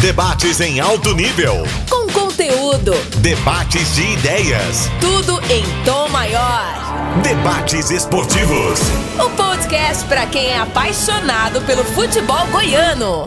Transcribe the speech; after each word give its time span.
Debates 0.00 0.60
em 0.60 0.78
alto 0.78 1.14
nível. 1.14 1.62
Com 1.88 2.06
conteúdo. 2.12 2.92
Debates 3.22 3.94
de 3.94 4.02
ideias. 4.02 4.90
Tudo 5.00 5.40
em 5.50 5.64
tom 5.86 6.06
maior. 6.10 6.74
Debates 7.22 7.90
esportivos. 7.90 8.78
O 9.18 9.30
podcast 9.30 10.04
para 10.04 10.26
quem 10.26 10.48
é 10.48 10.58
apaixonado 10.58 11.62
pelo 11.62 11.82
futebol 11.82 12.46
goiano. 12.48 13.26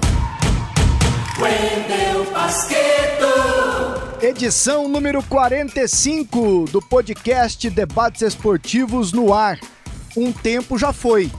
Wendel 1.40 2.32
Basqueto. 2.32 3.26
Edição 4.22 4.88
número 4.88 5.24
45 5.24 6.66
do 6.72 6.80
podcast 6.84 7.68
Debates 7.68 8.22
Esportivos 8.22 9.12
no 9.12 9.34
ar. 9.34 9.60
Um 10.16 10.32
tempo 10.32 10.78
já 10.78 10.94
foi. 10.94 11.32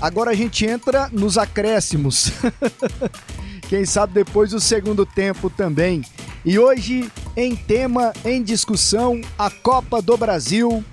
Agora 0.00 0.30
a 0.30 0.34
gente 0.34 0.64
entra 0.64 1.10
nos 1.12 1.36
acréscimos. 1.36 2.32
Quem 3.70 3.84
sabe 3.84 4.14
depois 4.14 4.50
do 4.50 4.58
segundo 4.58 5.06
tempo 5.06 5.48
também. 5.48 6.02
E 6.44 6.58
hoje, 6.58 7.08
em 7.36 7.54
tema, 7.54 8.12
em 8.24 8.42
discussão, 8.42 9.20
a 9.38 9.48
Copa 9.48 10.02
do 10.02 10.16
Brasil, 10.16 10.84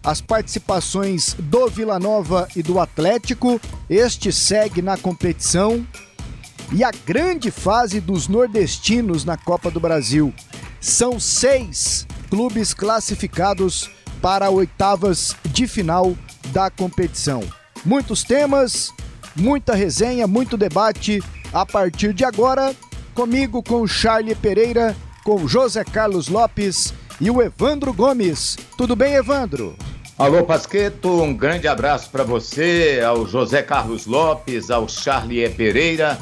as 0.00 0.20
participações 0.20 1.34
do 1.36 1.66
Vila 1.66 1.98
Nova 1.98 2.46
e 2.54 2.62
do 2.62 2.78
Atlético. 2.78 3.60
Este 3.88 4.30
segue 4.30 4.80
na 4.80 4.96
competição. 4.96 5.84
E 6.72 6.84
a 6.84 6.92
grande 7.04 7.50
fase 7.50 8.00
dos 8.00 8.28
nordestinos 8.28 9.24
na 9.24 9.36
Copa 9.36 9.68
do 9.68 9.80
Brasil. 9.80 10.32
São 10.80 11.18
seis 11.18 12.06
clubes 12.30 12.72
classificados 12.72 13.90
para 14.22 14.50
oitavas 14.50 15.34
de 15.46 15.66
final 15.66 16.16
da 16.52 16.70
competição. 16.70 17.42
Muitos 17.84 18.22
temas, 18.22 18.92
muita 19.34 19.74
resenha, 19.74 20.28
muito 20.28 20.56
debate 20.56 21.20
a 21.52 21.66
partir 21.66 22.12
de 22.12 22.24
agora, 22.24 22.74
comigo 23.14 23.62
com 23.62 23.86
Charlie 23.86 24.34
Pereira, 24.34 24.96
com 25.24 25.46
José 25.46 25.84
Carlos 25.84 26.28
Lopes 26.28 26.94
e 27.20 27.30
o 27.30 27.42
Evandro 27.42 27.92
Gomes. 27.92 28.56
Tudo 28.76 28.94
bem, 28.94 29.14
Evandro? 29.14 29.76
Alô, 30.16 30.44
Pasqueto, 30.44 31.22
um 31.22 31.34
grande 31.34 31.66
abraço 31.66 32.10
para 32.10 32.22
você, 32.22 33.00
ao 33.04 33.26
José 33.26 33.62
Carlos 33.62 34.06
Lopes, 34.06 34.70
ao 34.70 34.88
Charlie 34.88 35.48
Pereira. 35.48 36.18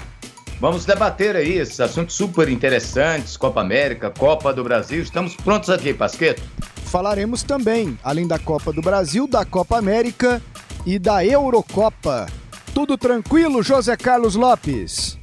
Vamos 0.60 0.84
debater 0.84 1.36
aí 1.36 1.58
esses 1.58 1.78
assuntos 1.80 2.14
super 2.14 2.48
interessantes, 2.48 3.36
Copa 3.36 3.60
América, 3.60 4.10
Copa 4.10 4.52
do 4.52 4.64
Brasil. 4.64 5.02
Estamos 5.02 5.34
prontos 5.36 5.70
aqui, 5.70 5.92
Pasqueto. 5.92 6.42
Falaremos 6.86 7.42
também, 7.42 7.98
além 8.02 8.26
da 8.26 8.38
Copa 8.38 8.72
do 8.72 8.80
Brasil, 8.80 9.26
da 9.26 9.44
Copa 9.44 9.76
América 9.76 10.40
e 10.86 10.98
da 10.98 11.24
Eurocopa. 11.24 12.26
Tudo 12.72 12.96
tranquilo, 12.96 13.62
José 13.62 13.96
Carlos 13.96 14.34
Lopes? 14.36 15.17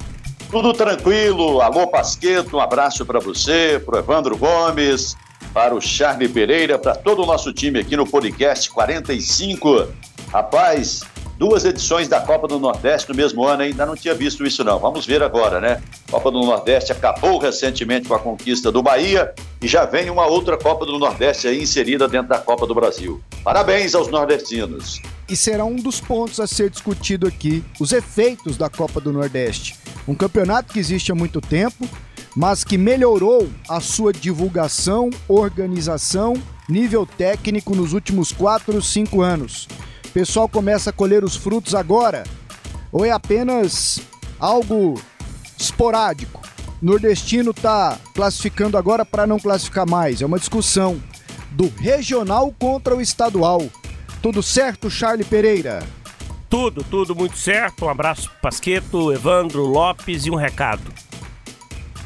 Tudo 0.50 0.72
tranquilo. 0.72 1.60
Alô, 1.60 1.88
Pasqueto, 1.88 2.56
um 2.56 2.60
abraço 2.60 3.04
para 3.04 3.18
você, 3.18 3.82
para 3.84 3.98
Evandro 3.98 4.36
Gomes, 4.36 5.16
para 5.52 5.74
o 5.74 5.80
Charlie 5.80 6.28
Pereira, 6.28 6.78
para 6.78 6.94
todo 6.94 7.22
o 7.22 7.26
nosso 7.26 7.52
time 7.52 7.80
aqui 7.80 7.96
no 7.96 8.06
podcast 8.06 8.70
45. 8.70 9.88
Rapaz, 10.30 11.02
duas 11.38 11.64
edições 11.64 12.08
da 12.08 12.20
Copa 12.20 12.48
do 12.48 12.58
Nordeste 12.58 13.08
no 13.08 13.14
mesmo 13.14 13.44
ano, 13.46 13.62
ainda 13.62 13.84
não 13.84 13.94
tinha 13.94 14.14
visto 14.14 14.44
isso 14.46 14.64
não. 14.64 14.78
Vamos 14.78 15.06
ver 15.06 15.22
agora, 15.22 15.60
né? 15.60 15.82
Copa 16.10 16.30
do 16.30 16.40
Nordeste 16.40 16.92
acabou 16.92 17.38
recentemente 17.38 18.08
com 18.08 18.14
a 18.14 18.18
conquista 18.18 18.72
do 18.72 18.82
Bahia 18.82 19.32
e 19.60 19.68
já 19.68 19.84
vem 19.84 20.10
uma 20.10 20.26
outra 20.26 20.56
Copa 20.56 20.86
do 20.86 20.98
Nordeste 20.98 21.48
aí 21.48 21.62
inserida 21.62 22.08
dentro 22.08 22.28
da 22.28 22.38
Copa 22.38 22.66
do 22.66 22.74
Brasil. 22.74 23.20
Parabéns 23.44 23.94
aos 23.94 24.08
nordestinos. 24.08 25.00
E 25.28 25.36
será 25.36 25.64
um 25.64 25.76
dos 25.76 26.00
pontos 26.00 26.40
a 26.40 26.46
ser 26.46 26.70
discutido 26.70 27.26
aqui, 27.26 27.64
os 27.80 27.92
efeitos 27.92 28.56
da 28.56 28.68
Copa 28.68 29.00
do 29.00 29.12
Nordeste. 29.12 29.76
Um 30.06 30.14
campeonato 30.14 30.72
que 30.72 30.78
existe 30.78 31.10
há 31.10 31.14
muito 31.14 31.40
tempo, 31.40 31.88
mas 32.36 32.62
que 32.62 32.78
melhorou 32.78 33.48
a 33.68 33.80
sua 33.80 34.12
divulgação, 34.12 35.10
organização, 35.26 36.34
nível 36.68 37.06
técnico 37.06 37.74
nos 37.74 37.92
últimos 37.92 38.30
4, 38.30 38.80
5 38.80 39.22
anos. 39.22 39.66
O 40.16 40.18
pessoal 40.18 40.48
começa 40.48 40.88
a 40.88 40.92
colher 40.94 41.22
os 41.22 41.36
frutos 41.36 41.74
agora? 41.74 42.24
Ou 42.90 43.04
é 43.04 43.10
apenas 43.10 44.00
algo 44.40 44.98
esporádico? 45.58 46.40
Nordestino 46.80 47.50
está 47.50 47.98
classificando 48.14 48.78
agora 48.78 49.04
para 49.04 49.26
não 49.26 49.38
classificar 49.38 49.86
mais. 49.86 50.22
É 50.22 50.24
uma 50.24 50.38
discussão 50.38 50.98
do 51.50 51.68
regional 51.68 52.50
contra 52.58 52.96
o 52.96 53.00
estadual. 53.02 53.60
Tudo 54.22 54.42
certo, 54.42 54.88
Charlie 54.88 55.22
Pereira? 55.22 55.82
Tudo, 56.48 56.82
tudo 56.82 57.14
muito 57.14 57.36
certo. 57.36 57.84
Um 57.84 57.90
abraço 57.90 58.30
Pasqueto, 58.40 59.12
Evandro, 59.12 59.66
Lopes 59.66 60.24
e 60.24 60.30
um 60.30 60.36
recado. 60.36 60.90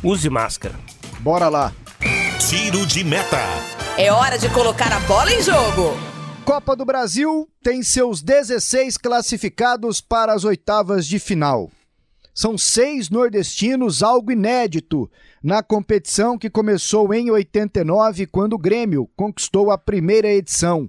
Use 0.03 0.29
máscara. 0.29 0.75
Bora 1.21 1.49
lá. 1.49 1.73
Tiro 2.41 2.85
de 2.87 3.05
meta. 3.05 3.39
É 3.97 4.11
hora 4.11 4.37
de 4.37 4.49
colocar 4.49 4.93
a 4.93 4.99
bola 4.99 5.33
em 5.33 5.41
jogo. 5.41 6.10
Copa 6.51 6.75
do 6.75 6.85
Brasil 6.85 7.49
tem 7.63 7.81
seus 7.81 8.21
16 8.23 8.99
classificados 8.99 10.01
para 10.01 10.33
as 10.33 10.43
oitavas 10.43 11.07
de 11.07 11.21
final. 11.21 11.71
São 12.35 12.59
seis 12.59 13.09
nordestinos, 13.09 14.03
algo 14.03 14.33
inédito 14.33 15.09
na 15.41 15.63
competição 15.63 16.37
que 16.37 16.51
começou 16.51 17.15
em 17.15 17.31
89, 17.31 18.27
quando 18.27 18.55
o 18.55 18.59
Grêmio 18.59 19.09
conquistou 19.15 19.71
a 19.71 19.79
primeira 19.79 20.27
edição. 20.27 20.89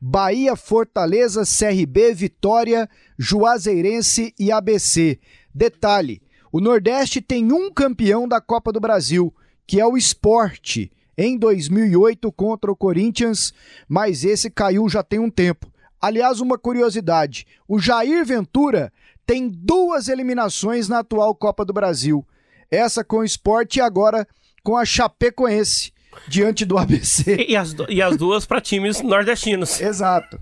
Bahia, 0.00 0.54
Fortaleza, 0.54 1.42
CRB, 1.42 2.14
Vitória, 2.14 2.88
Juazeirense 3.18 4.32
e 4.38 4.52
ABC. 4.52 5.18
Detalhe: 5.52 6.22
o 6.52 6.60
Nordeste 6.60 7.20
tem 7.20 7.52
um 7.52 7.72
campeão 7.72 8.28
da 8.28 8.40
Copa 8.40 8.70
do 8.70 8.78
Brasil, 8.78 9.34
que 9.66 9.80
é 9.80 9.84
o 9.84 9.96
Esporte, 9.96 10.92
em 11.16 11.38
2008 11.38 12.30
contra 12.32 12.70
o 12.70 12.76
Corinthians, 12.76 13.52
mas 13.88 14.24
esse 14.24 14.50
caiu 14.50 14.88
já 14.88 15.02
tem 15.02 15.18
um 15.18 15.30
tempo. 15.30 15.70
Aliás, 16.00 16.40
uma 16.40 16.58
curiosidade: 16.58 17.46
o 17.68 17.78
Jair 17.78 18.24
Ventura 18.24 18.92
tem 19.26 19.48
duas 19.48 20.08
eliminações 20.08 20.88
na 20.88 20.98
atual 20.98 21.34
Copa 21.34 21.64
do 21.64 21.72
Brasil. 21.72 22.26
Essa 22.70 23.04
com 23.04 23.18
o 23.18 23.24
Esporte 23.24 23.78
e 23.78 23.82
agora 23.82 24.26
com 24.62 24.76
a 24.76 24.84
Chapecoense 24.84 25.92
diante 26.26 26.64
do 26.64 26.78
ABC. 26.78 27.36
E 27.48 27.56
as, 27.56 27.74
e 27.88 28.02
as 28.02 28.16
duas 28.16 28.46
para 28.46 28.60
times 28.60 29.00
nordestinos. 29.00 29.80
Exato. 29.80 30.40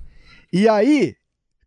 E 0.53 0.69
aí, 0.69 1.15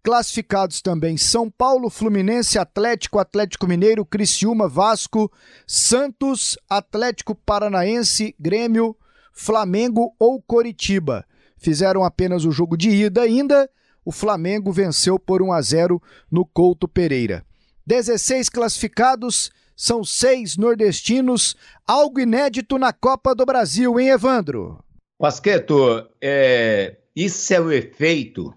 classificados 0.03 0.81
também 0.81 1.17
São 1.17 1.49
Paulo, 1.49 1.89
Fluminense, 1.89 2.59
Atlético, 2.59 3.17
Atlético 3.17 3.65
Mineiro, 3.65 4.05
Criciúma, 4.05 4.67
Vasco, 4.67 5.31
Santos, 5.65 6.57
Atlético 6.69 7.33
Paranaense, 7.33 8.35
Grêmio, 8.37 8.95
Flamengo 9.31 10.13
ou 10.19 10.41
Coritiba. 10.41 11.25
Fizeram 11.57 12.03
apenas 12.03 12.43
o 12.43 12.51
jogo 12.51 12.75
de 12.75 12.89
ida 12.89 13.21
ainda. 13.21 13.69
O 14.03 14.11
Flamengo 14.11 14.71
venceu 14.71 15.17
por 15.17 15.41
1 15.41 15.53
a 15.53 15.61
0 15.61 16.01
no 16.29 16.45
Couto 16.45 16.87
Pereira. 16.87 17.45
16 17.87 18.49
classificados, 18.49 19.49
são 19.75 20.03
seis 20.03 20.57
nordestinos, 20.57 21.55
algo 21.87 22.19
inédito 22.19 22.77
na 22.77 22.93
Copa 22.93 23.33
do 23.33 23.45
Brasil, 23.45 23.99
hein, 23.99 24.09
Evandro? 24.09 24.83
Pasqueto, 25.17 26.07
é, 26.21 26.97
isso 27.15 27.53
é 27.53 27.59
o 27.59 27.71
efeito 27.71 28.53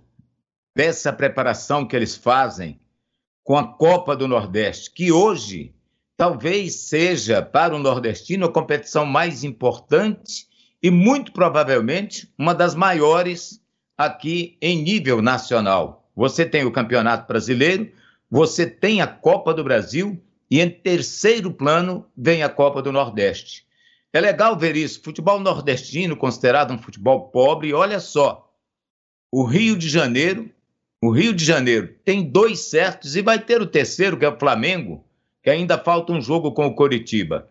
dessa 0.76 1.10
preparação 1.10 1.86
que 1.86 1.96
eles 1.96 2.14
fazem 2.14 2.78
com 3.42 3.56
a 3.56 3.66
Copa 3.66 4.14
do 4.14 4.28
Nordeste, 4.28 4.90
que 4.90 5.10
hoje 5.10 5.74
talvez 6.18 6.74
seja 6.74 7.40
para 7.40 7.74
o 7.74 7.78
nordestino 7.78 8.44
a 8.44 8.52
competição 8.52 9.06
mais 9.06 9.42
importante 9.42 10.46
e 10.82 10.90
muito 10.90 11.32
provavelmente 11.32 12.30
uma 12.36 12.54
das 12.54 12.74
maiores 12.74 13.58
aqui 13.96 14.58
em 14.60 14.82
nível 14.82 15.22
nacional. 15.22 16.10
Você 16.14 16.44
tem 16.44 16.66
o 16.66 16.72
Campeonato 16.72 17.26
Brasileiro, 17.26 17.90
você 18.30 18.66
tem 18.66 19.00
a 19.00 19.06
Copa 19.06 19.54
do 19.54 19.64
Brasil 19.64 20.22
e 20.50 20.60
em 20.60 20.68
terceiro 20.68 21.50
plano 21.50 22.04
vem 22.14 22.42
a 22.42 22.50
Copa 22.50 22.82
do 22.82 22.92
Nordeste. 22.92 23.64
É 24.12 24.20
legal 24.20 24.58
ver 24.58 24.76
isso. 24.76 25.00
Futebol 25.02 25.40
nordestino, 25.40 26.18
considerado 26.18 26.74
um 26.74 26.78
futebol 26.78 27.30
pobre, 27.30 27.72
olha 27.72 27.98
só. 27.98 28.52
O 29.32 29.42
Rio 29.42 29.76
de 29.76 29.88
Janeiro, 29.88 30.50
o 31.02 31.10
Rio 31.10 31.34
de 31.34 31.44
Janeiro 31.44 31.94
tem 32.04 32.22
dois 32.22 32.70
certos 32.70 33.16
e 33.16 33.22
vai 33.22 33.38
ter 33.38 33.60
o 33.60 33.66
terceiro, 33.66 34.18
que 34.18 34.24
é 34.24 34.28
o 34.28 34.38
Flamengo, 34.38 35.04
que 35.42 35.50
ainda 35.50 35.78
falta 35.78 36.12
um 36.12 36.20
jogo 36.20 36.52
com 36.52 36.66
o 36.66 36.74
Coritiba. 36.74 37.48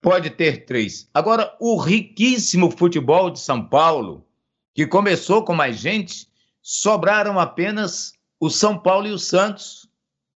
Pode 0.00 0.30
ter 0.30 0.64
três. 0.64 1.08
Agora, 1.12 1.54
o 1.60 1.76
riquíssimo 1.76 2.70
futebol 2.70 3.30
de 3.30 3.40
São 3.40 3.66
Paulo, 3.66 4.26
que 4.74 4.86
começou 4.86 5.44
com 5.44 5.54
mais 5.54 5.78
gente, 5.78 6.28
sobraram 6.62 7.38
apenas 7.38 8.12
o 8.40 8.50
São 8.50 8.78
Paulo 8.78 9.06
e 9.06 9.12
o 9.12 9.18
Santos 9.18 9.88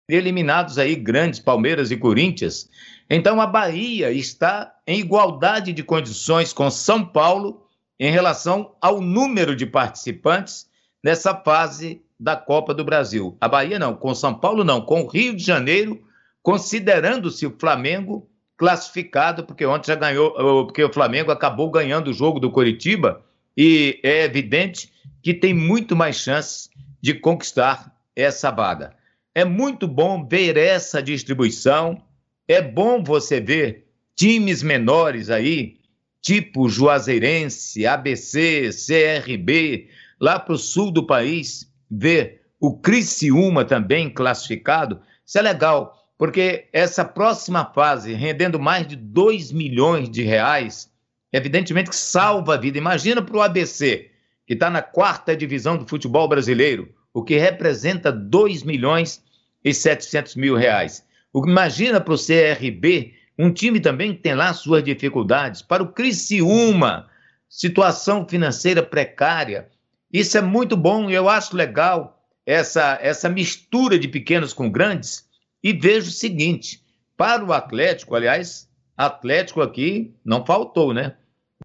eliminados 0.07 0.77
aí 0.77 0.95
grandes 0.95 1.39
Palmeiras 1.39 1.91
e 1.91 1.97
Corinthians. 1.97 2.69
Então 3.09 3.39
a 3.39 3.45
Bahia 3.45 4.11
está 4.11 4.73
em 4.85 4.99
igualdade 4.99 5.71
de 5.71 5.83
condições 5.83 6.51
com 6.51 6.69
São 6.71 7.05
Paulo 7.05 7.67
em 7.99 8.11
relação 8.11 8.75
ao 8.81 9.01
número 9.01 9.55
de 9.55 9.65
participantes 9.65 10.67
nessa 11.03 11.35
fase 11.35 12.01
da 12.19 12.35
Copa 12.35 12.73
do 12.73 12.83
Brasil. 12.83 13.37
A 13.39 13.47
Bahia 13.47 13.79
não, 13.79 13.95
com 13.95 14.13
São 14.13 14.33
Paulo 14.33 14.63
não, 14.63 14.81
com 14.81 15.03
o 15.03 15.07
Rio 15.07 15.35
de 15.35 15.43
Janeiro, 15.43 16.01
considerando-se 16.43 17.45
o 17.45 17.55
Flamengo 17.57 18.29
classificado, 18.57 19.45
porque 19.45 19.65
ontem 19.65 19.87
já 19.87 19.95
ganhou, 19.95 20.65
porque 20.65 20.83
o 20.83 20.91
Flamengo 20.91 21.31
acabou 21.31 21.71
ganhando 21.71 22.09
o 22.09 22.13
jogo 22.13 22.41
do 22.41 22.51
Coritiba 22.51 23.23
e 23.55 23.99
é 24.03 24.25
evidente 24.25 24.91
que 25.21 25.33
tem 25.33 25.53
muito 25.53 25.95
mais 25.95 26.17
chances 26.17 26.69
de 27.01 27.13
conquistar 27.13 27.95
essa 28.15 28.51
vaga. 28.51 28.93
É 29.33 29.45
muito 29.45 29.87
bom 29.87 30.27
ver 30.27 30.57
essa 30.57 31.01
distribuição, 31.01 32.01
é 32.47 32.61
bom 32.61 33.01
você 33.01 33.39
ver 33.39 33.87
times 34.13 34.61
menores 34.61 35.29
aí, 35.29 35.77
tipo 36.21 36.67
Juazeirense, 36.67 37.87
ABC, 37.87 38.71
CRB, 38.71 39.87
lá 40.19 40.37
para 40.37 40.53
o 40.53 40.57
sul 40.57 40.91
do 40.91 41.05
país, 41.05 41.68
ver 41.89 42.41
o 42.59 42.77
Criciúma 42.77 43.63
também 43.63 44.09
classificado. 44.09 45.01
Isso 45.25 45.37
é 45.37 45.41
legal, 45.41 45.97
porque 46.17 46.67
essa 46.73 47.05
próxima 47.05 47.65
fase, 47.73 48.13
rendendo 48.13 48.59
mais 48.59 48.85
de 48.85 48.95
2 48.95 49.51
milhões 49.51 50.09
de 50.09 50.23
reais, 50.23 50.91
evidentemente 51.31 51.89
que 51.89 51.95
salva 51.95 52.55
a 52.55 52.57
vida. 52.57 52.77
Imagina 52.77 53.21
para 53.21 53.37
o 53.37 53.41
ABC, 53.41 54.11
que 54.45 54.53
está 54.53 54.69
na 54.69 54.81
quarta 54.81 55.35
divisão 55.35 55.77
do 55.77 55.87
futebol 55.87 56.27
brasileiro, 56.27 56.93
o 57.13 57.23
que 57.23 57.37
representa 57.37 58.11
2 58.11 58.63
milhões 58.63 59.23
e 59.63 59.73
700 59.73 60.35
mil 60.35 60.55
reais. 60.55 61.05
Imagina 61.33 62.01
para 62.01 62.13
o 62.13 62.17
CRB, 62.17 63.13
um 63.37 63.51
time 63.51 63.79
também 63.79 64.13
que 64.13 64.21
tem 64.21 64.35
lá 64.35 64.53
suas 64.53 64.83
dificuldades. 64.83 65.61
Para 65.61 65.83
o 65.83 65.91
Criciúma, 65.91 67.07
situação 67.47 68.27
financeira 68.27 68.83
precária. 68.83 69.69
Isso 70.11 70.37
é 70.37 70.41
muito 70.41 70.75
bom 70.75 71.09
eu 71.09 71.29
acho 71.29 71.55
legal 71.55 72.19
essa, 72.45 72.97
essa 73.01 73.29
mistura 73.29 73.99
de 73.99 74.07
pequenos 74.07 74.53
com 74.53 74.71
grandes. 74.71 75.27
E 75.63 75.71
vejo 75.73 76.09
o 76.09 76.13
seguinte: 76.13 76.83
para 77.15 77.43
o 77.43 77.53
Atlético, 77.53 78.15
aliás, 78.15 78.67
Atlético 78.97 79.61
aqui 79.61 80.15
não 80.25 80.45
faltou, 80.45 80.93
né? 80.93 81.15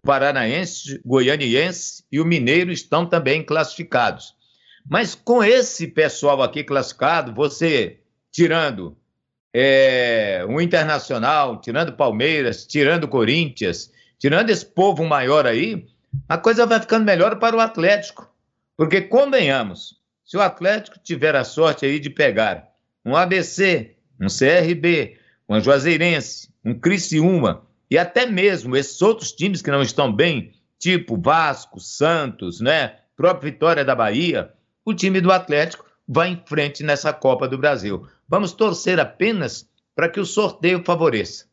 O 0.01 0.05
Paranaense, 0.05 1.01
Goianiense 1.05 2.03
e 2.11 2.19
o 2.19 2.25
Mineiro 2.25 2.71
estão 2.71 3.05
também 3.05 3.43
classificados. 3.43 4.35
Mas 4.87 5.15
com 5.15 5.43
esse 5.43 5.87
pessoal 5.87 6.43
aqui 6.43 6.63
classificado, 6.63 7.33
você 7.33 7.99
tirando 8.31 8.95
é, 9.51 10.45
o 10.47 10.61
Internacional, 10.61 11.59
tirando 11.61 11.93
Palmeiras, 11.93 12.65
tirando 12.65 13.07
Corinthians, 13.07 13.89
tirando 14.19 14.49
esse 14.49 14.65
povo 14.65 15.03
maior 15.05 15.47
aí, 15.47 15.87
a 16.29 16.37
coisa 16.37 16.65
vai 16.65 16.79
ficando 16.79 17.05
melhor 17.05 17.39
para 17.39 17.55
o 17.55 17.59
Atlético. 17.59 18.34
Porque, 18.77 19.01
convenhamos, 19.01 19.95
se 20.25 20.37
o 20.37 20.41
Atlético 20.41 20.99
tiver 20.99 21.35
a 21.35 21.43
sorte 21.43 21.85
aí 21.85 21.99
de 21.99 22.09
pegar 22.09 22.67
um 23.05 23.15
ABC, 23.15 23.95
um 24.19 24.27
CRB, 24.27 25.17
um 25.47 25.59
Juazeirense, 25.59 26.49
um 26.63 26.73
Criciúma 26.73 27.65
e 27.89 27.97
até 27.97 28.25
mesmo 28.25 28.75
esses 28.75 29.01
outros 29.01 29.31
times 29.31 29.61
que 29.61 29.71
não 29.71 29.81
estão 29.81 30.11
bem, 30.11 30.53
tipo 30.79 31.15
Vasco, 31.15 31.79
Santos, 31.79 32.59
né, 32.59 32.97
própria 33.15 33.51
Vitória 33.51 33.85
da 33.85 33.95
Bahia, 33.95 34.51
o 34.83 34.93
time 34.93 35.21
do 35.21 35.31
Atlético 35.31 35.85
vai 36.07 36.29
em 36.29 36.43
frente 36.45 36.83
nessa 36.83 37.13
Copa 37.13 37.47
do 37.47 37.57
Brasil. 37.57 38.07
Vamos 38.27 38.51
torcer 38.51 38.99
apenas 38.99 39.69
para 39.95 40.09
que 40.09 40.19
o 40.19 40.25
sorteio 40.25 40.83
favoreça. 40.83 41.45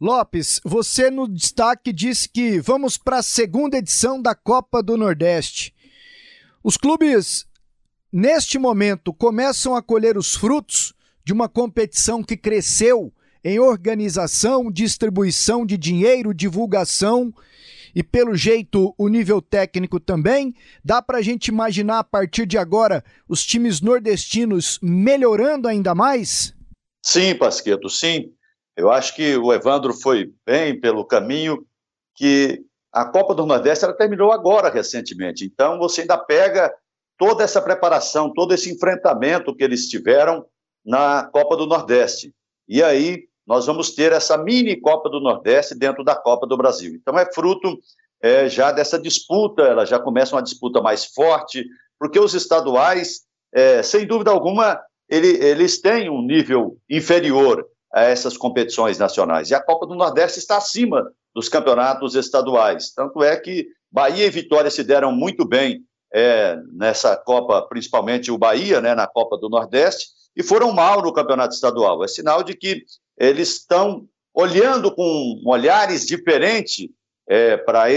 Lopes, 0.00 0.60
você 0.64 1.10
no 1.10 1.28
destaque 1.28 1.92
disse 1.92 2.28
que 2.28 2.58
vamos 2.58 2.96
para 2.96 3.18
a 3.18 3.22
segunda 3.22 3.76
edição 3.76 4.20
da 4.20 4.34
Copa 4.34 4.82
do 4.82 4.96
Nordeste. 4.96 5.74
Os 6.62 6.76
clubes, 6.76 7.46
neste 8.12 8.58
momento, 8.58 9.14
começam 9.14 9.74
a 9.74 9.82
colher 9.82 10.18
os 10.18 10.36
frutos 10.36 10.92
de 11.24 11.32
uma 11.32 11.48
competição 11.48 12.22
que 12.22 12.36
cresceu 12.36 13.12
em 13.42 13.58
organização, 13.58 14.70
distribuição 14.70 15.64
de 15.64 15.78
dinheiro, 15.78 16.34
divulgação 16.34 17.32
e 17.94 18.02
pelo 18.02 18.36
jeito 18.36 18.94
o 18.98 19.08
nível 19.08 19.40
técnico 19.40 19.98
também. 19.98 20.54
Dá 20.84 21.00
para 21.00 21.18
a 21.18 21.22
gente 21.22 21.48
imaginar 21.48 22.00
a 22.00 22.04
partir 22.04 22.44
de 22.44 22.58
agora 22.58 23.02
os 23.26 23.44
times 23.44 23.80
nordestinos 23.80 24.78
melhorando 24.82 25.66
ainda 25.66 25.94
mais? 25.94 26.54
Sim, 27.02 27.34
Pasqueto, 27.34 27.88
sim. 27.88 28.32
Eu 28.76 28.90
acho 28.90 29.14
que 29.16 29.34
o 29.36 29.52
Evandro 29.52 29.94
foi 29.94 30.32
bem 30.46 30.78
pelo 30.78 31.06
caminho 31.06 31.66
que 32.14 32.62
a 32.92 33.04
Copa 33.04 33.34
do 33.34 33.46
Nordeste 33.46 33.84
ela 33.84 33.96
terminou 33.96 34.32
agora 34.32 34.68
recentemente. 34.68 35.44
Então 35.44 35.78
você 35.78 36.02
ainda 36.02 36.18
pega 36.18 36.72
toda 37.16 37.44
essa 37.44 37.60
preparação, 37.60 38.32
todo 38.32 38.54
esse 38.54 38.72
enfrentamento 38.72 39.54
que 39.54 39.62
eles 39.62 39.88
tiveram 39.88 40.44
na 40.84 41.24
Copa 41.24 41.56
do 41.56 41.66
Nordeste. 41.66 42.34
E 42.68 42.82
aí 42.82 43.24
nós 43.46 43.66
vamos 43.66 43.94
ter 43.94 44.12
essa 44.12 44.38
mini 44.38 44.80
Copa 44.80 45.08
do 45.08 45.20
Nordeste 45.20 45.74
dentro 45.74 46.04
da 46.04 46.14
Copa 46.14 46.46
do 46.46 46.56
Brasil. 46.56 46.94
Então 46.94 47.18
é 47.18 47.30
fruto 47.32 47.78
é, 48.22 48.48
já 48.48 48.70
dessa 48.72 48.98
disputa, 48.98 49.62
ela 49.62 49.84
já 49.84 49.98
começa 49.98 50.34
uma 50.34 50.42
disputa 50.42 50.80
mais 50.80 51.04
forte, 51.04 51.66
porque 51.98 52.18
os 52.18 52.34
estaduais, 52.34 53.22
é, 53.52 53.82
sem 53.82 54.06
dúvida 54.06 54.30
alguma, 54.30 54.80
ele, 55.08 55.28
eles 55.44 55.80
têm 55.80 56.08
um 56.08 56.22
nível 56.22 56.76
inferior 56.88 57.66
a 57.92 58.02
essas 58.02 58.36
competições 58.36 58.98
nacionais. 58.98 59.50
E 59.50 59.54
a 59.54 59.62
Copa 59.62 59.86
do 59.86 59.94
Nordeste 59.94 60.38
está 60.38 60.58
acima 60.58 61.10
dos 61.40 61.48
campeonatos 61.48 62.14
estaduais. 62.14 62.92
Tanto 62.92 63.24
é 63.24 63.34
que 63.34 63.66
Bahia 63.90 64.26
e 64.26 64.30
Vitória 64.30 64.70
se 64.70 64.84
deram 64.84 65.10
muito 65.10 65.46
bem 65.46 65.82
é, 66.12 66.54
nessa 66.70 67.16
Copa, 67.16 67.62
principalmente 67.62 68.30
o 68.30 68.36
Bahia, 68.36 68.78
né, 68.78 68.94
na 68.94 69.06
Copa 69.06 69.38
do 69.38 69.48
Nordeste, 69.48 70.08
e 70.36 70.42
foram 70.42 70.70
mal 70.70 71.00
no 71.00 71.14
campeonato 71.14 71.54
estadual. 71.54 72.04
É 72.04 72.08
sinal 72.08 72.42
de 72.42 72.54
que 72.54 72.84
eles 73.18 73.56
estão 73.56 74.06
olhando 74.34 74.94
com 74.94 75.40
olhares 75.46 76.06
diferentes 76.06 76.88
é, 77.26 77.56
para 77.56 77.88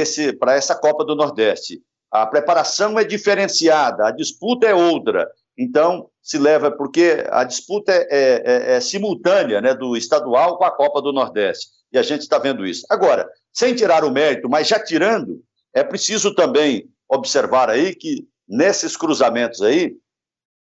essa 0.56 0.76
Copa 0.76 1.04
do 1.04 1.14
Nordeste. 1.14 1.82
A 2.10 2.26
preparação 2.26 2.98
é 2.98 3.04
diferenciada, 3.04 4.08
a 4.08 4.12
disputa 4.12 4.68
é 4.68 4.74
outra. 4.74 5.30
Então, 5.58 6.10
se 6.22 6.38
leva, 6.38 6.72
porque 6.72 7.26
a 7.30 7.44
disputa 7.44 7.92
é, 7.92 8.08
é, 8.10 8.76
é, 8.76 8.80
simultânea 8.80 9.60
né, 9.60 9.74
do 9.74 9.98
estadual 9.98 10.58
com 10.58 10.64
a 10.64 10.72
Copa 10.72 11.02
do 11.02 11.12
Nordeste. 11.12 11.83
E 11.94 11.98
a 11.98 12.02
gente 12.02 12.22
está 12.22 12.40
vendo 12.40 12.66
isso. 12.66 12.86
Agora, 12.90 13.30
sem 13.54 13.76
tirar 13.76 14.04
o 14.04 14.12
mérito, 14.12 14.50
mas 14.50 14.68
já 14.68 14.84
tirando, 14.84 15.42
é 15.74 15.84
preciso 15.84 16.34
também 16.34 16.90
observar 17.08 17.70
aí 17.70 17.94
que 17.94 18.28
nesses 18.48 18.98
cruzamentos 18.98 19.62
aí, 19.62 19.96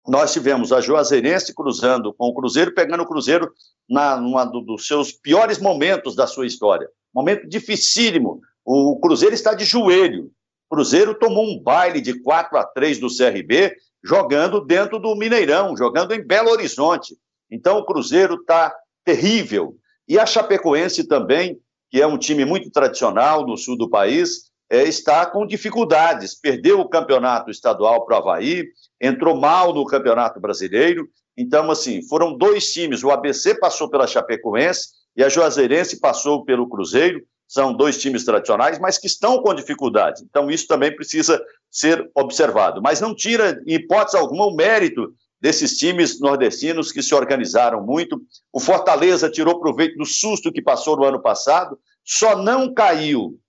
nós 0.08 0.32
tivemos 0.32 0.72
a 0.72 0.80
Juazeirense 0.80 1.54
cruzando 1.54 2.14
com 2.14 2.28
o 2.28 2.34
Cruzeiro, 2.34 2.74
pegando 2.74 3.04
o 3.04 3.08
Cruzeiro 3.08 3.52
na, 3.90 4.16
numa 4.16 4.46
do, 4.46 4.62
dos 4.62 4.88
seus 4.88 5.12
piores 5.12 5.60
momentos 5.60 6.16
da 6.16 6.26
sua 6.26 6.48
história. 6.48 6.88
Momento 7.14 7.48
dificílimo. 7.48 8.40
O 8.64 8.98
Cruzeiro 9.02 9.36
está 9.36 9.54
de 9.54 9.66
joelho. 9.66 10.32
O 10.70 10.76
Cruzeiro 10.76 11.14
tomou 11.16 11.46
um 11.46 11.62
baile 11.62 12.00
de 12.00 12.22
4 12.22 12.58
a 12.58 12.64
3 12.64 13.00
do 13.00 13.08
CRB, 13.08 13.76
jogando 14.04 14.62
dentro 14.62 14.98
do 14.98 15.16
Mineirão, 15.16 15.76
jogando 15.76 16.14
em 16.14 16.26
Belo 16.26 16.52
Horizonte. 16.52 17.18
Então 17.52 17.78
o 17.78 17.86
Cruzeiro 17.86 18.36
está 18.36 18.74
terrível. 19.04 19.78
E 20.08 20.18
a 20.18 20.26
Chapecoense 20.26 21.08
também, 21.08 21.60
que 21.90 22.02
é 22.02 22.08
um 22.08 22.18
time 22.18 22.46
muito 22.46 22.70
tradicional 22.72 23.46
no 23.46 23.58
sul 23.58 23.78
do 23.78 23.90
país, 23.90 24.48
é, 24.70 24.84
está 24.84 25.26
com 25.26 25.46
dificuldades. 25.46 26.36
Perdeu 26.36 26.80
o 26.80 26.90
campeonato 26.90 27.52
estadual 27.52 28.06
para 28.06 28.16
o 28.16 28.20
Havaí, 28.20 28.66
entrou 29.02 29.36
mal 29.36 29.74
no 29.74 29.86
campeonato 29.86 30.40
brasileiro. 30.40 31.08
Então, 31.38 31.70
assim, 31.70 32.02
foram 32.08 32.36
dois 32.38 32.72
times. 32.72 33.04
O 33.04 33.12
ABC 33.12 33.56
passou 33.56 33.90
pela 33.90 34.08
Chapecoense 34.08 34.90
e 35.16 35.24
a 35.24 35.30
Juazeirense 35.30 36.00
passou 36.00 36.44
pelo 36.44 36.68
Cruzeiro. 36.68 37.22
São 37.48 37.74
dois 37.74 37.98
times 38.02 38.26
tradicionais, 38.26 38.78
mas 38.78 38.98
que 38.98 39.08
estão 39.08 39.42
com 39.42 39.54
dificuldades. 39.54 40.22
Então, 40.22 40.52
isso 40.52 40.68
também 40.68 40.94
precisa 40.94 41.42
ser 41.72 42.10
observado. 42.14 42.82
Mas 42.82 43.00
não 43.00 43.16
tira, 43.16 43.62
em 43.66 43.76
hipótese 43.76 44.18
alguma, 44.18 44.46
o 44.46 44.56
mérito 44.56 45.14
desses 45.40 45.78
times 45.78 46.20
nordestinos 46.20 46.92
que 46.92 47.04
se 47.04 47.14
organizaram 47.14 47.86
muito. 47.86 48.22
O 48.52 48.60
Fortaleza 48.60 49.30
tirou 49.30 49.60
proveito 49.60 49.98
do 49.98 50.06
susto 50.06 50.52
que 50.52 50.62
passou 50.62 50.98
no 50.98 51.04
ano 51.04 51.22
passado, 51.22 51.78
só 52.04 52.36
não 52.36 52.74
caiu 52.74 53.40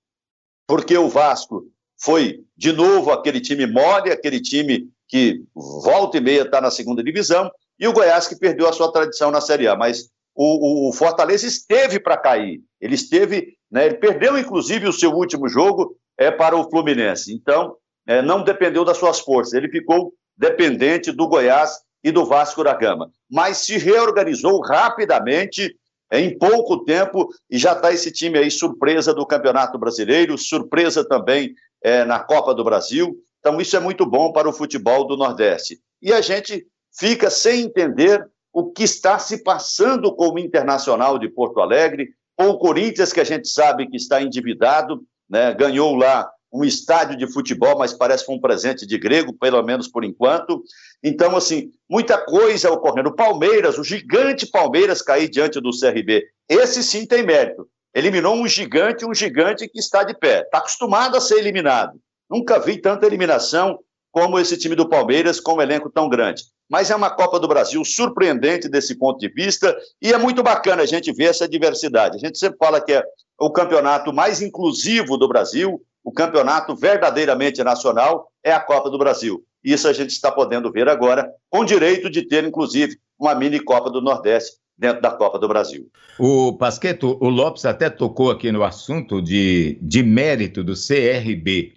porque 0.66 0.96
o 0.98 1.08
Vasco 1.08 1.64
foi 1.98 2.44
de 2.56 2.72
novo 2.72 3.10
aquele 3.10 3.40
time 3.40 3.66
mole, 3.66 4.12
aquele 4.12 4.40
time 4.40 4.88
que 5.08 5.42
volta 5.54 6.18
e 6.18 6.20
meia 6.20 6.42
está 6.42 6.60
na 6.60 6.70
segunda 6.70 7.02
divisão, 7.02 7.50
e 7.80 7.88
o 7.88 7.92
Goiás 7.92 8.28
que 8.28 8.36
perdeu 8.36 8.68
a 8.68 8.72
sua 8.72 8.92
tradição 8.92 9.30
na 9.30 9.40
Série 9.40 9.66
A. 9.66 9.74
Mas 9.74 10.10
o, 10.34 10.86
o, 10.86 10.88
o 10.90 10.92
Fortaleza 10.92 11.46
esteve 11.46 11.98
para 11.98 12.18
cair. 12.18 12.60
Ele 12.80 12.94
esteve, 12.94 13.56
né, 13.70 13.86
ele 13.86 13.96
perdeu 13.96 14.36
inclusive 14.36 14.86
o 14.86 14.92
seu 14.92 15.12
último 15.12 15.48
jogo 15.48 15.96
é 16.18 16.30
para 16.30 16.56
o 16.56 16.68
Fluminense. 16.68 17.32
Então, 17.32 17.76
é, 18.06 18.20
não 18.20 18.42
dependeu 18.42 18.84
das 18.84 18.98
suas 18.98 19.20
forças. 19.20 19.54
Ele 19.54 19.70
ficou 19.70 20.12
dependente 20.38 21.10
do 21.10 21.26
Goiás 21.26 21.80
e 22.02 22.12
do 22.12 22.24
Vasco 22.24 22.62
da 22.62 22.72
Gama. 22.74 23.10
Mas 23.28 23.58
se 23.58 23.76
reorganizou 23.76 24.60
rapidamente 24.60 25.76
em 26.12 26.38
pouco 26.38 26.84
tempo 26.84 27.28
e 27.50 27.58
já 27.58 27.72
está 27.72 27.92
esse 27.92 28.10
time 28.10 28.38
aí 28.38 28.50
surpresa 28.50 29.12
do 29.12 29.26
Campeonato 29.26 29.78
Brasileiro, 29.78 30.38
surpresa 30.38 31.06
também 31.06 31.54
é, 31.82 32.04
na 32.04 32.20
Copa 32.20 32.54
do 32.54 32.64
Brasil. 32.64 33.16
Então, 33.40 33.60
isso 33.60 33.76
é 33.76 33.80
muito 33.80 34.06
bom 34.06 34.32
para 34.32 34.48
o 34.48 34.52
futebol 34.52 35.06
do 35.06 35.16
Nordeste. 35.16 35.78
E 36.00 36.12
a 36.12 36.20
gente 36.20 36.66
fica 36.96 37.28
sem 37.28 37.62
entender 37.62 38.26
o 38.52 38.70
que 38.72 38.84
está 38.84 39.18
se 39.18 39.42
passando 39.42 40.14
com 40.14 40.30
o 40.30 40.38
Internacional 40.38 41.18
de 41.18 41.28
Porto 41.28 41.60
Alegre, 41.60 42.08
ou 42.36 42.50
o 42.50 42.58
Corinthians, 42.58 43.12
que 43.12 43.20
a 43.20 43.24
gente 43.24 43.48
sabe 43.48 43.88
que 43.88 43.96
está 43.96 44.22
endividado, 44.22 45.02
né? 45.28 45.52
ganhou 45.54 45.94
lá 45.94 46.30
um 46.52 46.64
estádio 46.64 47.16
de 47.16 47.30
futebol, 47.30 47.78
mas 47.78 47.92
parece 47.92 48.22
que 48.22 48.26
foi 48.26 48.36
um 48.36 48.40
presente 48.40 48.86
de 48.86 48.98
grego, 48.98 49.32
pelo 49.32 49.62
menos 49.62 49.86
por 49.86 50.04
enquanto. 50.04 50.62
Então, 51.02 51.36
assim, 51.36 51.70
muita 51.88 52.18
coisa 52.18 52.70
ocorrendo. 52.70 53.10
O 53.10 53.14
Palmeiras, 53.14 53.78
o 53.78 53.84
gigante 53.84 54.46
Palmeiras 54.46 55.02
cair 55.02 55.28
diante 55.28 55.60
do 55.60 55.70
CRB. 55.70 56.24
Esse 56.48 56.82
sim 56.82 57.06
tem 57.06 57.22
mérito. 57.22 57.68
Eliminou 57.94 58.34
um 58.34 58.46
gigante, 58.46 59.04
um 59.04 59.14
gigante 59.14 59.68
que 59.68 59.78
está 59.78 60.02
de 60.04 60.14
pé. 60.14 60.42
Está 60.42 60.58
acostumado 60.58 61.16
a 61.16 61.20
ser 61.20 61.38
eliminado. 61.38 61.98
Nunca 62.30 62.58
vi 62.58 62.78
tanta 62.78 63.06
eliminação 63.06 63.78
como 64.10 64.38
esse 64.38 64.56
time 64.56 64.74
do 64.74 64.88
Palmeiras, 64.88 65.40
com 65.40 65.54
um 65.54 65.62
elenco 65.62 65.90
tão 65.90 66.08
grande. 66.08 66.44
Mas 66.68 66.90
é 66.90 66.96
uma 66.96 67.10
Copa 67.10 67.38
do 67.40 67.48
Brasil 67.48 67.82
surpreendente 67.84 68.68
desse 68.68 68.96
ponto 68.96 69.18
de 69.18 69.28
vista 69.28 69.76
e 70.02 70.12
é 70.12 70.18
muito 70.18 70.42
bacana 70.42 70.82
a 70.82 70.86
gente 70.86 71.12
ver 71.12 71.24
essa 71.24 71.48
diversidade. 71.48 72.16
A 72.16 72.18
gente 72.18 72.38
sempre 72.38 72.58
fala 72.58 72.80
que 72.80 72.92
é 72.92 73.02
o 73.38 73.50
campeonato 73.50 74.12
mais 74.12 74.42
inclusivo 74.42 75.16
do 75.16 75.28
Brasil, 75.28 75.80
o 76.08 76.10
campeonato 76.10 76.74
verdadeiramente 76.74 77.62
nacional 77.62 78.32
é 78.42 78.50
a 78.50 78.58
Copa 78.58 78.88
do 78.88 78.96
Brasil. 78.96 79.44
Isso 79.62 79.86
a 79.86 79.92
gente 79.92 80.08
está 80.08 80.32
podendo 80.32 80.72
ver 80.72 80.88
agora, 80.88 81.30
com 81.50 81.66
direito 81.66 82.08
de 82.08 82.22
ter, 82.22 82.44
inclusive, 82.44 82.96
uma 83.20 83.34
mini 83.34 83.60
Copa 83.60 83.90
do 83.90 84.00
Nordeste 84.00 84.56
dentro 84.78 85.02
da 85.02 85.10
Copa 85.10 85.38
do 85.38 85.46
Brasil. 85.46 85.86
O 86.18 86.54
Pasqueto, 86.54 87.18
o 87.20 87.28
Lopes 87.28 87.66
até 87.66 87.90
tocou 87.90 88.30
aqui 88.30 88.50
no 88.50 88.64
assunto 88.64 89.20
de, 89.20 89.78
de 89.82 90.02
mérito 90.02 90.64
do 90.64 90.72
CRB. 90.72 91.74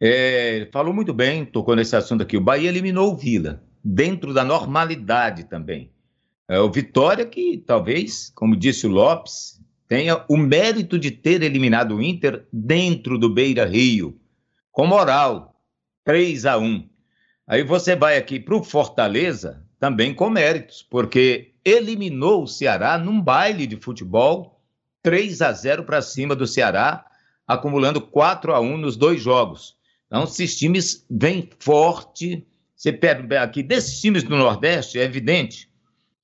É, 0.00 0.68
falou 0.72 0.92
muito 0.92 1.14
bem, 1.14 1.44
tocou 1.44 1.76
nesse 1.76 1.94
assunto 1.94 2.24
aqui. 2.24 2.36
O 2.36 2.40
Bahia 2.40 2.70
eliminou 2.70 3.12
o 3.12 3.16
Vila, 3.16 3.62
dentro 3.84 4.34
da 4.34 4.42
normalidade 4.42 5.44
também. 5.44 5.92
É, 6.48 6.58
o 6.58 6.68
Vitória, 6.68 7.24
que 7.24 7.62
talvez, 7.64 8.32
como 8.34 8.56
disse 8.56 8.84
o 8.84 8.90
Lopes, 8.90 9.59
tenha 9.90 10.24
o 10.28 10.36
mérito 10.36 10.96
de 10.96 11.10
ter 11.10 11.42
eliminado 11.42 11.96
o 11.96 12.00
Inter 12.00 12.46
dentro 12.52 13.18
do 13.18 13.28
Beira 13.28 13.66
Rio, 13.66 14.20
com 14.70 14.86
moral, 14.86 15.60
3 16.04 16.46
a 16.46 16.56
1 16.58 16.88
Aí 17.44 17.64
você 17.64 17.96
vai 17.96 18.16
aqui 18.16 18.38
para 18.38 18.54
o 18.54 18.62
Fortaleza, 18.62 19.66
também 19.80 20.14
com 20.14 20.30
méritos, 20.30 20.86
porque 20.88 21.54
eliminou 21.64 22.44
o 22.44 22.46
Ceará 22.46 22.96
num 22.96 23.20
baile 23.20 23.66
de 23.66 23.74
futebol, 23.78 24.62
3 25.02 25.42
a 25.42 25.50
0 25.50 25.82
para 25.82 26.00
cima 26.00 26.36
do 26.36 26.46
Ceará, 26.46 27.04
acumulando 27.44 28.00
4 28.00 28.54
a 28.54 28.60
1 28.60 28.76
nos 28.76 28.96
dois 28.96 29.20
jogos. 29.20 29.76
Então, 30.06 30.22
esses 30.22 30.56
times 30.56 31.04
vêm 31.10 31.50
forte. 31.58 32.46
Você 32.76 32.92
pega 32.92 33.42
aqui, 33.42 33.60
desses 33.60 34.00
times 34.00 34.22
do 34.22 34.36
Nordeste, 34.36 35.00
é 35.00 35.02
evidente 35.02 35.68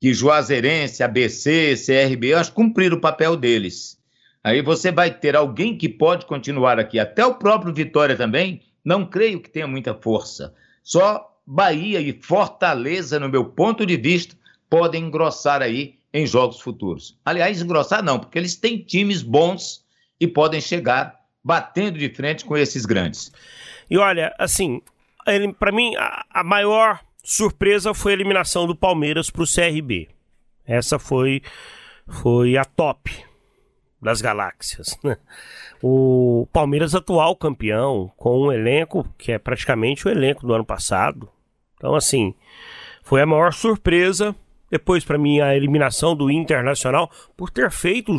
que 0.01 0.13
Juazeirense, 0.13 1.03
ABC, 1.03 1.75
CRB, 1.75 2.29
eu 2.29 2.39
acho 2.39 2.53
cumpriram 2.53 2.97
o 2.97 3.01
papel 3.01 3.37
deles. 3.37 3.99
Aí 4.45 4.63
você 4.63 4.93
vai 4.93 5.11
ter 5.11 5.35
alguém 5.35 5.77
que 5.77 5.89
pode 5.89 6.27
continuar 6.27 6.79
aqui, 6.79 6.99
até 6.99 7.25
o 7.25 7.35
próprio 7.35 7.75
Vitória 7.75 8.17
também, 8.17 8.63
não 8.85 9.05
creio 9.05 9.41
que 9.41 9.51
tenha 9.51 9.67
muita 9.67 9.95
força. 9.95 10.55
Só 10.83 11.37
Bahia 11.47 12.01
e 12.01 12.13
Fortaleza, 12.13 13.19
no 13.19 13.29
meu 13.29 13.45
ponto 13.45 13.85
de 13.85 13.97
vista, 13.97 14.37
podem 14.71 15.05
engrossar 15.05 15.63
aí 15.63 15.97
em 16.13 16.27
jogos 16.27 16.61
futuros. 16.61 17.19
Aliás, 17.25 17.61
engrossar 17.61 18.03
não, 18.03 18.19
porque 18.19 18.39
eles 18.39 18.57
têm 18.57 18.79
times 18.79 19.23
bons 19.23 19.85
e 20.21 20.27
podem 20.27 20.61
chegar 20.61 21.17
batendo 21.45 21.99
de 21.99 22.09
frente 22.09 22.45
com 22.45 22.57
esses 22.57 22.87
grandes. 22.87 23.33
E 23.91 23.99
olha, 23.99 24.35
assim, 24.39 24.81
para 25.59 25.73
mim, 25.73 25.95
a, 25.97 26.25
a, 26.31 26.45
maior 26.45 27.01
surpresa 27.27 27.93
foi 27.93 28.13
a 28.13 28.15
eliminação 28.15 28.69
do 28.69 28.77
Palmeiras 28.77 29.29
para 29.31 29.43
o 29.43 29.47
CRB. 29.47 30.09
Essa 30.65 30.97
foi, 30.97 31.43
foi 32.07 32.57
a 32.57 32.65
top 32.65 33.13
das 34.01 34.21
galáxias. 34.21 34.97
Né? 35.03 35.17
O 35.83 36.47
Palmeiras, 36.53 36.95
atual 36.95 37.35
campeão, 37.35 38.13
com 38.17 38.47
um 38.47 38.53
elenco 38.53 39.05
que 39.19 39.33
é 39.33 39.39
praticamente 39.39 40.07
o 40.07 40.11
elenco 40.11 40.47
do 40.47 40.55
ano 40.55 40.65
passado. 40.65 41.29
Então, 41.77 41.97
assim, 41.97 42.33
foi 43.03 43.21
a 43.21 43.27
maior 43.27 43.53
surpresa 43.53 44.35
depois, 44.71 45.05
para 45.05 45.19
mim, 45.19 45.41
a 45.41 45.55
eliminação 45.55 46.17
do 46.17 46.31
Internacional 46.31 47.11
por 47.37 47.51
ter 47.51 47.71
feito 47.71 48.13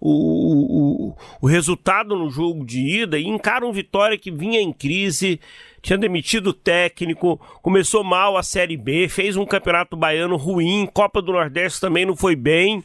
o, 0.00 1.10
o, 1.10 1.16
o, 1.40 1.46
resultado 1.46 2.16
no 2.16 2.28
jogo 2.28 2.64
de 2.64 3.02
ida 3.02 3.16
e 3.16 3.26
encara 3.26 3.64
um 3.64 3.72
Vitória 3.72 4.18
que 4.18 4.30
vinha 4.30 4.60
em 4.60 4.72
crise, 4.72 5.40
tinha 5.84 5.98
demitido 5.98 6.48
o 6.48 6.54
técnico, 6.54 7.38
começou 7.60 8.02
mal 8.02 8.38
a 8.38 8.42
Série 8.42 8.74
B, 8.74 9.06
fez 9.06 9.36
um 9.36 9.44
campeonato 9.44 9.94
baiano 9.94 10.34
ruim, 10.34 10.88
Copa 10.90 11.20
do 11.20 11.30
Nordeste 11.30 11.78
também 11.78 12.06
não 12.06 12.16
foi 12.16 12.34
bem. 12.34 12.82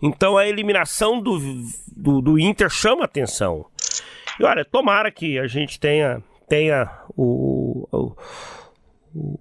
Então 0.00 0.38
a 0.38 0.48
eliminação 0.48 1.20
do, 1.20 1.38
do, 1.94 2.22
do 2.22 2.38
Inter 2.38 2.70
chama 2.70 3.04
atenção. 3.04 3.66
E 4.38 4.44
olha, 4.44 4.64
tomara 4.64 5.10
que 5.10 5.38
a 5.38 5.46
gente 5.46 5.78
tenha, 5.78 6.22
tenha 6.48 6.90
o, 7.14 7.86
o 7.92 8.16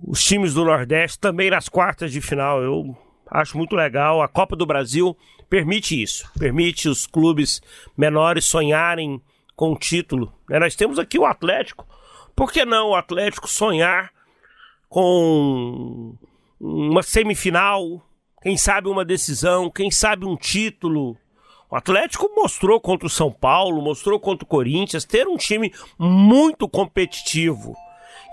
os 0.05 0.21
times 0.21 0.53
do 0.53 0.65
Nordeste 0.65 1.19
também 1.19 1.49
nas 1.49 1.69
quartas 1.69 2.11
de 2.11 2.19
final. 2.19 2.61
Eu 2.61 2.97
acho 3.31 3.57
muito 3.57 3.77
legal. 3.77 4.21
A 4.21 4.27
Copa 4.27 4.57
do 4.57 4.65
Brasil 4.65 5.15
permite 5.49 6.01
isso, 6.01 6.29
permite 6.37 6.89
os 6.89 7.07
clubes 7.07 7.61
menores 7.95 8.43
sonharem 8.45 9.21
com 9.55 9.71
o 9.71 9.77
título. 9.77 10.33
Né? 10.49 10.59
Nós 10.59 10.75
temos 10.75 10.99
aqui 10.99 11.17
o 11.17 11.25
Atlético. 11.25 11.87
Por 12.35 12.51
que 12.51 12.65
não 12.65 12.89
o 12.89 12.95
Atlético 12.95 13.47
sonhar 13.47 14.11
com 14.87 16.15
uma 16.59 17.03
semifinal? 17.03 18.03
Quem 18.41 18.57
sabe 18.57 18.87
uma 18.87 19.03
decisão? 19.03 19.69
Quem 19.69 19.91
sabe 19.91 20.25
um 20.25 20.35
título? 20.35 21.17
O 21.69 21.75
Atlético 21.75 22.29
mostrou 22.35 22.79
contra 22.81 23.05
o 23.05 23.09
São 23.09 23.31
Paulo, 23.31 23.81
mostrou 23.81 24.19
contra 24.19 24.43
o 24.43 24.47
Corinthians 24.47 25.05
ter 25.05 25.27
um 25.27 25.37
time 25.37 25.71
muito 25.99 26.67
competitivo. 26.67 27.75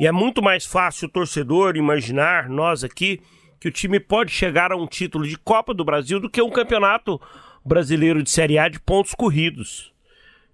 E 0.01 0.07
é 0.07 0.13
muito 0.13 0.43
mais 0.43 0.65
fácil 0.65 1.09
o 1.09 1.11
torcedor 1.11 1.77
imaginar, 1.77 2.49
nós 2.49 2.83
aqui, 2.83 3.21
que 3.61 3.69
o 3.69 3.73
time 3.73 3.99
pode 3.99 4.31
chegar 4.31 4.73
a 4.73 4.77
um 4.77 4.87
título 4.87 5.27
de 5.27 5.37
Copa 5.37 5.75
do 5.75 5.85
Brasil 5.85 6.21
do 6.21 6.31
que 6.31 6.41
um 6.41 6.51
campeonato 6.51 7.21
brasileiro 7.65 8.23
de 8.23 8.31
Série 8.31 8.59
A 8.59 8.69
de 8.69 8.79
pontos 8.79 9.15
corridos. 9.15 9.93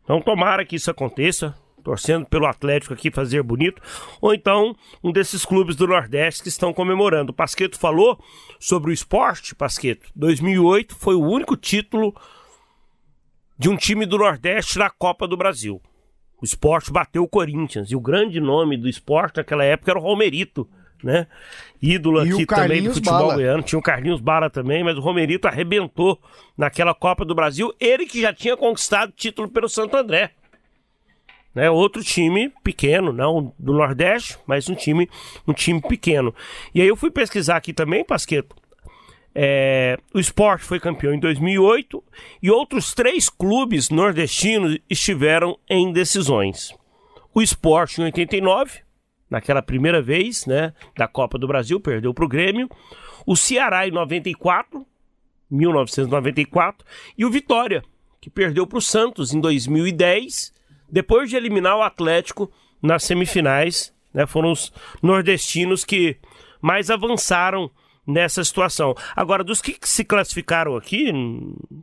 Então 0.02 0.20
tomara 0.20 0.64
que 0.64 0.76
isso 0.76 0.90
aconteça, 0.90 1.54
torcendo 1.82 2.26
pelo 2.26 2.46
Atlético 2.46 2.94
aqui 2.94 3.10
fazer 3.10 3.42
bonito, 3.42 3.82
ou 4.20 4.32
então 4.32 4.74
um 5.02 5.12
desses 5.12 5.44
clubes 5.44 5.76
do 5.76 5.86
Nordeste 5.86 6.42
que 6.42 6.48
estão 6.48 6.72
comemorando. 6.72 7.32
O 7.32 7.34
Pasqueto 7.34 7.78
falou 7.78 8.18
sobre 8.58 8.90
o 8.90 8.94
esporte, 8.94 9.54
Pasqueto. 9.54 10.08
2008 10.14 10.94
foi 10.96 11.14
o 11.14 11.22
único 11.22 11.56
título 11.56 12.14
de 13.58 13.68
um 13.68 13.76
time 13.76 14.06
do 14.06 14.18
Nordeste 14.18 14.78
na 14.78 14.90
Copa 14.90 15.26
do 15.28 15.36
Brasil. 15.36 15.80
O 16.40 16.44
esporte 16.44 16.90
bateu 16.90 17.22
o 17.22 17.28
Corinthians. 17.28 17.92
E 17.92 17.96
o 17.96 18.00
grande 18.00 18.40
nome 18.40 18.76
do 18.76 18.88
esporte 18.88 19.36
naquela 19.36 19.64
época 19.64 19.92
era 19.92 19.98
o 20.00 20.02
Romerito, 20.02 20.68
né? 21.02 21.28
Ídolo 21.80 22.18
aqui 22.18 22.44
também 22.44 22.82
do 22.82 22.92
futebol 22.92 23.20
Bala. 23.20 23.34
goiano. 23.34 23.62
Tinha 23.62 23.78
o 23.78 23.82
Carlinhos 23.82 24.20
Bala 24.20 24.50
também, 24.50 24.82
mas 24.82 24.96
o 24.96 25.00
Romerito 25.00 25.46
arrebentou 25.46 26.20
naquela 26.58 26.92
Copa 26.94 27.24
do 27.24 27.34
Brasil. 27.34 27.72
Ele 27.78 28.06
que 28.06 28.20
já 28.20 28.32
tinha 28.32 28.56
conquistado 28.56 29.12
título 29.12 29.48
pelo 29.48 29.68
Santo 29.68 29.96
André. 29.96 30.32
Né, 31.54 31.70
outro 31.70 32.02
time 32.02 32.50
pequeno, 32.64 33.12
não 33.12 33.54
do 33.58 33.74
Nordeste, 33.74 34.38
mas 34.46 34.70
um 34.70 34.74
time, 34.74 35.06
um 35.46 35.52
time 35.52 35.82
pequeno. 35.82 36.34
E 36.74 36.80
aí 36.80 36.88
eu 36.88 36.96
fui 36.96 37.10
pesquisar 37.10 37.56
aqui 37.56 37.74
também, 37.74 38.02
Pasqueto, 38.02 38.56
é, 39.34 39.98
o 40.12 40.18
esporte 40.18 40.64
foi 40.64 40.78
campeão 40.78 41.14
em 41.14 41.18
2008 41.18 42.02
e 42.42 42.50
outros 42.50 42.94
três 42.94 43.28
clubes 43.28 43.88
nordestinos 43.88 44.78
estiveram 44.88 45.58
em 45.68 45.92
decisões. 45.92 46.74
O 47.34 47.40
esporte 47.40 48.00
em 48.00 48.04
89, 48.04 48.80
naquela 49.30 49.62
primeira 49.62 50.02
vez 50.02 50.44
né, 50.44 50.74
da 50.96 51.08
Copa 51.08 51.38
do 51.38 51.46
Brasil, 51.46 51.80
perdeu 51.80 52.12
para 52.12 52.24
o 52.24 52.28
Grêmio. 52.28 52.68
O 53.26 53.34
Ceará 53.34 53.88
em 53.88 53.90
94, 53.90 54.86
1994. 55.50 56.86
E 57.16 57.24
o 57.24 57.30
Vitória, 57.30 57.82
que 58.20 58.28
perdeu 58.28 58.66
para 58.66 58.78
o 58.78 58.82
Santos 58.82 59.32
em 59.32 59.40
2010, 59.40 60.51
depois 60.92 61.30
de 61.30 61.36
eliminar 61.36 61.78
o 61.78 61.82
Atlético 61.82 62.52
nas 62.82 63.02
semifinais. 63.04 63.92
Né, 64.12 64.26
foram 64.26 64.52
os 64.52 64.70
nordestinos 65.02 65.86
que 65.86 66.18
mais 66.60 66.90
avançaram 66.90 67.70
nessa 68.06 68.44
situação. 68.44 68.94
Agora, 69.16 69.42
dos 69.42 69.62
que 69.62 69.76
se 69.82 70.04
classificaram 70.04 70.76
aqui, 70.76 71.10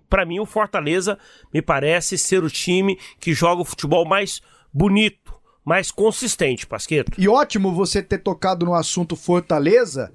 para 0.08 0.26
mim 0.26 0.40
o 0.40 0.46
Fortaleza 0.46 1.18
me 1.52 1.60
parece 1.60 2.18
ser 2.20 2.44
o 2.44 2.50
time 2.50 3.00
que 3.20 3.34
joga 3.34 3.64
o 3.64 3.66
futebol 3.66 4.06
mais 4.06 4.42
bonito, 4.72 5.34
mais 5.66 5.90
consistente, 5.90 6.68
Pasqueto. 6.68 7.12
E 7.18 7.28
ótimo 7.28 7.74
você 7.74 8.04
ter 8.04 8.20
tocado 8.20 8.66
no 8.66 8.76
assunto 8.76 9.16
Fortaleza, 9.16 10.14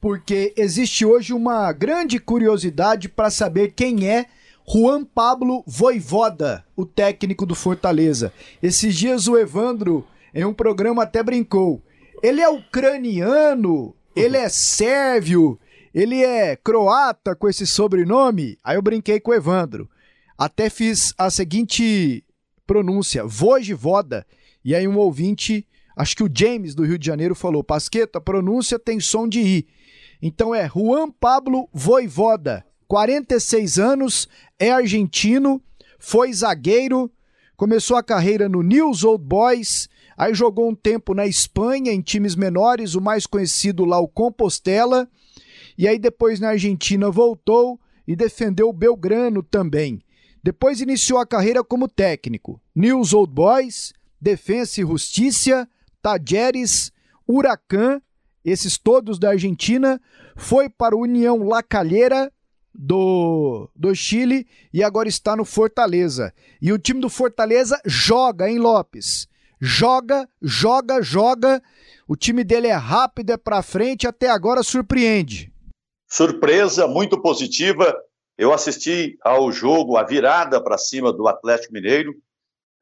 porque 0.00 0.54
existe 0.56 1.04
hoje 1.04 1.32
uma 1.32 1.72
grande 1.72 2.20
curiosidade 2.20 3.08
para 3.08 3.30
saber 3.30 3.72
quem 3.74 4.08
é 4.08 4.26
Juan 4.68 5.04
Pablo 5.04 5.62
Voivoda, 5.64 6.64
o 6.74 6.84
técnico 6.84 7.46
do 7.46 7.54
Fortaleza. 7.54 8.32
Esses 8.60 8.96
dias 8.96 9.28
o 9.28 9.38
Evandro, 9.38 10.04
em 10.34 10.44
um 10.44 10.52
programa, 10.52 11.04
até 11.04 11.22
brincou. 11.22 11.80
Ele 12.20 12.40
é 12.40 12.48
ucraniano, 12.48 13.94
ele 14.14 14.36
é 14.36 14.48
sérvio, 14.48 15.56
ele 15.94 16.24
é 16.24 16.56
croata 16.56 17.36
com 17.36 17.48
esse 17.48 17.64
sobrenome. 17.64 18.58
Aí 18.64 18.76
eu 18.76 18.82
brinquei 18.82 19.20
com 19.20 19.30
o 19.30 19.34
Evandro. 19.34 19.88
Até 20.36 20.68
fiz 20.68 21.14
a 21.16 21.30
seguinte 21.30 22.24
pronúncia, 22.66 23.24
Vojivoda, 23.24 24.26
e 24.64 24.74
aí 24.74 24.88
um 24.88 24.98
ouvinte, 24.98 25.64
acho 25.96 26.16
que 26.16 26.24
o 26.24 26.30
James 26.32 26.74
do 26.74 26.84
Rio 26.84 26.98
de 26.98 27.06
Janeiro 27.06 27.36
falou, 27.36 27.62
Pasqueta, 27.62 28.20
pronúncia 28.20 28.80
tem 28.80 28.98
som 28.98 29.28
de 29.28 29.40
I. 29.40 29.68
Então 30.20 30.52
é 30.52 30.68
Juan 30.68 31.08
Pablo 31.08 31.68
Voivoda, 31.72 32.65
46 32.88 33.78
anos, 33.78 34.28
é 34.58 34.70
argentino, 34.70 35.60
foi 35.98 36.32
zagueiro, 36.32 37.10
começou 37.56 37.96
a 37.96 38.02
carreira 38.02 38.48
no 38.48 38.62
News 38.62 39.02
Old 39.02 39.24
Boys, 39.24 39.88
aí 40.16 40.34
jogou 40.34 40.68
um 40.68 40.74
tempo 40.74 41.14
na 41.14 41.26
Espanha 41.26 41.92
em 41.92 42.00
times 42.00 42.34
menores, 42.34 42.94
o 42.94 43.00
mais 43.00 43.26
conhecido 43.26 43.84
lá 43.84 43.98
o 43.98 44.08
Compostela, 44.08 45.08
e 45.76 45.86
aí 45.86 45.98
depois 45.98 46.40
na 46.40 46.50
Argentina 46.50 47.10
voltou 47.10 47.78
e 48.06 48.14
defendeu 48.14 48.68
o 48.68 48.72
Belgrano 48.72 49.42
também. 49.42 50.00
Depois 50.42 50.80
iniciou 50.80 51.18
a 51.18 51.26
carreira 51.26 51.64
como 51.64 51.88
técnico. 51.88 52.60
News 52.74 53.12
Old 53.12 53.32
Boys, 53.32 53.92
Defensa 54.20 54.80
e 54.80 54.84
Justiça, 54.84 55.68
Tajeres, 56.00 56.92
Huracan, 57.26 58.00
esses 58.44 58.78
todos 58.78 59.18
da 59.18 59.30
Argentina, 59.30 60.00
foi 60.36 60.68
para 60.68 60.96
o 60.96 61.00
União 61.00 61.42
La 61.42 61.64
Calheira 61.64 62.32
do, 62.78 63.68
do 63.74 63.94
Chile 63.94 64.46
e 64.72 64.82
agora 64.82 65.08
está 65.08 65.34
no 65.34 65.44
Fortaleza. 65.44 66.32
E 66.60 66.72
o 66.72 66.78
time 66.78 67.00
do 67.00 67.08
Fortaleza 67.08 67.80
joga, 67.84 68.48
hein, 68.48 68.58
Lopes? 68.58 69.28
Joga, 69.60 70.28
joga, 70.40 71.00
joga. 71.00 71.62
O 72.06 72.14
time 72.14 72.44
dele 72.44 72.66
é 72.66 72.74
rápido, 72.74 73.30
é 73.30 73.36
para 73.36 73.62
frente, 73.62 74.06
até 74.06 74.28
agora 74.28 74.62
surpreende. 74.62 75.52
Surpresa 76.08 76.86
muito 76.86 77.20
positiva. 77.20 77.94
Eu 78.38 78.52
assisti 78.52 79.18
ao 79.22 79.50
jogo, 79.50 79.96
a 79.96 80.04
virada 80.04 80.62
para 80.62 80.76
cima 80.76 81.12
do 81.12 81.26
Atlético 81.26 81.72
Mineiro. 81.72 82.14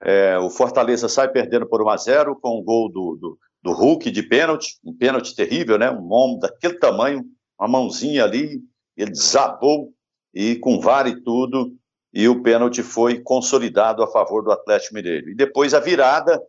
É, 0.02 0.36
o 0.38 0.50
Fortaleza 0.50 1.08
sai 1.08 1.28
perdendo 1.28 1.66
por 1.66 1.80
1 1.80 1.88
a 1.88 1.96
0 1.96 2.36
com 2.40 2.58
o 2.58 2.62
gol 2.62 2.90
do, 2.90 3.16
do, 3.16 3.38
do, 3.62 3.72
Hulk 3.72 4.10
de 4.10 4.22
pênalti, 4.22 4.78
um 4.84 4.92
pênalti 4.92 5.34
terrível, 5.34 5.78
né? 5.78 5.90
Um 5.90 6.12
homem 6.12 6.38
daquele 6.40 6.74
tamanho, 6.74 7.24
uma 7.58 7.68
mãozinha 7.68 8.24
ali, 8.24 8.60
ele 8.96 9.10
desabou 9.10 9.92
e 10.32 10.56
com 10.56 10.80
VAR 10.80 11.06
e 11.06 11.20
tudo, 11.22 11.74
e 12.12 12.28
o 12.28 12.42
pênalti 12.42 12.82
foi 12.82 13.20
consolidado 13.20 14.02
a 14.02 14.06
favor 14.06 14.42
do 14.42 14.52
Atlético 14.52 14.94
Mineiro. 14.94 15.30
E 15.30 15.34
depois 15.34 15.74
a 15.74 15.80
virada 15.80 16.40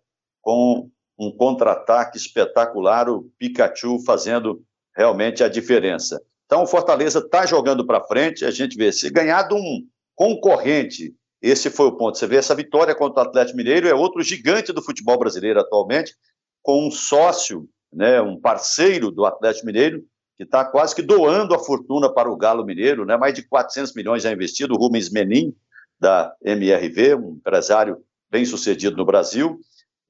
com 0.42 0.90
um 1.18 1.32
contra-ataque 1.32 2.18
espetacular, 2.18 3.10
o 3.10 3.32
Pikachu 3.40 4.00
fazendo 4.06 4.62
realmente 4.96 5.44
a 5.44 5.48
diferença. 5.48 6.22
Então, 6.46 6.64
o 6.64 6.68
Fortaleza 6.68 7.20
está 7.20 7.46
jogando 7.46 7.86
para 7.86 8.04
frente, 8.04 8.46
a 8.46 8.52
gente 8.52 8.78
vê, 8.78 8.92
se 8.92 9.10
ganhar 9.10 9.44
de 9.44 9.56
um 9.56 9.84
concorrente, 10.14 11.16
esse 11.42 11.70
foi 11.70 11.88
o 11.88 11.98
ponto. 11.98 12.18
Você 12.18 12.28
vê 12.28 12.38
essa 12.38 12.56
vitória 12.56 12.96
contra 12.96 13.24
o 13.24 13.28
Atlético 13.28 13.58
Mineiro, 13.58 13.88
é 13.88 13.94
outro 13.94 14.22
gigante 14.22 14.72
do 14.72 14.82
futebol 14.82 15.18
brasileiro 15.18 15.60
atualmente, 15.60 16.14
com 16.62 16.88
um 16.88 16.92
sócio, 16.92 17.68
né, 17.92 18.22
um 18.22 18.40
parceiro 18.40 19.12
do 19.12 19.26
Atlético 19.26 19.66
Mineiro, 19.66 20.04
que 20.38 20.44
está 20.44 20.66
quase 20.66 20.94
que 20.94 21.02
doando 21.02 21.54
a 21.54 21.60
fortuna 21.60 22.12
para 22.12 22.30
o 22.30 22.36
Galo 22.36 22.66
Mineiro, 22.66 23.06
né, 23.06 23.16
mais 23.18 23.34
de 23.34 23.44
400 23.44 23.94
milhões 23.94 24.24
já 24.24 24.32
investido, 24.32 24.74
o 24.74 24.78
Rubens 24.78 25.10
Menin, 25.10 25.56
da 26.00 26.34
MRV, 26.44 27.16
um 27.16 27.36
empresário 27.36 27.98
bem 28.30 28.46
sucedido 28.46 28.98
no 28.98 29.06
Brasil, 29.06 29.60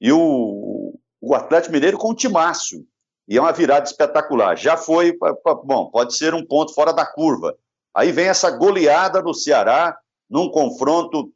e 0.00 0.10
o, 0.10 0.98
o 1.20 1.34
Atlético 1.34 1.72
Mineiro 1.72 1.96
com 1.96 2.10
um 2.10 2.14
timaço, 2.14 2.84
e 3.28 3.36
é 3.36 3.40
uma 3.40 3.52
virada 3.52 3.86
espetacular. 3.86 4.56
Já 4.56 4.76
foi, 4.76 5.16
bom, 5.64 5.90
pode 5.90 6.14
ser 6.16 6.34
um 6.34 6.44
ponto 6.44 6.72
fora 6.72 6.92
da 6.92 7.04
curva. 7.04 7.56
Aí 7.94 8.12
vem 8.12 8.26
essa 8.26 8.50
goleada 8.50 9.20
no 9.20 9.34
Ceará, 9.34 9.96
num 10.28 10.50
confronto 10.50 11.32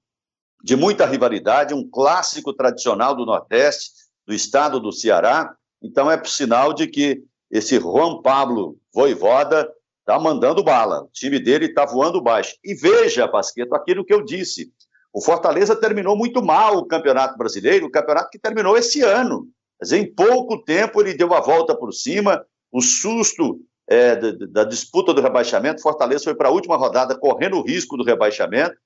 de 0.63 0.77
muita 0.77 1.07
rivalidade, 1.07 1.75
um 1.75 1.89
clássico 1.89 2.53
tradicional 2.53 3.15
do 3.15 3.25
Nordeste, 3.25 3.91
do 4.27 4.35
estado 4.35 4.79
do 4.79 4.93
Ceará. 4.93 5.55
Então 5.83 6.11
é 6.11 6.23
sinal 6.25 6.73
de 6.73 6.87
que 6.87 7.25
esse 7.51 7.81
Juan 7.81 8.21
Pablo 8.23 8.79
Voivoda 8.93 9.71
está 10.01 10.19
mandando 10.19 10.63
bala. 10.63 11.03
O 11.05 11.11
time 11.13 11.39
dele 11.39 11.67
está 11.67 11.85
voando 11.85 12.21
baixo. 12.21 12.57
E 12.65 12.75
veja, 12.75 13.29
Pasqueto, 13.29 13.75
aquilo 13.75 14.05
que 14.05 14.13
eu 14.13 14.25
disse. 14.25 14.73
O 15.13 15.21
Fortaleza 15.21 15.75
terminou 15.75 16.17
muito 16.17 16.43
mal 16.43 16.79
o 16.79 16.87
Campeonato 16.87 17.37
Brasileiro, 17.37 17.87
o 17.87 17.91
campeonato 17.91 18.31
que 18.31 18.39
terminou 18.39 18.77
esse 18.77 19.03
ano. 19.03 19.49
Mas 19.81 19.93
em 19.93 20.13
pouco 20.13 20.63
tempo 20.63 21.01
ele 21.01 21.15
deu 21.15 21.33
a 21.35 21.41
volta 21.41 21.75
por 21.75 21.93
cima, 21.93 22.45
o 22.71 22.81
susto 22.81 23.61
é, 23.89 24.15
da, 24.15 24.33
da, 24.49 24.65
disputa 24.65 25.13
do 25.13 25.21
rebaixamento. 25.21 25.83
Fortaleza 25.83 26.25
foi 26.25 26.35
para 26.35 26.49
a 26.49 26.53
última 26.53 26.77
rodada 26.77 27.19
correndo 27.19 27.57
o 27.57 27.63
risco 27.63 27.97
do 27.97 28.05
rebaixamento. 28.05 28.77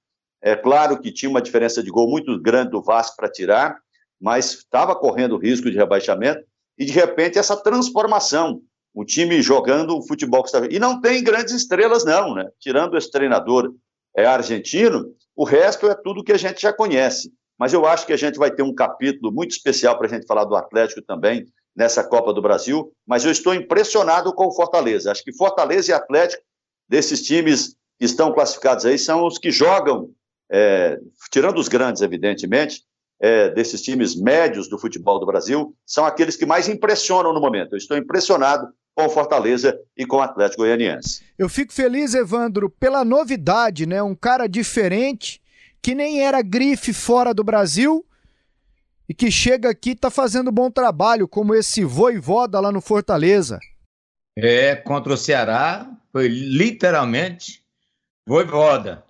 É 0.42 0.54
claro 0.54 1.00
que 1.00 1.12
tinha 1.12 1.28
uma 1.28 1.42
diferença 1.42 1.82
de 1.82 1.90
gol 1.90 2.08
muito 2.08 2.40
grande 2.40 2.70
do 2.70 2.82
Vasco 2.82 3.16
para 3.16 3.30
tirar, 3.30 3.78
mas 4.20 4.52
estava 4.52 4.94
correndo 4.94 5.34
o 5.34 5.38
risco 5.38 5.70
de 5.70 5.76
rebaixamento. 5.76 6.42
E 6.78 6.84
de 6.84 6.92
repente 6.92 7.38
essa 7.38 7.56
transformação, 7.56 8.62
o 8.94 9.04
time 9.04 9.42
jogando 9.42 9.98
o 9.98 10.06
futebol 10.06 10.42
que 10.42 10.48
está. 10.48 10.66
E 10.70 10.78
não 10.78 11.00
tem 11.00 11.22
grandes 11.22 11.52
estrelas, 11.52 12.04
não, 12.04 12.34
né? 12.34 12.48
Tirando 12.60 12.96
esse 12.96 13.10
treinador 13.10 13.74
é, 14.16 14.24
argentino, 14.24 15.06
o 15.34 15.44
resto 15.44 15.88
é 15.88 15.94
tudo 15.94 16.22
que 16.22 16.32
a 16.32 16.38
gente 16.38 16.62
já 16.62 16.72
conhece 16.72 17.32
mas 17.58 17.72
eu 17.72 17.86
acho 17.86 18.06
que 18.06 18.12
a 18.12 18.16
gente 18.16 18.38
vai 18.38 18.50
ter 18.50 18.62
um 18.62 18.74
capítulo 18.74 19.32
muito 19.32 19.52
especial 19.52 19.96
para 19.96 20.06
a 20.06 20.10
gente 20.10 20.26
falar 20.26 20.44
do 20.44 20.56
Atlético 20.56 21.02
também 21.02 21.46
nessa 21.74 22.04
Copa 22.04 22.32
do 22.32 22.42
Brasil, 22.42 22.92
mas 23.06 23.24
eu 23.24 23.32
estou 23.32 23.54
impressionado 23.54 24.32
com 24.32 24.46
o 24.46 24.52
Fortaleza. 24.52 25.10
Acho 25.10 25.24
que 25.24 25.32
Fortaleza 25.32 25.90
e 25.90 25.94
Atlético, 25.94 26.42
desses 26.88 27.22
times 27.22 27.76
que 27.98 28.04
estão 28.04 28.32
classificados 28.32 28.84
aí, 28.84 28.98
são 28.98 29.26
os 29.26 29.38
que 29.38 29.50
jogam, 29.50 30.10
é, 30.50 30.98
tirando 31.32 31.58
os 31.58 31.68
grandes, 31.68 32.02
evidentemente, 32.02 32.82
é, 33.20 33.48
desses 33.50 33.82
times 33.82 34.14
médios 34.14 34.68
do 34.68 34.78
futebol 34.78 35.18
do 35.18 35.26
Brasil, 35.26 35.74
são 35.86 36.04
aqueles 36.04 36.36
que 36.36 36.46
mais 36.46 36.68
impressionam 36.68 37.32
no 37.32 37.40
momento. 37.40 37.72
Eu 37.72 37.78
estou 37.78 37.96
impressionado 37.96 38.68
com 38.94 39.06
o 39.06 39.10
Fortaleza 39.10 39.78
e 39.96 40.06
com 40.06 40.16
o 40.16 40.20
Atlético 40.20 40.62
Goianiense. 40.62 41.22
Eu 41.36 41.48
fico 41.48 41.72
feliz, 41.72 42.14
Evandro, 42.14 42.70
pela 42.70 43.04
novidade, 43.04 43.86
né? 43.86 44.02
Um 44.02 44.14
cara 44.14 44.46
diferente 44.46 45.42
que 45.82 45.94
nem 45.94 46.22
era 46.22 46.40
grife 46.40 46.92
fora 46.92 47.34
do 47.34 47.44
Brasil 47.44 48.06
e 49.08 49.12
que 49.12 49.30
chega 49.30 49.68
aqui 49.68 49.90
e 49.90 49.92
está 49.92 50.10
fazendo 50.10 50.50
bom 50.50 50.70
trabalho, 50.70 51.28
como 51.28 51.54
esse 51.54 51.84
voivoda 51.84 52.58
lá 52.60 52.72
no 52.72 52.80
Fortaleza. 52.80 53.58
É, 54.36 54.74
contra 54.74 55.12
o 55.12 55.16
Ceará, 55.16 55.90
foi 56.10 56.28
literalmente 56.28 57.62
voivoda. 58.26 59.04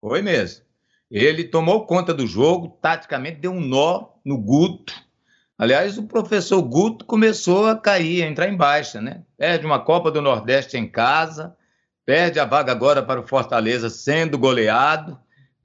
Foi 0.00 0.22
mesmo. 0.22 0.64
Ele 1.10 1.44
tomou 1.44 1.86
conta 1.86 2.12
do 2.12 2.26
jogo, 2.26 2.78
taticamente 2.82 3.40
deu 3.40 3.52
um 3.52 3.60
nó 3.60 4.08
no 4.24 4.36
Guto. 4.36 4.92
Aliás, 5.58 5.98
o 5.98 6.04
professor 6.04 6.62
Guto 6.62 7.04
começou 7.04 7.66
a 7.66 7.76
cair, 7.76 8.22
a 8.22 8.28
entrar 8.28 8.48
em 8.48 8.56
baixa, 8.56 9.00
né? 9.00 9.22
Perde 9.36 9.66
uma 9.66 9.80
Copa 9.80 10.10
do 10.10 10.22
Nordeste 10.22 10.76
em 10.76 10.86
casa, 10.86 11.56
perde 12.06 12.38
a 12.38 12.44
vaga 12.44 12.70
agora 12.70 13.02
para 13.02 13.20
o 13.20 13.26
Fortaleza 13.26 13.90
sendo 13.90 14.38
goleado 14.38 15.18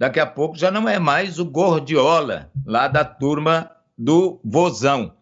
daqui 0.04 0.20
a 0.20 0.26
pouco 0.26 0.58
já 0.58 0.70
não 0.70 0.90
é 0.90 1.00
mais 1.00 1.40
o 1.40 1.46
Gordiola, 1.46 2.52
lá 2.66 2.90
da 2.90 3.06
turma 3.06 3.72
do 3.98 4.38
Vozão. 4.44 5.14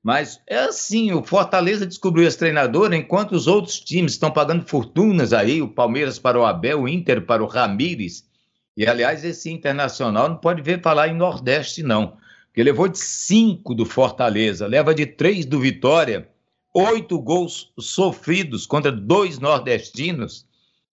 Mas 0.00 0.40
é 0.46 0.60
assim, 0.60 1.12
o 1.12 1.24
Fortaleza 1.24 1.84
descobriu 1.84 2.26
esse 2.26 2.38
treinador, 2.38 2.92
enquanto 2.94 3.32
os 3.32 3.48
outros 3.48 3.80
times 3.80 4.12
estão 4.12 4.30
pagando 4.30 4.64
fortunas 4.66 5.32
aí, 5.32 5.60
o 5.60 5.68
Palmeiras 5.68 6.18
para 6.18 6.38
o 6.38 6.46
Abel, 6.46 6.82
o 6.82 6.88
Inter 6.88 7.26
para 7.26 7.42
o 7.42 7.46
Ramires. 7.46 8.24
E, 8.76 8.86
aliás, 8.86 9.24
esse 9.24 9.50
Internacional 9.50 10.28
não 10.28 10.36
pode 10.36 10.62
ver 10.62 10.80
falar 10.80 11.08
em 11.08 11.16
Nordeste, 11.16 11.82
não. 11.82 12.16
Porque 12.50 12.64
levou 12.64 12.88
de 12.88 12.98
cinco 12.98 13.74
do 13.74 13.86
Fortaleza, 13.86 14.66
leva 14.66 14.92
de 14.92 15.06
três 15.06 15.46
do 15.46 15.60
Vitória, 15.60 16.28
oito 16.74 17.18
gols 17.20 17.72
sofridos 17.78 18.66
contra 18.66 18.90
dois 18.90 19.38
nordestinos, 19.38 20.46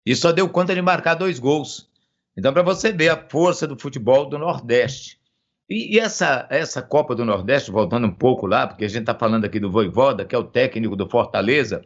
e 0.05 0.15
só 0.15 0.31
deu 0.31 0.47
conta 0.47 0.75
de 0.75 0.81
marcar 0.81 1.15
dois 1.15 1.39
gols. 1.39 1.89
Então, 2.37 2.53
para 2.53 2.61
você 2.61 2.91
ver 2.93 3.09
a 3.09 3.27
força 3.29 3.65
do 3.65 3.77
futebol 3.77 4.29
do 4.29 4.37
Nordeste. 4.37 5.19
E, 5.67 5.95
e, 5.95 5.99
essa, 5.99 6.47
essa 6.49 6.81
Copa 6.81 7.15
do 7.15 7.25
Nordeste, 7.25 7.71
voltando 7.71 8.07
um 8.07 8.13
pouco 8.13 8.45
lá, 8.45 8.67
porque 8.67 8.85
a 8.85 8.87
gente 8.87 9.01
está 9.01 9.15
falando 9.15 9.45
aqui 9.45 9.59
do 9.59 9.71
Voivoda, 9.71 10.23
que 10.23 10.35
é 10.35 10.37
o 10.37 10.43
técnico 10.43 10.95
do 10.95 11.09
Fortaleza, 11.09 11.83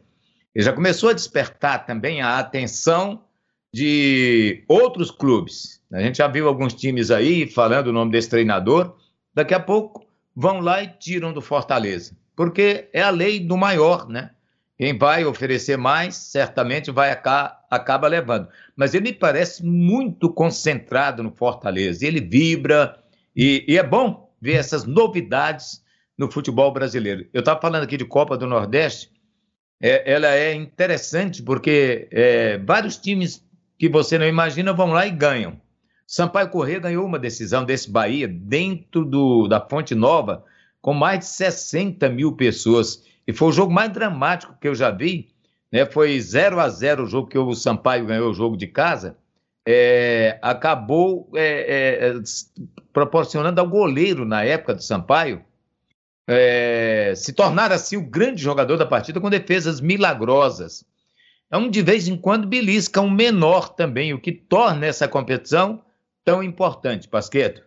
ele 0.54 0.66
já 0.66 0.74
começou 0.74 1.10
a 1.10 1.14
despertar 1.14 1.86
também 1.86 2.22
a 2.22 2.38
atenção 2.38 3.24
de 3.74 4.64
outros 4.68 5.10
clubes. 5.10 5.82
A 5.92 6.02
gente 6.02 6.18
já 6.18 6.28
viu 6.28 6.48
alguns 6.48 6.74
times 6.74 7.10
aí 7.10 7.48
falando 7.48 7.88
o 7.88 7.94
nome 7.94 8.12
desse 8.12 8.30
treinador, 8.30 8.96
daqui 9.34 9.54
a 9.54 9.60
pouco 9.60 10.06
vão 10.36 10.60
lá 10.60 10.84
e 10.84 10.88
tiram 10.88 11.34
do 11.34 11.42
Fortaleza, 11.42 12.16
porque 12.36 12.90
é 12.94 13.02
a 13.02 13.10
lei 13.10 13.40
do 13.40 13.58
maior, 13.58 14.08
né? 14.08 14.32
Quem 14.82 14.98
vai 14.98 15.24
oferecer 15.24 15.78
mais, 15.78 16.16
certamente 16.16 16.90
vai 16.90 17.12
acaba 17.12 18.08
levando. 18.08 18.48
Mas 18.76 18.96
ele 18.96 19.12
me 19.12 19.14
parece 19.14 19.64
muito 19.64 20.28
concentrado 20.28 21.22
no 21.22 21.32
Fortaleza. 21.32 22.04
Ele 22.04 22.20
vibra 22.20 22.98
e, 23.36 23.64
e 23.68 23.78
é 23.78 23.84
bom 23.84 24.34
ver 24.42 24.54
essas 24.54 24.84
novidades 24.84 25.84
no 26.18 26.32
futebol 26.32 26.74
brasileiro. 26.74 27.28
Eu 27.32 27.42
estava 27.42 27.62
falando 27.62 27.84
aqui 27.84 27.96
de 27.96 28.06
Copa 28.06 28.36
do 28.36 28.48
Nordeste. 28.48 29.12
É, 29.80 30.12
ela 30.12 30.30
é 30.30 30.56
interessante 30.56 31.44
porque 31.44 32.08
é, 32.12 32.58
vários 32.58 32.98
times 32.98 33.46
que 33.78 33.88
você 33.88 34.18
não 34.18 34.26
imagina 34.26 34.74
vão 34.74 34.88
lá 34.94 35.06
e 35.06 35.12
ganham. 35.12 35.62
Sampaio 36.12 36.50
Corrêa 36.50 36.78
ganhou 36.78 37.06
uma 37.06 37.18
decisão 37.18 37.64
desse 37.64 37.90
Bahia 37.90 38.28
dentro 38.28 39.06
do, 39.06 39.48
da 39.48 39.62
Fonte 39.62 39.96
Nova 39.96 40.44
com 40.82 40.94
mais 40.94 41.20
de 41.20 41.26
60 41.28 42.10
mil 42.10 42.34
pessoas. 42.36 43.06
E 43.26 43.32
foi 43.32 43.48
o 43.48 43.52
jogo 43.54 43.72
mais 43.72 43.94
dramático 43.94 44.58
que 44.60 44.68
eu 44.68 44.76
já 44.76 44.92
vi. 44.92 45.30
Né? 45.72 45.86
Foi 45.86 46.20
0 46.20 46.60
a 46.60 46.68
0 46.68 47.04
o 47.04 47.08
jogo 47.08 47.30
que 47.30 47.38
o 47.38 47.54
Sampaio 47.54 48.08
ganhou 48.08 48.30
o 48.30 48.34
jogo 48.34 48.58
de 48.58 48.68
casa. 48.68 49.16
É, 49.66 50.38
acabou 50.42 51.32
é, 51.34 52.10
é, 52.10 52.14
proporcionando 52.92 53.62
ao 53.62 53.70
goleiro 53.70 54.26
na 54.26 54.44
época 54.44 54.74
do 54.74 54.84
Sampaio 54.84 55.42
é, 56.28 57.14
se 57.16 57.32
tornar 57.32 57.72
assim 57.72 57.96
o 57.96 58.06
grande 58.06 58.44
jogador 58.44 58.76
da 58.76 58.86
partida 58.86 59.22
com 59.22 59.30
defesas 59.30 59.80
milagrosas. 59.80 60.84
É 61.50 61.56
um 61.56 61.70
de 61.70 61.82
vez 61.82 62.10
em 62.10 62.18
quando 62.18 62.50
belisca 62.50 63.00
um 63.00 63.10
menor 63.10 63.70
também, 63.70 64.14
o 64.14 64.20
que 64.20 64.34
torna 64.34 64.86
essa 64.86 65.08
competição 65.08 65.82
tão 66.24 66.44
importante, 66.44 67.08
Pasqueto. 67.08 67.64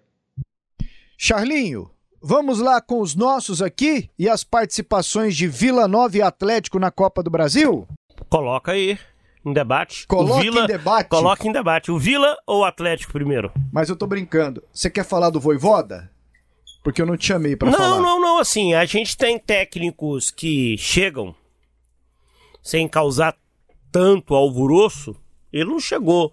Charlinho, 1.17 1.91
vamos 2.21 2.61
lá 2.61 2.81
com 2.81 3.01
os 3.01 3.15
nossos 3.15 3.63
aqui 3.63 4.11
e 4.19 4.29
as 4.29 4.45
participações 4.45 5.37
de 5.37 5.47
Vila 5.47 5.87
Nova 5.87 6.17
e 6.17 6.23
Atlético 6.23 6.79
na 6.79 6.91
Copa 6.91 7.23
do 7.23 7.31
Brasil? 7.31 7.87
Coloca 8.29 8.73
aí 8.73 8.99
em 9.45 9.53
debate. 9.53 10.07
Coloca 10.07 10.43
Vila, 10.43 10.65
em 10.65 10.67
debate. 10.67 11.09
Coloca 11.09 11.47
em 11.47 11.53
debate. 11.53 11.91
O 11.91 11.99
Vila 11.99 12.37
ou 12.47 12.61
o 12.61 12.65
Atlético 12.65 13.13
primeiro? 13.13 13.53
Mas 13.73 13.89
eu 13.89 13.97
tô 13.97 14.07
brincando. 14.07 14.63
Você 14.73 14.91
quer 14.91 15.05
falar 15.05 15.31
do 15.31 15.41
Voivoda? 15.41 16.11
Porque 16.83 17.01
eu 17.01 17.07
não 17.07 17.17
te 17.17 17.27
chamei 17.27 17.57
para 17.57 17.73
falar. 17.73 17.89
Não, 17.89 18.03
não, 18.03 18.21
não. 18.21 18.39
Assim, 18.39 18.75
a 18.75 18.85
gente 18.85 19.17
tem 19.17 19.39
técnicos 19.39 20.31
que 20.31 20.77
chegam 20.77 21.35
sem 22.63 22.89
causar 22.89 23.37
tanto 23.91 24.35
alvoroço. 24.35 25.17
Ele 25.53 25.71
não 25.71 25.81
chegou 25.81 26.33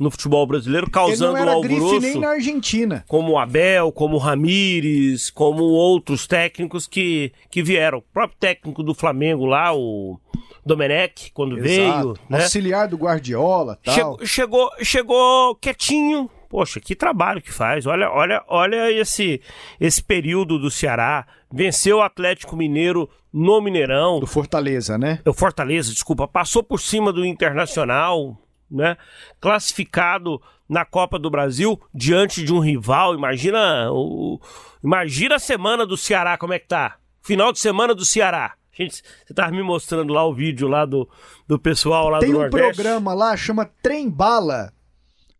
no 0.00 0.10
futebol 0.10 0.46
brasileiro 0.46 0.90
causando 0.90 1.36
Ele 1.36 1.44
não 1.44 1.48
era 1.48 1.52
alvoroço. 1.52 2.00
grife 2.00 2.12
nem 2.14 2.18
na 2.18 2.30
Argentina. 2.30 3.04
Como 3.06 3.32
o 3.32 3.38
Abel, 3.38 3.92
como 3.92 4.16
o 4.16 4.18
Ramires, 4.18 5.28
como 5.28 5.62
outros 5.62 6.26
técnicos 6.26 6.86
que, 6.86 7.32
que 7.50 7.62
vieram. 7.62 7.98
O 7.98 8.02
próprio 8.02 8.38
técnico 8.40 8.82
do 8.82 8.94
Flamengo 8.94 9.44
lá, 9.44 9.74
o 9.76 10.18
Domenech, 10.64 11.30
quando 11.32 11.58
Exato. 11.58 11.68
veio. 11.68 12.16
Né? 12.30 12.42
Auxiliar 12.42 12.88
do 12.88 12.96
Guardiola 12.96 13.78
tal. 13.84 13.94
Chegou, 13.94 14.26
chegou, 14.26 14.70
chegou 14.82 15.54
quietinho. 15.56 16.30
Poxa, 16.48 16.80
que 16.80 16.96
trabalho 16.96 17.42
que 17.42 17.52
faz. 17.52 17.86
Olha, 17.86 18.10
olha, 18.10 18.42
olha 18.48 18.90
esse, 18.90 19.40
esse 19.78 20.02
período 20.02 20.58
do 20.58 20.70
Ceará. 20.70 21.26
Venceu 21.52 21.98
o 21.98 22.02
Atlético 22.02 22.56
Mineiro 22.56 23.08
no 23.32 23.60
Mineirão. 23.60 24.18
Do 24.18 24.26
Fortaleza, 24.26 24.96
né? 24.98 25.20
O 25.24 25.32
Fortaleza, 25.32 25.92
desculpa. 25.92 26.26
Passou 26.26 26.62
por 26.62 26.80
cima 26.80 27.12
do 27.12 27.24
Internacional, 27.24 28.36
né? 28.70 28.96
Classificado 29.40 30.40
na 30.68 30.84
Copa 30.84 31.18
do 31.18 31.28
Brasil 31.30 31.80
diante 31.92 32.44
de 32.44 32.52
um 32.52 32.60
rival. 32.60 33.14
Imagina 33.14 33.90
o, 33.90 34.40
imagina 34.82 35.36
a 35.36 35.40
semana 35.40 35.84
do 35.84 35.96
Ceará, 35.96 36.38
como 36.38 36.52
é 36.52 36.58
que 36.58 36.68
tá? 36.68 36.96
Final 37.22 37.52
de 37.52 37.58
semana 37.58 37.94
do 37.94 38.04
Ceará. 38.04 38.54
Gente, 38.72 39.02
você 39.26 39.34
tava 39.34 39.50
me 39.50 39.62
mostrando 39.62 40.12
lá 40.12 40.24
o 40.24 40.32
vídeo 40.32 40.68
lá 40.68 40.86
do, 40.86 41.08
do 41.46 41.58
pessoal 41.58 42.08
lá 42.08 42.20
Tem 42.20 42.30
do 42.30 42.38
um 42.38 42.40
Nordeste. 42.40 42.74
programa 42.76 43.12
lá, 43.12 43.36
chama 43.36 43.68
Trem 43.82 44.08
Bala. 44.08 44.72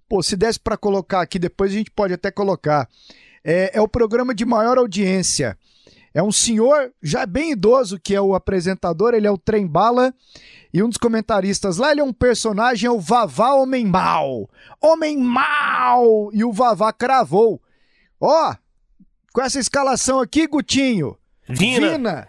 Pô, 0.08 0.22
se 0.22 0.36
desse 0.36 0.58
para 0.58 0.76
colocar 0.76 1.20
aqui, 1.20 1.38
depois 1.38 1.70
a 1.70 1.76
gente 1.76 1.90
pode 1.90 2.12
até 2.12 2.30
colocar. 2.30 2.88
É, 3.44 3.78
é 3.78 3.80
o 3.80 3.88
programa 3.88 4.34
de 4.34 4.44
maior 4.44 4.76
audiência. 4.76 5.56
É 6.12 6.22
um 6.22 6.32
senhor 6.32 6.92
já 7.00 7.24
bem 7.24 7.52
idoso 7.52 7.98
que 7.98 8.14
é 8.14 8.20
o 8.20 8.34
apresentador, 8.34 9.14
ele 9.14 9.28
é 9.28 9.30
o 9.30 9.38
Trem 9.38 9.66
Bala. 9.66 10.12
E 10.72 10.82
um 10.82 10.88
dos 10.88 10.98
comentaristas 10.98 11.78
lá, 11.78 11.90
ele 11.90 12.00
é 12.00 12.04
um 12.04 12.12
personagem, 12.12 12.86
é 12.86 12.90
o 12.90 13.00
Vavá 13.00 13.54
Homem 13.54 13.84
Mal. 13.84 14.48
Homem 14.80 15.18
Mal! 15.18 16.30
E 16.32 16.44
o 16.44 16.52
Vavá 16.52 16.92
cravou. 16.92 17.60
Ó, 18.20 18.54
com 19.32 19.42
essa 19.42 19.58
escalação 19.58 20.20
aqui, 20.20 20.46
Gutinho. 20.46 21.16
Vina. 21.48 21.90
Vina. 21.90 22.28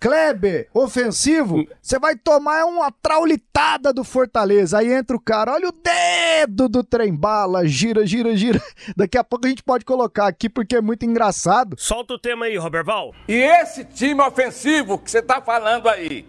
Kleber, 0.00 0.66
ofensivo, 0.72 1.68
você 1.82 1.98
vai 1.98 2.16
tomar 2.16 2.64
uma 2.64 2.90
traulitada 2.90 3.92
do 3.92 4.02
Fortaleza. 4.02 4.78
Aí 4.78 4.90
entra 4.90 5.14
o 5.14 5.20
cara, 5.20 5.52
olha 5.52 5.68
o 5.68 5.72
dedo 5.72 6.70
do 6.70 6.82
trem 6.82 7.14
bala, 7.14 7.66
gira, 7.66 8.06
gira, 8.06 8.34
gira. 8.34 8.62
Daqui 8.96 9.18
a 9.18 9.22
pouco 9.22 9.44
a 9.46 9.50
gente 9.50 9.62
pode 9.62 9.84
colocar 9.84 10.26
aqui 10.26 10.48
porque 10.48 10.76
é 10.76 10.80
muito 10.80 11.04
engraçado. 11.04 11.76
Solta 11.78 12.14
o 12.14 12.18
tema 12.18 12.46
aí, 12.46 12.56
Roberval. 12.56 13.14
E 13.28 13.34
esse 13.34 13.84
time 13.84 14.22
ofensivo 14.22 14.98
que 14.98 15.10
você 15.10 15.20
tá 15.20 15.42
falando 15.42 15.86
aí, 15.86 16.26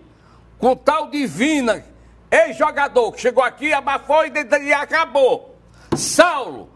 com 0.62 0.76
tal 0.76 1.10
Divina, 1.10 1.84
ex-jogador 2.30 3.12
que 3.12 3.20
chegou 3.20 3.44
aqui, 3.44 3.74
abafou 3.74 4.24
e, 4.26 4.32
e 4.62 4.72
acabou. 4.72 5.58
Saulo, 5.96 6.70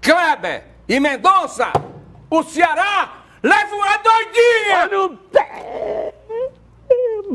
Kleber 0.00 0.64
e 0.88 1.00
Mendonça, 1.00 1.72
o 2.30 2.42
Ceará 2.44 3.24
leva 3.42 3.74
uma 3.74 3.96
doidinha! 3.98 4.84
Olha 4.84 5.02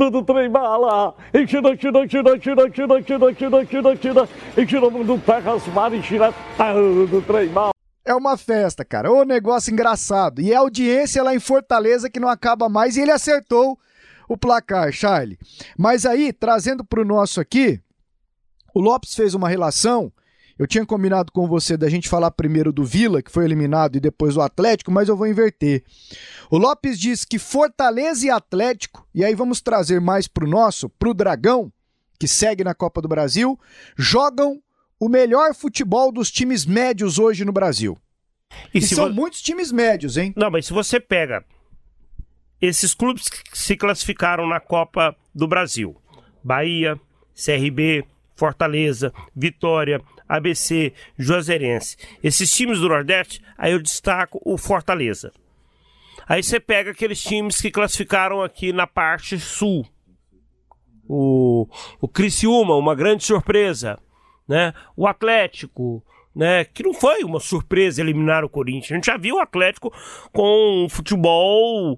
o 0.08 0.12
do 0.12 0.24
trem 0.24 0.50
bala. 0.50 1.14
E 1.34 1.46
tira, 1.46 1.76
tira, 1.76 2.08
tira, 2.08 2.40
tira, 2.40 2.70
tira, 2.70 3.02
tira, 3.02 3.34
tira, 3.34 3.66
tira, 3.66 3.96
tira. 3.96 4.30
E 4.56 4.66
tira 4.66 4.90
do 4.90 5.20
pé 5.20 5.40
raspado 5.40 5.96
e 5.96 6.02
tira 6.02 6.34
do 7.10 7.22
trem 7.24 7.50
bala. 7.50 7.72
É 8.06 8.16
uma 8.16 8.38
festa, 8.38 8.86
cara. 8.86 9.12
Ô 9.12 9.24
negócio 9.26 9.74
engraçado. 9.74 10.40
E 10.40 10.54
é 10.54 10.56
audiência 10.56 11.24
lá 11.24 11.36
em 11.36 11.40
Fortaleza 11.40 12.10
que 12.10 12.20
não 12.20 12.30
acaba 12.30 12.70
mais. 12.70 12.96
E 12.96 13.02
ele 13.02 13.12
acertou 13.12 13.78
o 14.28 14.38
placar, 14.38 14.92
Charlie. 14.92 15.38
Mas 15.78 16.06
aí, 16.06 16.32
trazendo 16.34 16.84
pro 16.84 17.06
nosso 17.06 17.40
aqui, 17.40 17.80
o 18.74 18.80
Lopes 18.80 19.16
fez 19.16 19.34
uma 19.34 19.50
relação. 19.50 20.12
Eu 20.60 20.66
tinha 20.66 20.86
combinado 20.86 21.32
com 21.32 21.48
você 21.48 21.78
da 21.78 21.88
gente 21.88 22.10
falar 22.10 22.32
primeiro 22.32 22.72
do 22.74 22.84
Vila, 22.84 23.22
que 23.22 23.32
foi 23.32 23.46
eliminado, 23.46 23.96
e 23.96 24.00
depois 24.00 24.34
do 24.34 24.42
Atlético, 24.42 24.92
mas 24.92 25.08
eu 25.08 25.16
vou 25.16 25.28
inverter. 25.28 25.84
O 26.50 26.58
Lopes 26.58 27.00
diz 27.00 27.24
que 27.24 27.38
Fortaleza 27.38 28.26
e 28.26 28.30
Atlético, 28.32 29.08
e 29.14 29.24
aí 29.24 29.36
vamos 29.36 29.62
trazer 29.62 30.02
mais 30.02 30.28
pro 30.28 30.48
nosso, 30.48 30.90
pro 30.90 31.14
Dragão, 31.14 31.72
que 32.20 32.28
segue 32.28 32.64
na 32.64 32.74
Copa 32.74 33.02
do 33.04 33.08
Brasil, 33.08 33.60
jogam 33.96 34.60
o 35.00 35.08
melhor 35.08 35.54
futebol 35.54 36.12
dos 36.12 36.32
times 36.32 36.66
médios 36.66 37.20
hoje 37.20 37.46
no 37.46 37.52
Brasil. 37.52 37.96
E, 38.74 38.80
E, 38.80 38.82
se 38.82 38.96
são 38.96 39.10
vo- 39.10 39.14
muitos 39.14 39.44
times 39.44 39.72
médios, 39.72 40.18
hein? 40.18 40.34
Não, 40.36 40.50
mas 40.50 40.66
se 40.66 40.74
você 40.74 41.00
pega 41.00 41.46
esses 42.62 42.94
clubes 42.94 43.28
que 43.30 43.58
se 43.58 43.76
classificaram 43.76 44.48
na 44.48 44.60
Copa 44.60 45.16
do 45.34 45.48
Brasil, 45.48 45.96
Bahia, 46.44 47.00
CRB, 47.36 48.06
Fortaleza, 48.36 49.14
Vitória, 49.36 50.02
ABC, 50.28 50.94
Juazeirense, 51.18 51.98
esses 52.24 52.52
times 52.52 52.80
do 52.80 52.90
Nordeste, 52.90 53.42
aí 53.58 53.72
eu 53.72 53.82
destaco 53.82 54.42
o 54.44 54.58
Fortaleza. 54.58 55.32
Aí 56.28 56.44
você 56.44 56.60
pega 56.60 56.92
aqueles 56.92 57.22
times 57.22 57.62
que 57.62 57.72
classificaram 57.72 58.44
aqui 58.44 58.74
na 58.74 58.86
parte 58.86 59.40
sul. 59.40 59.88
O, 61.08 61.68
o 62.02 62.08
Criciúma, 62.08 62.76
uma 62.76 62.94
grande 62.94 63.24
surpresa, 63.24 63.98
né? 64.46 64.74
O 64.96 65.08
Atlético, 65.08 66.04
né? 66.36 66.66
Que 66.66 66.84
não 66.84 66.94
foi 66.94 67.24
uma 67.24 67.40
surpresa 67.40 68.02
eliminar 68.02 68.44
o 68.44 68.50
Corinthians. 68.50 68.92
A 68.92 68.96
gente 68.96 69.06
já 69.06 69.16
viu 69.16 69.36
o 69.36 69.40
Atlético 69.40 69.94
com 70.34 70.84
um 70.84 70.90
futebol 70.90 71.98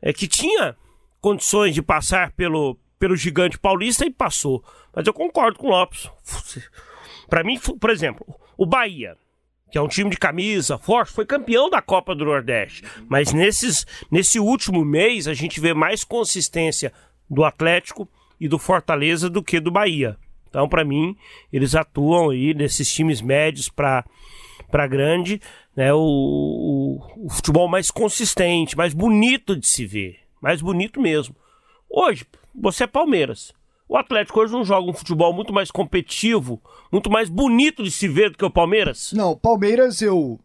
é, 0.00 0.12
que 0.12 0.26
tinha 0.26 0.76
condições 1.20 1.74
de 1.74 1.82
passar 1.82 2.32
pelo, 2.32 2.78
pelo 2.98 3.16
gigante 3.16 3.58
paulista 3.58 4.04
e 4.04 4.10
passou. 4.10 4.62
Mas 4.94 5.06
eu 5.06 5.12
concordo 5.12 5.58
com 5.58 5.68
o 5.68 5.70
Lopes. 5.70 6.10
Para 7.28 7.44
mim, 7.44 7.58
por 7.58 7.90
exemplo, 7.90 8.26
o 8.56 8.64
Bahia, 8.64 9.16
que 9.70 9.76
é 9.76 9.82
um 9.82 9.88
time 9.88 10.10
de 10.10 10.16
camisa 10.16 10.78
forte, 10.78 11.12
foi 11.12 11.26
campeão 11.26 11.68
da 11.68 11.82
Copa 11.82 12.14
do 12.14 12.24
Nordeste. 12.24 12.82
Mas 13.08 13.32
nesses, 13.32 13.86
nesse 14.10 14.40
último 14.40 14.84
mês 14.84 15.28
a 15.28 15.34
gente 15.34 15.60
vê 15.60 15.74
mais 15.74 16.04
consistência 16.04 16.92
do 17.28 17.44
Atlético 17.44 18.08
e 18.40 18.48
do 18.48 18.58
Fortaleza 18.58 19.28
do 19.28 19.42
que 19.42 19.60
do 19.60 19.70
Bahia. 19.70 20.16
Então, 20.48 20.68
para 20.68 20.84
mim, 20.84 21.16
eles 21.52 21.74
atuam 21.74 22.30
aí 22.30 22.54
nesses 22.54 22.90
times 22.90 23.20
médios 23.20 23.68
para 23.68 24.04
grande, 24.88 25.40
né, 25.78 25.94
o, 25.94 26.00
o, 26.00 27.26
o 27.26 27.30
futebol 27.30 27.68
mais 27.68 27.88
consistente, 27.88 28.76
mais 28.76 28.92
bonito 28.92 29.54
de 29.54 29.64
se 29.64 29.86
ver, 29.86 30.18
mais 30.42 30.60
bonito 30.60 31.00
mesmo. 31.00 31.36
Hoje, 31.88 32.26
você 32.52 32.82
é 32.82 32.86
Palmeiras. 32.88 33.52
O 33.88 33.96
Atlético 33.96 34.40
hoje 34.40 34.52
não 34.52 34.64
joga 34.64 34.90
um 34.90 34.92
futebol 34.92 35.32
muito 35.32 35.52
mais 35.52 35.70
competitivo, 35.70 36.60
muito 36.90 37.08
mais 37.08 37.28
bonito 37.28 37.84
de 37.84 37.92
se 37.92 38.08
ver 38.08 38.30
do 38.30 38.36
que 38.36 38.44
o 38.44 38.50
Palmeiras? 38.50 39.12
Não, 39.12 39.36
Palmeiras 39.36 40.02
eu 40.02 40.40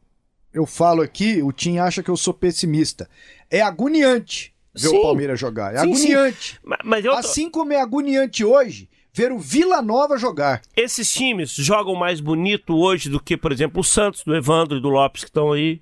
eu 0.53 0.67
falo 0.67 1.01
aqui, 1.01 1.41
o 1.41 1.51
Tim 1.51 1.79
acha 1.79 2.03
que 2.03 2.11
eu 2.11 2.15
sou 2.15 2.31
pessimista. 2.31 3.09
É 3.49 3.59
agoniante 3.59 4.53
ver 4.71 4.89
Sim. 4.89 4.97
o 4.97 5.01
Palmeiras 5.01 5.39
jogar. 5.39 5.73
É 5.73 5.79
Sim, 5.79 5.95
sim. 5.95 6.13
agoniante. 6.13 6.59
Ma- 6.63 6.77
Mas 6.83 7.03
eu 7.03 7.11
tô- 7.11 7.17
Assim 7.17 7.49
como 7.49 7.73
é 7.73 7.81
agoniante 7.81 8.45
hoje 8.45 8.87
ver 9.13 9.31
o 9.31 9.39
Vila 9.39 9.81
Nova 9.81 10.17
jogar. 10.17 10.61
esses 10.75 11.11
times 11.11 11.53
jogam 11.53 11.95
mais 11.95 12.19
bonito 12.19 12.75
hoje 12.75 13.09
do 13.09 13.19
que, 13.19 13.37
por 13.37 13.51
exemplo, 13.51 13.81
o 13.81 13.83
Santos, 13.83 14.23
do 14.23 14.35
Evandro 14.35 14.77
e 14.77 14.81
do 14.81 14.89
Lopes 14.89 15.23
que 15.23 15.29
estão 15.29 15.51
aí. 15.51 15.81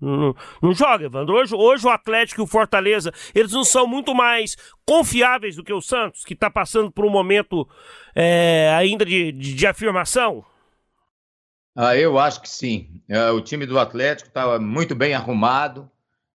Não, 0.00 0.34
não 0.62 0.74
joga, 0.74 1.06
Evandro. 1.06 1.34
Hoje, 1.34 1.54
hoje 1.54 1.86
o 1.86 1.90
Atlético 1.90 2.40
e 2.40 2.44
o 2.44 2.46
Fortaleza, 2.46 3.12
eles 3.34 3.52
não 3.52 3.64
são 3.64 3.86
muito 3.86 4.14
mais 4.14 4.56
confiáveis 4.86 5.56
do 5.56 5.64
que 5.64 5.72
o 5.72 5.80
Santos, 5.80 6.24
que 6.24 6.34
está 6.34 6.50
passando 6.50 6.90
por 6.90 7.04
um 7.04 7.10
momento 7.10 7.66
é, 8.14 8.74
ainda 8.76 9.04
de, 9.04 9.32
de, 9.32 9.54
de 9.54 9.66
afirmação. 9.66 10.44
Ah, 11.76 11.96
eu 11.96 12.18
acho 12.18 12.40
que 12.40 12.48
sim. 12.48 13.02
É, 13.08 13.30
o 13.30 13.40
time 13.40 13.66
do 13.66 13.78
Atlético 13.78 14.28
estava 14.28 14.60
muito 14.60 14.94
bem 14.94 15.14
arrumado. 15.14 15.90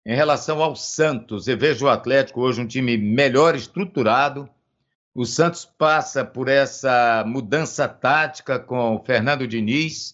Em 0.05 0.15
relação 0.15 0.61
ao 0.61 0.75
Santos, 0.75 1.47
eu 1.47 1.57
vejo 1.57 1.87
o 1.87 1.89
Atlético 1.89 2.41
hoje 2.41 2.61
um 2.61 2.67
time 2.67 2.97
melhor 2.97 3.55
estruturado. 3.55 4.47
O 5.15 5.25
Santos 5.25 5.63
passa 5.63 6.25
por 6.25 6.49
essa 6.49 7.23
mudança 7.25 7.87
tática 7.87 8.59
com 8.59 8.97
o 8.97 9.03
Fernando 9.05 9.47
Diniz. 9.47 10.13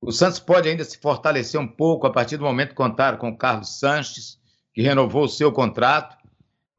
O 0.00 0.10
Santos 0.10 0.38
pode 0.38 0.66
ainda 0.66 0.82
se 0.82 0.96
fortalecer 0.96 1.60
um 1.60 1.68
pouco 1.68 2.06
a 2.06 2.10
partir 2.10 2.38
do 2.38 2.44
momento 2.44 2.70
que 2.70 2.74
contar 2.74 3.18
com 3.18 3.28
o 3.28 3.36
Carlos 3.36 3.78
Sanches, 3.78 4.38
que 4.72 4.80
renovou 4.80 5.24
o 5.24 5.28
seu 5.28 5.52
contrato. 5.52 6.16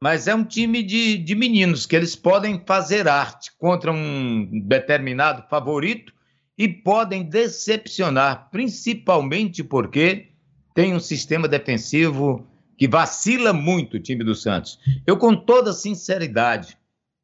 Mas 0.02 0.26
é 0.26 0.34
um 0.34 0.42
time 0.42 0.82
de, 0.82 1.16
de 1.16 1.36
meninos 1.36 1.86
que 1.86 1.94
eles 1.94 2.16
podem 2.16 2.60
fazer 2.66 3.06
arte 3.06 3.52
contra 3.56 3.92
um 3.92 4.64
determinado 4.64 5.48
favorito 5.48 6.12
e 6.58 6.66
podem 6.66 7.22
decepcionar, 7.22 8.48
principalmente 8.50 9.62
porque 9.62 10.30
tem 10.74 10.96
um 10.96 11.00
sistema 11.00 11.46
defensivo 11.46 12.44
que 12.76 12.88
vacila 12.88 13.52
muito 13.52 13.98
o 13.98 14.00
time 14.00 14.24
do 14.24 14.34
Santos. 14.34 14.80
Eu, 15.06 15.16
com 15.16 15.36
toda 15.36 15.72
sinceridade, 15.72 16.76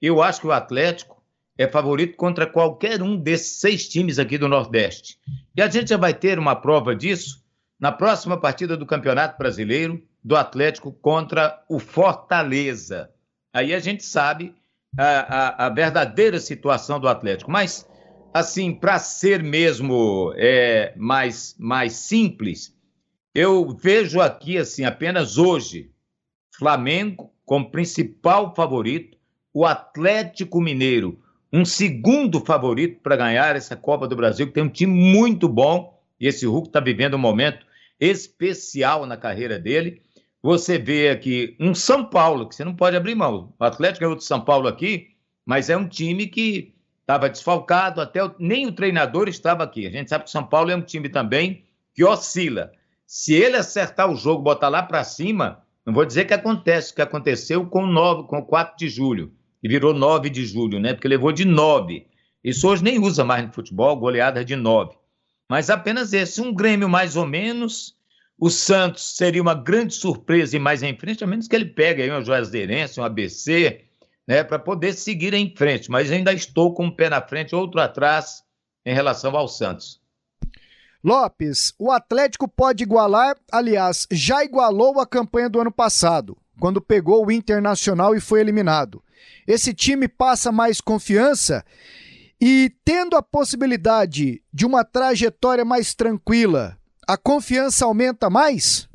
eu 0.06 0.22
acho 0.22 0.40
que 0.40 0.46
o 0.46 0.52
Atlético 0.52 1.22
é 1.56 1.66
favorito 1.66 2.16
contra 2.16 2.46
qualquer 2.46 3.02
um 3.02 3.16
desses 3.16 3.58
seis 3.58 3.88
times 3.88 4.18
aqui 4.18 4.38
do 4.38 4.48
Nordeste. 4.48 5.18
E 5.56 5.60
a 5.60 5.68
gente 5.68 5.88
já 5.90 5.96
vai 5.96 6.14
ter 6.14 6.38
uma 6.38 6.54
prova 6.54 6.94
disso 6.94 7.42
na 7.80 7.90
próxima 7.90 8.40
partida 8.40 8.76
do 8.76 8.86
Campeonato 8.86 9.36
Brasileiro 9.36 10.02
do 10.22 10.36
Atlético 10.36 10.92
contra 10.92 11.62
o 11.68 11.78
Fortaleza. 11.78 13.10
Aí 13.52 13.74
a 13.74 13.80
gente 13.80 14.04
sabe 14.04 14.54
a, 14.96 15.64
a, 15.64 15.66
a 15.66 15.68
verdadeira 15.68 16.38
situação 16.38 17.00
do 17.00 17.08
Atlético. 17.08 17.50
Mas, 17.50 17.86
assim, 18.32 18.72
para 18.72 18.98
ser 18.98 19.42
mesmo 19.42 20.32
é, 20.36 20.92
mais, 20.96 21.56
mais 21.58 21.94
simples, 21.94 22.72
eu 23.34 23.76
vejo 23.76 24.20
aqui, 24.20 24.58
assim, 24.58 24.84
apenas 24.84 25.38
hoje, 25.38 25.90
Flamengo 26.56 27.32
como 27.44 27.70
principal 27.70 28.54
favorito, 28.54 29.17
o 29.58 29.66
Atlético 29.66 30.60
Mineiro, 30.60 31.18
um 31.52 31.64
segundo 31.64 32.38
favorito 32.38 33.00
para 33.02 33.16
ganhar 33.16 33.56
essa 33.56 33.74
Copa 33.74 34.06
do 34.06 34.14
Brasil, 34.14 34.46
que 34.46 34.52
tem 34.52 34.62
um 34.62 34.68
time 34.68 34.92
muito 34.92 35.48
bom, 35.48 36.00
e 36.20 36.28
esse 36.28 36.46
Hulk 36.46 36.68
está 36.68 36.78
vivendo 36.78 37.14
um 37.14 37.18
momento 37.18 37.66
especial 37.98 39.04
na 39.04 39.16
carreira 39.16 39.58
dele. 39.58 40.00
Você 40.40 40.78
vê 40.78 41.08
aqui 41.08 41.56
um 41.58 41.74
São 41.74 42.04
Paulo, 42.04 42.48
que 42.48 42.54
você 42.54 42.64
não 42.64 42.72
pode 42.72 42.96
abrir 42.96 43.16
mão. 43.16 43.52
O 43.58 43.64
Atlético 43.64 44.04
é 44.04 44.06
outro 44.06 44.24
São 44.24 44.40
Paulo 44.40 44.68
aqui, 44.68 45.08
mas 45.44 45.68
é 45.68 45.76
um 45.76 45.88
time 45.88 46.28
que 46.28 46.72
estava 47.00 47.28
desfalcado, 47.28 48.00
até 48.00 48.22
o, 48.22 48.32
nem 48.38 48.64
o 48.64 48.72
treinador 48.72 49.26
estava 49.28 49.64
aqui. 49.64 49.88
A 49.88 49.90
gente 49.90 50.08
sabe 50.08 50.22
que 50.22 50.28
o 50.28 50.32
São 50.32 50.46
Paulo 50.46 50.70
é 50.70 50.76
um 50.76 50.82
time 50.82 51.08
também 51.08 51.64
que 51.92 52.04
oscila. 52.04 52.70
Se 53.04 53.34
ele 53.34 53.56
acertar 53.56 54.08
o 54.08 54.14
jogo, 54.14 54.40
botar 54.40 54.68
lá 54.68 54.84
para 54.84 55.02
cima, 55.02 55.64
não 55.84 55.92
vou 55.92 56.04
dizer 56.04 56.26
que 56.26 56.34
acontece 56.34 56.92
o 56.92 56.94
que 56.94 57.02
aconteceu 57.02 57.66
com 57.66 57.84
9, 57.84 58.28
com 58.28 58.40
4 58.40 58.76
de 58.76 58.88
julho, 58.88 59.32
e 59.62 59.68
virou 59.68 59.92
9 59.92 60.30
de 60.30 60.44
julho, 60.44 60.78
né? 60.78 60.94
Porque 60.94 61.08
levou 61.08 61.32
de 61.32 61.44
9. 61.44 62.06
Isso 62.42 62.68
hoje 62.68 62.84
nem 62.84 62.98
usa 62.98 63.24
mais 63.24 63.46
no 63.46 63.52
futebol, 63.52 63.96
goleada 63.96 64.44
de 64.44 64.56
9. 64.56 64.96
Mas 65.48 65.70
apenas 65.70 66.12
esse, 66.12 66.40
um 66.40 66.54
Grêmio 66.54 66.88
mais 66.88 67.16
ou 67.16 67.26
menos. 67.26 67.96
O 68.40 68.50
Santos 68.50 69.16
seria 69.16 69.42
uma 69.42 69.54
grande 69.54 69.94
surpresa 69.94 70.56
e 70.56 70.60
mais 70.60 70.82
em 70.82 70.96
frente, 70.96 71.24
a 71.24 71.26
menos 71.26 71.48
que 71.48 71.56
ele 71.56 71.64
pegue 71.64 72.02
aí 72.02 72.10
uma 72.10 72.22
Juazeirense, 72.22 73.00
um 73.00 73.04
ABC, 73.04 73.80
né, 74.28 74.44
para 74.44 74.60
poder 74.60 74.92
seguir 74.92 75.34
em 75.34 75.52
frente. 75.56 75.90
Mas 75.90 76.12
ainda 76.12 76.32
estou 76.32 76.72
com 76.72 76.84
um 76.84 76.90
pé 76.90 77.08
na 77.08 77.20
frente, 77.20 77.56
outro 77.56 77.80
atrás 77.80 78.44
em 78.86 78.94
relação 78.94 79.36
ao 79.36 79.48
Santos. 79.48 80.00
Lopes, 81.02 81.74
o 81.78 81.90
Atlético 81.90 82.46
pode 82.46 82.84
igualar, 82.84 83.36
aliás, 83.50 84.06
já 84.10 84.44
igualou 84.44 85.00
a 85.00 85.06
campanha 85.06 85.48
do 85.48 85.60
ano 85.60 85.72
passado, 85.72 86.36
quando 86.60 86.80
pegou 86.80 87.26
o 87.26 87.32
Internacional 87.32 88.14
e 88.14 88.20
foi 88.20 88.40
eliminado. 88.40 89.02
Esse 89.46 89.72
time 89.72 90.08
passa 90.08 90.52
mais 90.52 90.80
confiança 90.80 91.64
e, 92.40 92.72
tendo 92.84 93.16
a 93.16 93.22
possibilidade 93.22 94.42
de 94.52 94.66
uma 94.66 94.84
trajetória 94.84 95.64
mais 95.64 95.94
tranquila, 95.94 96.78
a 97.06 97.16
confiança 97.16 97.84
aumenta 97.84 98.28
mais? 98.28 98.88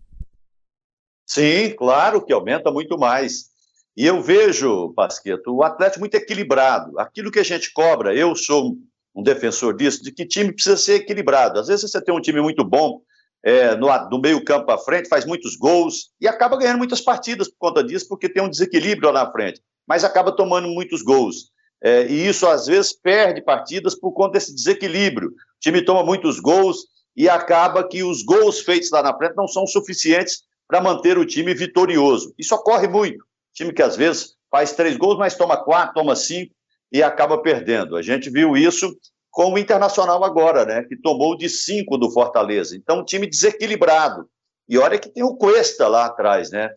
Sim, 1.26 1.74
claro 1.78 2.24
que 2.24 2.32
aumenta 2.32 2.72
muito 2.72 2.98
mais. 2.98 3.52
E 3.96 4.06
eu 4.06 4.22
vejo, 4.22 4.94
Pasqueto, 4.94 5.54
o 5.54 5.64
Atlético 5.64 6.00
muito 6.00 6.16
equilibrado. 6.16 7.00
Aquilo 7.00 7.32
que 7.32 7.40
a 7.40 7.44
gente 7.44 7.72
cobra, 7.74 8.16
eu 8.16 8.36
sou 8.36 8.76
um 9.16 9.22
defensor 9.22 9.76
disso, 9.76 10.04
de 10.04 10.12
que 10.12 10.26
time 10.26 10.52
precisa 10.52 10.78
ser 10.78 10.96
equilibrado. 10.96 11.60
Às 11.60 11.68
vezes 11.68 11.90
você 11.90 12.02
tem 12.02 12.14
um 12.14 12.22
time 12.22 12.42
muito 12.42 12.64
bom 12.64 13.02
é, 13.44 13.76
no, 13.76 13.88
no 14.10 14.20
meio 14.20 14.44
campo 14.44 14.72
à 14.72 14.78
frente, 14.78 15.10
faz 15.10 15.26
muitos 15.26 15.56
gols 15.56 16.12
e 16.20 16.28
acaba 16.28 16.58
ganhando 16.58 16.78
muitas 16.78 17.02
partidas 17.02 17.50
por 17.50 17.58
conta 17.58 17.84
disso, 17.84 18.08
porque 18.08 18.30
tem 18.30 18.42
um 18.42 18.50
desequilíbrio 18.50 19.12
lá 19.12 19.26
na 19.26 19.32
frente, 19.32 19.62
mas 19.88 20.04
acaba 20.04 20.36
tomando 20.36 20.68
muitos 20.68 21.02
gols. 21.02 21.52
É, 21.84 22.08
e 22.08 22.28
isso, 22.28 22.48
às 22.48 22.66
vezes, 22.66 22.94
perde 22.94 23.42
partidas 23.42 23.94
por 23.94 24.14
conta 24.14 24.34
desse 24.34 24.56
desequilíbrio. 24.56 25.30
O 25.30 25.34
time 25.60 25.84
toma 25.84 26.04
muitos 26.04 26.40
gols 26.40 26.86
e 27.16 27.28
acaba 27.28 27.88
que 27.88 28.04
os 28.04 28.24
gols 28.24 28.62
feitos 28.62 28.90
lá 28.90 29.04
na 29.04 29.16
frente 29.16 29.36
não 29.36 29.48
são 29.48 29.68
suficientes 29.68 30.44
para 30.68 30.82
manter 30.82 31.18
o 31.18 31.26
time 31.26 31.54
vitorioso. 31.54 32.34
Isso 32.40 32.56
ocorre 32.56 32.88
muito. 32.88 33.24
Time 33.54 33.74
que, 33.74 33.82
às 33.82 33.98
vezes, 33.98 34.36
faz 34.50 34.72
três 34.72 34.96
gols, 34.96 35.18
mas 35.18 35.36
toma 35.36 35.58
quatro, 35.58 35.96
toma 35.96 36.16
cinco 36.16 36.56
e 36.92 37.04
acaba 37.04 37.38
perdendo. 37.42 37.98
A 37.98 38.02
gente 38.02 38.30
viu 38.30 38.56
isso 38.56 38.96
com 39.30 39.52
o 39.52 39.58
Internacional 39.58 40.24
agora, 40.24 40.64
né? 40.64 40.84
Que 40.84 40.96
tomou 40.96 41.36
de 41.36 41.50
cinco 41.50 41.98
do 41.98 42.12
Fortaleza. 42.12 42.78
Então, 42.78 43.00
um 43.00 43.06
time 43.06 43.28
desequilibrado. 43.28 44.28
E 44.70 44.78
olha 44.78 44.98
que 44.98 45.10
tem 45.10 45.24
o 45.24 45.36
Cuesta 45.36 45.88
lá 45.88 46.06
atrás, 46.06 46.50
né? 46.52 46.70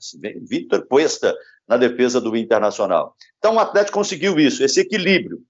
Vitor 0.48 0.84
Cuesta 0.88 1.36
na 1.68 1.76
defesa 1.76 2.20
do 2.20 2.36
Internacional. 2.36 3.14
Então, 3.38 3.56
o 3.56 3.58
Atlético 3.58 3.98
conseguiu 3.98 4.38
isso, 4.38 4.62
esse 4.62 4.80
equilíbrio. 4.80 5.40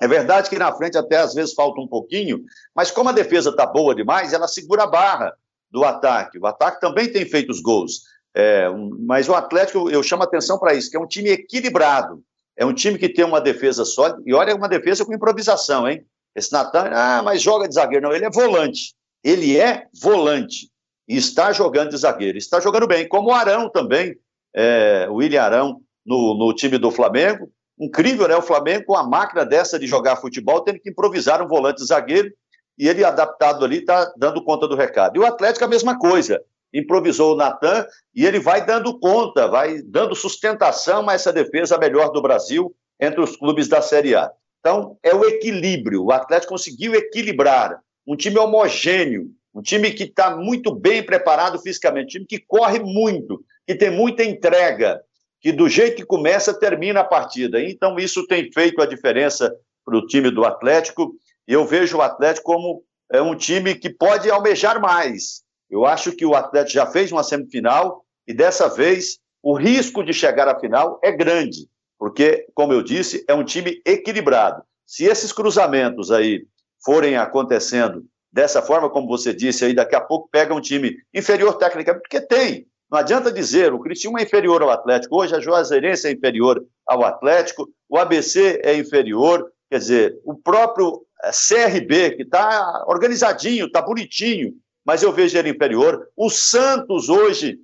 É 0.00 0.08
verdade 0.08 0.50
que 0.50 0.58
na 0.58 0.72
frente 0.72 0.98
até 0.98 1.18
às 1.18 1.34
vezes 1.34 1.54
falta 1.54 1.80
um 1.80 1.86
pouquinho, 1.86 2.42
mas 2.74 2.90
como 2.90 3.08
a 3.08 3.12
defesa 3.12 3.50
está 3.50 3.64
boa 3.64 3.94
demais, 3.94 4.32
ela 4.32 4.48
segura 4.48 4.82
a 4.82 4.88
barra 4.88 5.32
do 5.70 5.84
ataque. 5.84 6.38
O 6.38 6.46
ataque 6.46 6.80
também 6.80 7.10
tem 7.10 7.24
feito 7.24 7.50
os 7.50 7.60
gols. 7.60 8.02
É, 8.34 8.68
mas 9.06 9.28
o 9.28 9.34
Atlético, 9.34 9.88
eu 9.88 10.02
chamo 10.02 10.24
atenção 10.24 10.58
para 10.58 10.74
isso, 10.74 10.90
que 10.90 10.96
é 10.96 11.00
um 11.00 11.06
time 11.06 11.30
equilibrado. 11.30 12.22
É 12.56 12.66
um 12.66 12.74
time 12.74 12.98
que 12.98 13.08
tem 13.08 13.24
uma 13.24 13.40
defesa 13.40 13.84
sólida, 13.84 14.22
e 14.24 14.34
olha, 14.34 14.50
é 14.50 14.54
uma 14.54 14.68
defesa 14.68 15.04
com 15.04 15.14
improvisação, 15.14 15.88
hein? 15.88 16.04
Esse 16.34 16.52
Natan, 16.52 16.90
ah, 16.92 17.22
mas 17.22 17.40
joga 17.40 17.68
de 17.68 17.74
zagueiro. 17.74 18.06
Não, 18.06 18.14
ele 18.14 18.24
é 18.24 18.30
volante. 18.30 18.94
Ele 19.22 19.56
é 19.56 19.86
volante. 20.00 20.68
E 21.06 21.16
está 21.16 21.52
jogando 21.52 21.90
de 21.90 21.96
zagueiro. 21.96 22.36
Está 22.36 22.58
jogando 22.58 22.88
bem, 22.88 23.06
como 23.08 23.28
o 23.28 23.32
Arão 23.32 23.70
também, 23.70 24.16
é, 24.54 25.06
o 25.10 25.14
William 25.14 25.42
Arão, 25.42 25.80
no, 26.04 26.36
no 26.36 26.54
time 26.54 26.78
do 26.78 26.90
Flamengo. 26.90 27.50
Incrível, 27.78 28.28
né? 28.28 28.36
O 28.36 28.42
Flamengo, 28.42 28.84
com 28.86 28.96
a 28.96 29.06
máquina 29.06 29.44
dessa 29.44 29.78
de 29.78 29.86
jogar 29.86 30.16
futebol, 30.16 30.60
tendo 30.60 30.78
que 30.78 30.90
improvisar 30.90 31.42
um 31.42 31.48
volante 31.48 31.84
zagueiro, 31.84 32.30
e 32.78 32.88
ele, 32.88 33.04
adaptado 33.04 33.64
ali, 33.64 33.78
está 33.78 34.12
dando 34.16 34.44
conta 34.44 34.66
do 34.66 34.76
recado. 34.76 35.16
E 35.16 35.20
o 35.20 35.26
Atlético, 35.26 35.64
a 35.64 35.68
mesma 35.68 35.98
coisa 35.98 36.40
improvisou 36.72 37.34
o 37.34 37.36
Natan 37.36 37.86
e 38.12 38.26
ele 38.26 38.40
vai 38.40 38.66
dando 38.66 38.98
conta, 38.98 39.46
vai 39.46 39.80
dando 39.82 40.14
sustentação 40.16 41.08
a 41.08 41.14
essa 41.14 41.32
defesa 41.32 41.78
melhor 41.78 42.10
do 42.10 42.20
Brasil 42.20 42.74
entre 43.00 43.20
os 43.20 43.36
clubes 43.36 43.68
da 43.68 43.80
Série 43.80 44.16
A. 44.16 44.30
Então, 44.58 44.98
é 45.02 45.14
o 45.14 45.24
equilíbrio. 45.24 46.04
O 46.04 46.10
Atlético 46.10 46.52
conseguiu 46.52 46.94
equilibrar 46.94 47.78
um 48.06 48.16
time 48.16 48.38
homogêneo, 48.38 49.30
um 49.54 49.62
time 49.62 49.92
que 49.92 50.04
está 50.04 50.36
muito 50.36 50.74
bem 50.74 51.00
preparado 51.02 51.60
fisicamente, 51.60 52.06
um 52.06 52.24
time 52.24 52.26
que 52.26 52.40
corre 52.40 52.80
muito, 52.80 53.40
que 53.66 53.74
tem 53.74 53.90
muita 53.90 54.24
entrega, 54.24 55.00
que 55.40 55.52
do 55.52 55.68
jeito 55.68 55.96
que 55.96 56.06
começa, 56.06 56.58
termina 56.58 57.00
a 57.00 57.04
partida. 57.04 57.62
Então, 57.62 57.98
isso 57.98 58.26
tem 58.26 58.50
feito 58.52 58.80
a 58.80 58.86
diferença 58.86 59.54
para 59.84 59.96
o 59.96 60.06
time 60.06 60.30
do 60.30 60.44
Atlético. 60.44 61.14
E 61.46 61.52
eu 61.52 61.66
vejo 61.66 61.98
o 61.98 62.02
Atlético 62.02 62.46
como 62.46 62.82
é, 63.12 63.20
um 63.20 63.34
time 63.34 63.74
que 63.74 63.90
pode 63.90 64.30
almejar 64.30 64.80
mais, 64.80 65.44
eu 65.70 65.84
acho 65.84 66.12
que 66.12 66.24
o 66.24 66.34
Atlético 66.34 66.74
já 66.74 66.86
fez 66.86 67.10
uma 67.10 67.22
semifinal 67.22 68.04
e 68.26 68.32
dessa 68.32 68.68
vez 68.68 69.18
o 69.42 69.54
risco 69.54 70.04
de 70.04 70.12
chegar 70.12 70.48
à 70.48 70.58
final 70.58 71.00
é 71.02 71.10
grande, 71.10 71.68
porque, 71.98 72.46
como 72.54 72.72
eu 72.72 72.82
disse, 72.82 73.24
é 73.28 73.34
um 73.34 73.44
time 73.44 73.82
equilibrado. 73.84 74.62
Se 74.86 75.04
esses 75.04 75.32
cruzamentos 75.32 76.10
aí 76.10 76.46
forem 76.84 77.16
acontecendo 77.16 78.04
dessa 78.32 78.62
forma, 78.62 78.90
como 78.90 79.08
você 79.08 79.34
disse 79.34 79.64
aí, 79.64 79.74
daqui 79.74 79.94
a 79.94 80.00
pouco 80.00 80.28
pega 80.30 80.54
um 80.54 80.60
time 80.60 80.96
inferior 81.12 81.54
tecnicamente, 81.54 82.02
porque 82.02 82.20
tem. 82.20 82.66
Não 82.90 82.98
adianta 82.98 83.32
dizer, 83.32 83.72
o 83.72 83.80
Criciúma 83.80 84.20
é 84.20 84.24
inferior 84.24 84.62
ao 84.62 84.70
Atlético, 84.70 85.16
hoje 85.16 85.34
a 85.34 85.40
Juazeirense 85.40 86.06
é 86.06 86.12
inferior 86.12 86.64
ao 86.86 87.04
Atlético, 87.04 87.68
o 87.88 87.98
ABC 87.98 88.60
é 88.62 88.76
inferior, 88.76 89.50
quer 89.70 89.78
dizer, 89.78 90.20
o 90.24 90.34
próprio 90.34 91.04
eh, 91.22 91.30
CRB, 91.30 92.16
que 92.16 92.22
está 92.22 92.84
organizadinho, 92.86 93.66
está 93.66 93.80
bonitinho, 93.80 94.52
mas 94.84 95.02
eu 95.02 95.12
vejo 95.12 95.38
ele 95.38 95.50
inferior. 95.50 96.06
O 96.16 96.28
Santos 96.28 97.08
hoje 97.08 97.58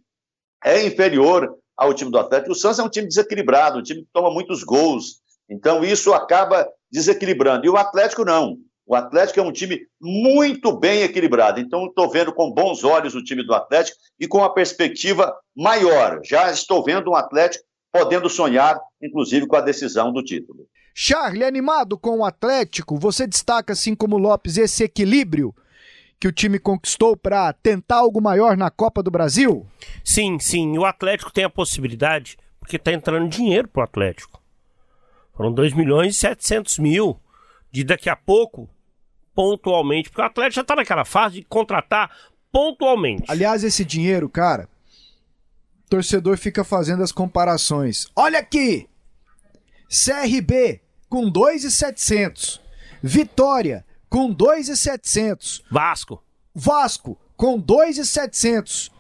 é 0.65 0.85
inferior 0.85 1.55
ao 1.77 1.95
time 1.95 2.11
do 2.11 2.19
Atlético. 2.19 2.53
O 2.53 2.55
Santos 2.55 2.79
é 2.79 2.83
um 2.83 2.89
time 2.89 3.07
desequilibrado, 3.07 3.79
um 3.79 3.83
time 3.83 4.03
que 4.03 4.09
toma 4.13 4.31
muitos 4.31 4.65
gols. 4.65 5.21
Então 5.49 5.85
isso 5.85 6.15
acaba 6.15 6.69
desequilibrando. 6.91 7.67
E 7.67 7.69
o 7.69 7.77
Atlético 7.77 8.25
não. 8.25 8.57
O 8.91 8.97
Atlético 8.97 9.39
é 9.39 9.43
um 9.45 9.53
time 9.53 9.87
muito 10.01 10.77
bem 10.77 11.03
equilibrado. 11.03 11.61
Então, 11.61 11.87
estou 11.87 12.11
vendo 12.11 12.35
com 12.35 12.51
bons 12.51 12.83
olhos 12.83 13.15
o 13.15 13.23
time 13.23 13.47
do 13.47 13.55
Atlético 13.55 13.97
e 14.19 14.27
com 14.27 14.39
uma 14.39 14.53
perspectiva 14.53 15.33
maior. 15.57 16.21
Já 16.25 16.51
estou 16.51 16.83
vendo 16.83 17.09
um 17.09 17.15
Atlético 17.15 17.65
podendo 17.93 18.29
sonhar, 18.29 18.77
inclusive, 19.01 19.47
com 19.47 19.55
a 19.55 19.61
decisão 19.61 20.13
do 20.13 20.25
título. 20.25 20.67
Charlie, 20.93 21.45
animado 21.45 21.97
com 21.97 22.19
o 22.19 22.25
Atlético, 22.25 22.99
você 22.99 23.29
destaca, 23.29 23.75
assim 23.75 23.95
como 23.95 24.17
o 24.17 24.19
Lopes, 24.19 24.57
esse 24.57 24.83
equilíbrio 24.83 25.55
que 26.19 26.27
o 26.27 26.33
time 26.33 26.59
conquistou 26.59 27.17
para 27.17 27.53
tentar 27.53 27.99
algo 27.99 28.21
maior 28.21 28.57
na 28.57 28.73
Copa 28.73 29.05
do 29.05 29.11
Brasil? 29.11 29.69
Sim, 30.05 30.41
sim. 30.41 30.77
O 30.77 30.85
Atlético 30.85 31.33
tem 31.33 31.45
a 31.45 31.49
possibilidade, 31.49 32.37
porque 32.59 32.75
está 32.75 32.91
entrando 32.91 33.29
dinheiro 33.29 33.69
pro 33.69 33.85
Atlético. 33.85 34.43
Foram 35.37 35.53
2 35.53 35.75
milhões 35.75 36.17
e 36.17 36.19
700 36.19 36.81
mil. 36.81 37.21
De 37.73 37.85
daqui 37.85 38.11
a 38.11 38.17
pouco, 38.17 38.69
pontualmente. 39.41 40.11
Porque 40.11 40.21
o 40.21 40.25
Atlético 40.25 40.57
já 40.57 40.61
está 40.61 40.77
naquela 40.77 41.07
fase 41.07 41.37
de 41.37 41.43
contratar 41.45 42.15
pontualmente. 42.53 43.25
Aliás, 43.27 43.65
esse 43.65 43.87
dinheiro, 43.87 44.29
cara, 44.29 44.69
o 45.87 45.89
torcedor 45.89 46.37
fica 46.37 46.63
fazendo 46.63 47.03
as 47.03 47.11
comparações. 47.11 48.07
Olha 48.15 48.39
aqui! 48.39 48.87
CRB 49.89 50.83
com 51.09 51.31
2,700. 51.31 52.61
Vitória 53.03 53.83
com 54.11 54.31
2,700. 54.31 55.65
Vasco. 55.71 56.23
Vasco 56.55 57.19
com 57.35 57.59
2,700. 57.59 58.93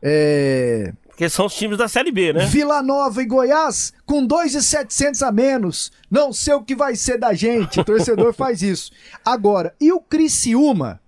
É... 0.00 0.92
Porque 1.16 1.30
são 1.30 1.46
os 1.46 1.54
times 1.54 1.78
da 1.78 1.88
Série 1.88 2.12
B, 2.12 2.34
né? 2.34 2.44
Vila 2.44 2.82
Nova 2.82 3.22
e 3.22 3.24
Goiás 3.24 3.90
com 4.04 4.26
2,700 4.26 5.22
a 5.22 5.32
menos. 5.32 5.90
Não 6.10 6.30
sei 6.30 6.52
o 6.52 6.62
que 6.62 6.74
vai 6.76 6.94
ser 6.94 7.16
da 7.16 7.32
gente. 7.32 7.80
O 7.80 7.84
torcedor 7.84 8.34
faz 8.36 8.60
isso. 8.60 8.92
Agora, 9.24 9.74
e 9.80 9.90
o 9.90 9.98
Criciúma? 9.98 11.00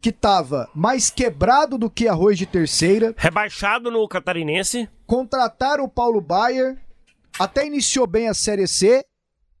Que 0.00 0.10
tava 0.10 0.68
mais 0.74 1.10
quebrado 1.10 1.78
do 1.78 1.88
que 1.88 2.08
arroz 2.08 2.36
de 2.36 2.44
terceira. 2.44 3.14
Rebaixado 3.16 3.88
no 3.88 4.08
Catarinense. 4.08 4.88
Contrataram 5.06 5.84
o 5.84 5.88
Paulo 5.88 6.20
Baier. 6.20 6.76
Até 7.38 7.64
iniciou 7.64 8.08
bem 8.08 8.26
a 8.26 8.34
Série 8.34 8.66
C. 8.66 9.04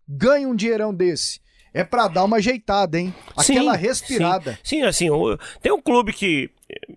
Ganha 0.08 0.48
um 0.48 0.54
dinheirão 0.56 0.92
desse. 0.92 1.38
É 1.72 1.84
pra 1.84 2.08
dar 2.08 2.24
uma 2.24 2.38
ajeitada, 2.38 2.98
hein? 2.98 3.14
Aquela 3.36 3.76
Sim, 3.76 3.80
respirada. 3.80 4.52
Sim, 4.64 4.78
sim, 4.80 4.82
assim, 4.82 5.10
o- 5.10 5.38
tem 5.62 5.70
um 5.70 5.80
clube 5.80 6.12
que 6.12 6.50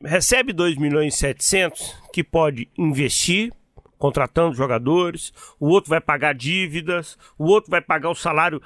recebe 0.04 0.54
2 0.54 0.78
milhões 0.78 1.16
e 1.16 1.18
700 1.18 1.96
que 2.12 2.24
pode 2.24 2.70
investir 2.78 3.52
contratando 3.98 4.54
jogadores, 4.54 5.32
o 5.58 5.70
outro 5.70 5.90
vai 5.90 6.02
pagar 6.02 6.34
dívidas, 6.34 7.18
o 7.38 7.46
outro 7.46 7.72
vai 7.72 7.80
pagar 7.80 8.10
o 8.10 8.16
salário, 8.16 8.62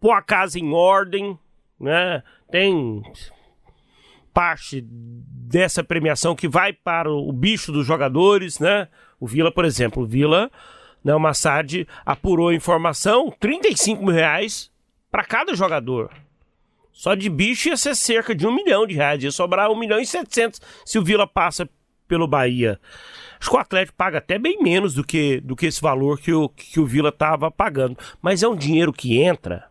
pôr 0.00 0.10
a 0.10 0.20
casa 0.20 0.58
em 0.58 0.72
ordem, 0.72 1.38
né? 1.78 2.20
Tem 2.50 3.00
parte 4.34 4.84
dessa 4.84 5.84
premiação 5.84 6.34
que 6.34 6.48
vai 6.48 6.72
para 6.72 7.08
o 7.08 7.32
bicho 7.32 7.70
dos 7.70 7.86
jogadores, 7.86 8.58
né? 8.58 8.88
O 9.20 9.26
Vila, 9.26 9.52
por 9.52 9.64
exemplo, 9.64 10.02
o 10.02 10.06
Vila, 10.06 10.50
né, 11.04 11.14
o 11.14 11.20
Massad 11.20 11.86
apurou 12.04 12.52
informação, 12.52 13.32
35 13.38 14.04
mil 14.04 14.14
reais 14.14 14.70
para 15.10 15.24
cada 15.24 15.54
jogador. 15.54 16.10
Só 17.00 17.14
de 17.14 17.30
bicho 17.30 17.70
ia 17.70 17.78
ser 17.78 17.96
cerca 17.96 18.34
de 18.34 18.46
um 18.46 18.54
milhão 18.54 18.86
de 18.86 18.94
reais, 18.94 19.24
ia 19.24 19.30
sobrar 19.30 19.70
um 19.70 19.74
milhão 19.74 19.98
e 19.98 20.04
setecentos 20.04 20.60
se 20.84 20.98
o 20.98 21.02
Vila 21.02 21.26
passa 21.26 21.66
pelo 22.06 22.28
Bahia. 22.28 22.78
Acho 23.40 23.48
que 23.48 23.56
o 23.56 23.58
Atlético 23.58 23.96
paga 23.96 24.18
até 24.18 24.38
bem 24.38 24.62
menos 24.62 24.92
do 24.92 25.02
que, 25.02 25.40
do 25.40 25.56
que 25.56 25.64
esse 25.64 25.80
valor 25.80 26.20
que 26.20 26.30
o, 26.30 26.46
que 26.50 26.78
o 26.78 26.84
Vila 26.84 27.08
estava 27.08 27.50
pagando. 27.50 27.96
Mas 28.20 28.42
é 28.42 28.48
um 28.48 28.54
dinheiro 28.54 28.92
que 28.92 29.18
entra 29.18 29.64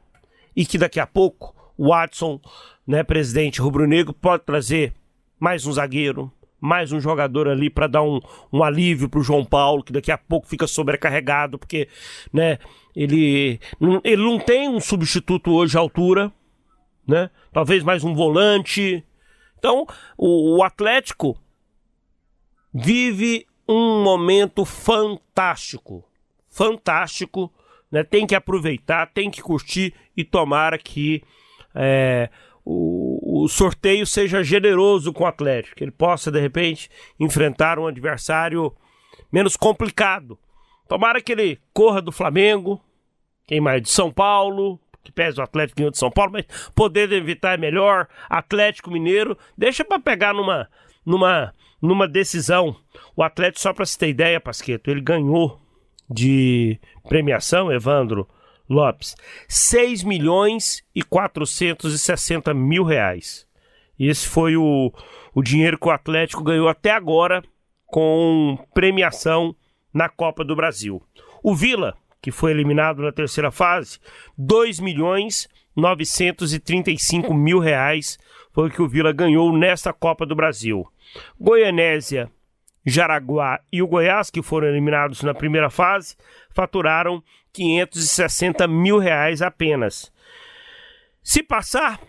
e 0.55 0.65
que 0.65 0.75
daqui 0.75 0.99
a 0.99 1.05
pouco 1.05 1.55
o 1.77 1.89
Watson, 1.89 2.41
né, 2.87 3.03
presidente 3.03 3.61
rubro-negro, 3.61 4.11
pode 4.11 4.43
trazer 4.43 4.91
mais 5.39 5.67
um 5.67 5.71
zagueiro, 5.71 6.31
mais 6.59 6.91
um 6.91 6.99
jogador 6.99 7.47
ali 7.47 7.69
para 7.69 7.85
dar 7.85 8.01
um, 8.01 8.19
um 8.51 8.63
alívio 8.63 9.07
pro 9.07 9.21
João 9.21 9.45
Paulo, 9.45 9.83
que 9.83 9.93
daqui 9.93 10.11
a 10.11 10.17
pouco 10.17 10.47
fica 10.47 10.65
sobrecarregado, 10.65 11.59
porque 11.59 11.89
né, 12.33 12.57
ele, 12.95 13.59
ele 14.03 14.23
não 14.23 14.39
tem 14.39 14.67
um 14.67 14.79
substituto 14.79 15.51
hoje 15.51 15.77
à 15.77 15.79
altura, 15.79 16.33
né? 17.09 17.29
Talvez 17.51 17.83
mais 17.83 18.03
um 18.03 18.13
volante. 18.13 19.03
Então, 19.57 19.85
o, 20.17 20.57
o 20.57 20.63
Atlético 20.63 21.37
vive 22.73 23.45
um 23.67 24.03
momento 24.03 24.63
fantástico. 24.63 26.05
Fantástico. 26.49 27.51
Né? 27.91 28.03
Tem 28.03 28.27
que 28.27 28.35
aproveitar, 28.35 29.07
tem 29.07 29.31
que 29.31 29.41
curtir 29.41 29.93
e 30.15 30.23
tomara 30.23 30.77
que 30.77 31.23
é, 31.73 32.29
o, 32.63 33.43
o 33.43 33.47
sorteio 33.47 34.05
seja 34.05 34.43
generoso 34.43 35.11
com 35.11 35.23
o 35.23 35.27
Atlético. 35.27 35.75
Que 35.75 35.83
ele 35.83 35.91
possa, 35.91 36.31
de 36.31 36.39
repente, 36.39 36.89
enfrentar 37.19 37.79
um 37.79 37.87
adversário 37.87 38.71
menos 39.31 39.57
complicado. 39.57 40.37
Tomara 40.87 41.21
que 41.21 41.31
ele 41.31 41.59
corra 41.73 42.01
do 42.01 42.11
Flamengo, 42.11 42.79
quem 43.47 43.59
mais? 43.59 43.81
De 43.81 43.89
São 43.89 44.11
Paulo, 44.11 44.79
que 45.03 45.11
pesa 45.11 45.41
o 45.41 45.43
Atlético 45.43 45.77
ganhou 45.77 45.91
de 45.91 45.97
São 45.97 46.11
Paulo, 46.11 46.33
mas 46.33 46.45
poder 46.75 47.11
evitar 47.11 47.53
é 47.53 47.57
melhor. 47.57 48.07
Atlético 48.29 48.91
Mineiro, 48.91 49.37
deixa 49.57 49.83
pra 49.83 49.99
pegar 49.99 50.33
numa, 50.33 50.69
numa, 51.05 51.53
numa 51.81 52.07
decisão. 52.07 52.75
O 53.15 53.23
Atlético, 53.23 53.61
só 53.61 53.73
pra 53.73 53.85
se 53.85 53.97
ter 53.97 54.09
ideia, 54.09 54.39
Pasqueto, 54.39 54.89
ele 54.89 55.01
ganhou 55.01 55.59
de 56.09 56.79
premiação, 57.07 57.71
Evandro 57.71 58.27
Lopes, 58.69 59.15
6 59.47 60.03
milhões 60.03 60.83
e 60.93 61.01
460 61.01 62.53
mil 62.53 62.83
reais. 62.83 63.47
Esse 63.99 64.27
foi 64.27 64.55
o, 64.55 64.93
o 65.33 65.41
dinheiro 65.41 65.77
que 65.77 65.87
o 65.87 65.91
Atlético 65.91 66.43
ganhou 66.43 66.69
até 66.69 66.91
agora 66.91 67.43
com 67.85 68.57
premiação 68.73 69.55
na 69.93 70.07
Copa 70.07 70.43
do 70.43 70.55
Brasil. 70.55 71.01
O 71.43 71.55
Vila, 71.55 71.97
que 72.21 72.31
foi 72.31 72.51
eliminado 72.51 73.01
na 73.01 73.11
terceira 73.11 73.51
fase, 73.51 73.99
2 74.37 74.79
milhões 74.79 75.47
935 75.75 77.33
mil 77.33 77.59
reais 77.59 78.17
foi 78.51 78.67
o 78.67 78.71
que 78.71 78.81
o 78.81 78.87
Vila 78.87 79.11
ganhou 79.11 79.55
nesta 79.55 79.93
Copa 79.93 80.25
do 80.25 80.35
Brasil. 80.35 80.85
Goianésia, 81.39 82.29
Jaraguá 82.85 83.59
e 83.71 83.81
o 83.81 83.87
Goiás, 83.87 84.29
que 84.29 84.41
foram 84.41 84.67
eliminados 84.67 85.21
na 85.21 85.33
primeira 85.33 85.69
fase, 85.69 86.15
faturaram 86.51 87.23
560 87.53 88.67
mil 88.67 88.97
reais 88.97 89.41
apenas. 89.41 90.11
Se 91.23 91.43
passar 91.43 91.99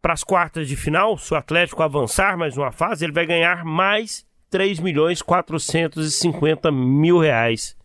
para 0.00 0.12
as 0.12 0.22
quartas 0.22 0.68
de 0.68 0.76
final, 0.76 1.16
se 1.18 1.32
o 1.32 1.36
Atlético 1.36 1.82
avançar 1.82 2.36
mais 2.36 2.56
uma 2.56 2.70
fase, 2.70 3.04
ele 3.04 3.12
vai 3.12 3.26
ganhar 3.26 3.64
mais 3.64 4.26
3 4.50 4.78
milhões 4.80 5.22
450 5.22 6.70
mil 6.70 7.18
reais. 7.18 7.76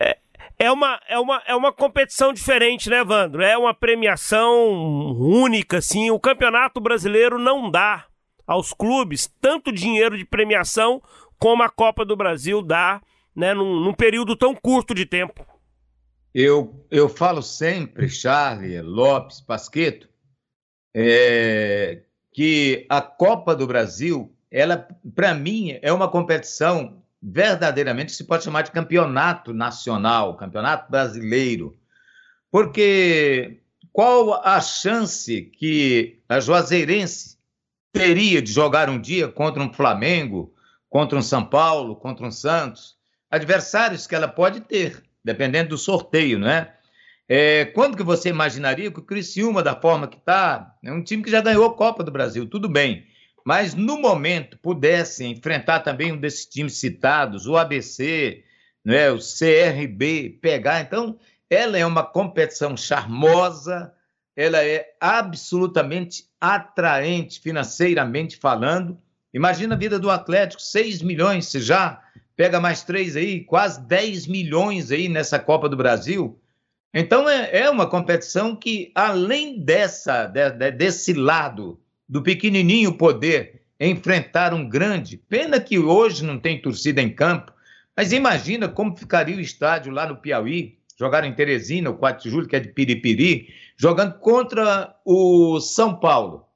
É, 0.00 0.18
é, 0.58 0.70
uma, 0.70 1.00
é, 1.08 1.18
uma, 1.18 1.42
é 1.46 1.54
uma 1.54 1.72
competição 1.72 2.32
diferente, 2.32 2.88
né, 2.88 3.00
Evandro? 3.00 3.42
É 3.42 3.56
uma 3.56 3.74
premiação 3.74 4.70
única, 5.18 5.78
assim. 5.78 6.10
O 6.10 6.20
Campeonato 6.20 6.80
Brasileiro 6.80 7.38
não 7.38 7.70
dá 7.70 8.06
aos 8.46 8.72
clubes 8.72 9.30
tanto 9.40 9.72
dinheiro 9.72 10.16
de 10.16 10.24
premiação 10.24 11.02
como 11.38 11.62
a 11.62 11.68
Copa 11.68 12.04
do 12.04 12.16
Brasil 12.16 12.62
dá, 12.62 13.02
né, 13.34 13.52
num, 13.52 13.80
num 13.80 13.92
período 13.92 14.34
tão 14.36 14.54
curto 14.54 14.94
de 14.94 15.04
tempo. 15.04 15.46
Eu, 16.34 16.86
eu 16.90 17.08
falo 17.08 17.42
sempre, 17.42 18.08
Charlie, 18.08 18.80
Lopes, 18.80 19.40
Pasqueto, 19.40 20.08
é, 20.94 22.02
que 22.32 22.86
a 22.88 23.02
Copa 23.02 23.54
do 23.54 23.66
Brasil, 23.66 24.34
ela, 24.50 24.88
para 25.14 25.34
mim, 25.34 25.78
é 25.82 25.92
uma 25.92 26.08
competição 26.08 27.02
verdadeiramente 27.22 28.12
se 28.12 28.24
pode 28.24 28.44
chamar 28.44 28.62
de 28.62 28.70
campeonato 28.70 29.52
nacional, 29.52 30.36
campeonato 30.36 30.90
brasileiro. 30.90 31.76
Porque 32.50 33.60
qual 33.92 34.42
a 34.44 34.60
chance 34.60 35.42
que 35.42 36.20
a 36.28 36.40
Juazeirense 36.40 37.36
teria 37.92 38.42
de 38.42 38.52
jogar 38.52 38.90
um 38.90 39.00
dia 39.00 39.28
contra 39.28 39.62
um 39.62 39.72
Flamengo, 39.72 40.54
contra 40.88 41.18
um 41.18 41.22
São 41.22 41.44
Paulo, 41.44 41.96
contra 41.96 42.26
um 42.26 42.30
Santos? 42.30 42.96
Adversários 43.30 44.06
que 44.06 44.14
ela 44.14 44.28
pode 44.28 44.60
ter, 44.60 45.02
dependendo 45.24 45.70
do 45.70 45.78
sorteio, 45.78 46.38
não 46.38 46.48
é? 46.48 46.76
É, 47.28 47.64
quando 47.64 47.96
que 47.96 48.04
você 48.04 48.28
imaginaria 48.28 48.90
que 48.90 49.00
o 49.00 49.02
Criciúma, 49.02 49.62
da 49.62 49.74
forma 49.74 50.06
que 50.06 50.16
está, 50.16 50.76
é 50.84 50.92
um 50.92 51.02
time 51.02 51.24
que 51.24 51.30
já 51.30 51.40
ganhou 51.40 51.64
a 51.66 51.74
Copa 51.74 52.04
do 52.04 52.12
Brasil, 52.12 52.46
tudo 52.46 52.68
bem, 52.68 53.04
mas 53.46 53.74
no 53.74 53.96
momento 54.00 54.58
pudesse 54.58 55.24
enfrentar 55.24 55.78
também 55.78 56.10
um 56.10 56.18
desses 56.18 56.46
times 56.46 56.78
citados, 56.78 57.46
o 57.46 57.56
ABC, 57.56 58.42
né, 58.84 59.08
o 59.12 59.18
CRB, 59.18 60.40
pegar, 60.42 60.80
então 60.80 61.16
ela 61.48 61.78
é 61.78 61.86
uma 61.86 62.02
competição 62.02 62.76
charmosa, 62.76 63.94
ela 64.34 64.64
é 64.64 64.88
absolutamente 65.00 66.24
atraente 66.40 67.38
financeiramente 67.38 68.36
falando. 68.36 69.00
Imagina 69.32 69.76
a 69.76 69.78
vida 69.78 69.96
do 69.96 70.10
Atlético, 70.10 70.60
6 70.60 71.02
milhões, 71.02 71.46
se 71.46 71.60
já 71.60 72.02
pega 72.34 72.58
mais 72.58 72.82
três 72.82 73.14
aí, 73.14 73.44
quase 73.44 73.80
10 73.86 74.26
milhões 74.26 74.90
aí 74.90 75.08
nessa 75.08 75.38
Copa 75.38 75.68
do 75.68 75.76
Brasil. 75.76 76.36
Então 76.92 77.28
é, 77.28 77.60
é 77.60 77.70
uma 77.70 77.88
competição 77.88 78.56
que, 78.56 78.90
além 78.92 79.64
dessa, 79.64 80.26
de, 80.26 80.50
de, 80.50 80.72
desse 80.72 81.12
lado 81.12 81.80
do 82.08 82.22
pequenininho 82.22 82.96
poder 82.96 83.62
enfrentar 83.78 84.54
um 84.54 84.68
grande, 84.68 85.16
pena 85.16 85.60
que 85.60 85.78
hoje 85.78 86.24
não 86.24 86.38
tem 86.38 86.60
torcida 86.60 87.02
em 87.02 87.10
campo, 87.10 87.52
mas 87.96 88.12
imagina 88.12 88.68
como 88.68 88.96
ficaria 88.96 89.36
o 89.36 89.40
estádio 89.40 89.92
lá 89.92 90.06
no 90.06 90.16
Piauí, 90.16 90.78
jogaram 90.98 91.26
em 91.28 91.34
Teresina, 91.34 91.90
o 91.90 91.96
4 91.96 92.22
de 92.22 92.30
julho, 92.30 92.48
que 92.48 92.56
é 92.56 92.60
de 92.60 92.68
Piripiri, 92.68 93.48
jogando 93.76 94.18
contra 94.18 94.94
o 95.04 95.60
São 95.60 95.98
Paulo. 95.98 96.46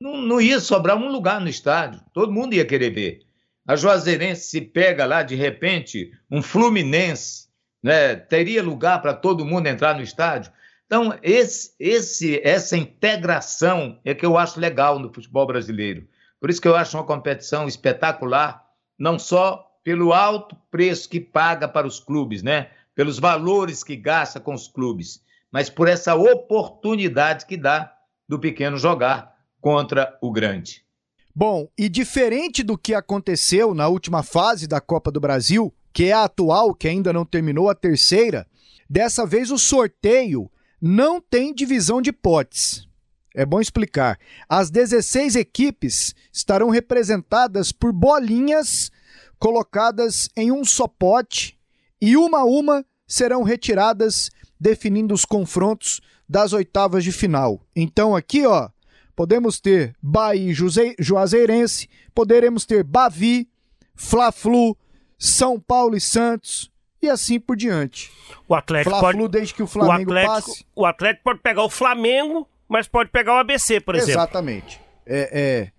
Não, 0.00 0.20
não 0.20 0.40
ia 0.40 0.60
sobrar 0.60 0.96
um 0.96 1.10
lugar 1.10 1.40
no 1.40 1.48
estádio, 1.48 2.00
todo 2.12 2.32
mundo 2.32 2.54
ia 2.54 2.64
querer 2.64 2.90
ver. 2.90 3.20
A 3.66 3.76
Juazeirense 3.76 4.48
se 4.48 4.60
pega 4.60 5.04
lá, 5.06 5.22
de 5.22 5.34
repente, 5.34 6.12
um 6.30 6.42
Fluminense, 6.42 7.48
né? 7.82 8.16
teria 8.16 8.62
lugar 8.62 9.00
para 9.00 9.14
todo 9.14 9.44
mundo 9.44 9.66
entrar 9.66 9.94
no 9.94 10.02
estádio. 10.02 10.50
Então, 10.90 11.16
esse, 11.22 11.72
esse, 11.78 12.40
essa 12.42 12.76
integração 12.76 14.00
é 14.04 14.12
que 14.12 14.26
eu 14.26 14.36
acho 14.36 14.58
legal 14.58 14.98
no 14.98 15.14
futebol 15.14 15.46
brasileiro. 15.46 16.04
Por 16.40 16.50
isso 16.50 16.60
que 16.60 16.66
eu 16.66 16.74
acho 16.74 16.96
uma 16.96 17.06
competição 17.06 17.68
espetacular, 17.68 18.60
não 18.98 19.16
só 19.16 19.64
pelo 19.84 20.12
alto 20.12 20.56
preço 20.68 21.08
que 21.08 21.20
paga 21.20 21.68
para 21.68 21.86
os 21.86 22.00
clubes, 22.00 22.42
né? 22.42 22.70
pelos 22.92 23.20
valores 23.20 23.84
que 23.84 23.94
gasta 23.94 24.40
com 24.40 24.52
os 24.52 24.66
clubes, 24.66 25.22
mas 25.52 25.70
por 25.70 25.86
essa 25.86 26.16
oportunidade 26.16 27.46
que 27.46 27.56
dá 27.56 27.94
do 28.28 28.40
pequeno 28.40 28.76
jogar 28.76 29.32
contra 29.60 30.18
o 30.20 30.32
grande. 30.32 30.84
Bom, 31.32 31.68
e 31.78 31.88
diferente 31.88 32.64
do 32.64 32.76
que 32.76 32.94
aconteceu 32.94 33.74
na 33.74 33.86
última 33.86 34.24
fase 34.24 34.66
da 34.66 34.80
Copa 34.80 35.12
do 35.12 35.20
Brasil, 35.20 35.72
que 35.92 36.06
é 36.06 36.12
a 36.12 36.24
atual, 36.24 36.74
que 36.74 36.88
ainda 36.88 37.12
não 37.12 37.24
terminou 37.24 37.70
a 37.70 37.76
terceira, 37.76 38.44
dessa 38.88 39.24
vez 39.24 39.52
o 39.52 39.56
sorteio 39.56 40.50
não 40.80 41.20
tem 41.20 41.52
divisão 41.52 42.00
de 42.00 42.12
potes. 42.12 42.88
É 43.34 43.44
bom 43.44 43.60
explicar. 43.60 44.18
As 44.48 44.70
16 44.70 45.36
equipes 45.36 46.14
estarão 46.32 46.70
representadas 46.70 47.70
por 47.70 47.92
bolinhas 47.92 48.90
colocadas 49.38 50.28
em 50.36 50.50
um 50.50 50.64
só 50.64 50.88
pote 50.88 51.58
e 52.00 52.16
uma 52.16 52.40
a 52.40 52.44
uma 52.44 52.84
serão 53.06 53.42
retiradas, 53.42 54.30
definindo 54.58 55.14
os 55.14 55.24
confrontos 55.24 56.00
das 56.28 56.52
oitavas 56.52 57.04
de 57.04 57.12
final. 57.12 57.60
Então 57.74 58.16
aqui, 58.16 58.46
ó, 58.46 58.68
podemos 59.14 59.60
ter 59.60 59.94
Bahia 60.02 60.52
e 60.52 61.02
Juazeirense, 61.02 61.88
poderemos 62.14 62.64
ter 62.64 62.82
Bavi, 62.84 63.48
Fla-Flu, 63.94 64.76
são 65.18 65.60
Paulo 65.60 65.96
e 65.96 66.00
Santos 66.00 66.70
e 67.02 67.08
assim 67.08 67.40
por 67.40 67.56
diante. 67.56 68.12
O 68.48 68.54
Atlético 68.54 68.98
pode 69.00 69.28
desde 69.28 69.54
que 69.54 69.62
o 69.62 69.66
Flamengo 69.66 70.10
o 70.10 70.14
Atlético, 70.14 70.34
passe. 70.34 70.66
O 70.74 70.86
Atlético 70.86 71.24
pode 71.24 71.40
pegar 71.40 71.62
o 71.62 71.70
Flamengo, 71.70 72.48
mas 72.68 72.86
pode 72.86 73.10
pegar 73.10 73.34
o 73.34 73.38
ABC, 73.38 73.80
por 73.80 73.94
exemplo. 73.94 74.12
Exatamente. 74.12 74.80
É, 75.06 75.70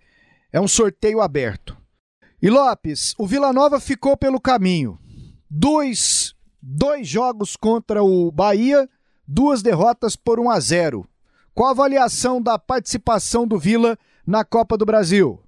é, 0.53 0.57
é 0.57 0.61
um 0.61 0.67
sorteio 0.67 1.22
aberto. 1.22 1.78
E 2.41 2.49
Lopes, 2.49 3.13
o 3.17 3.28
Vila 3.28 3.53
Nova 3.53 3.80
ficou 3.80 4.17
pelo 4.17 4.41
caminho. 4.41 4.97
Dois, 5.49 6.34
dois 6.61 7.07
jogos 7.07 7.55
contra 7.55 8.03
o 8.03 8.32
Bahia, 8.32 8.89
duas 9.28 9.61
derrotas 9.61 10.15
por 10.15 10.39
1 10.39 10.49
a 10.49 10.59
0. 10.59 11.07
Qual 11.53 11.67
a 11.67 11.72
avaliação 11.72 12.41
da 12.41 12.57
participação 12.57 13.45
do 13.45 13.59
Vila 13.59 13.97
na 14.26 14.43
Copa 14.43 14.78
do 14.78 14.86
Brasil? 14.86 15.39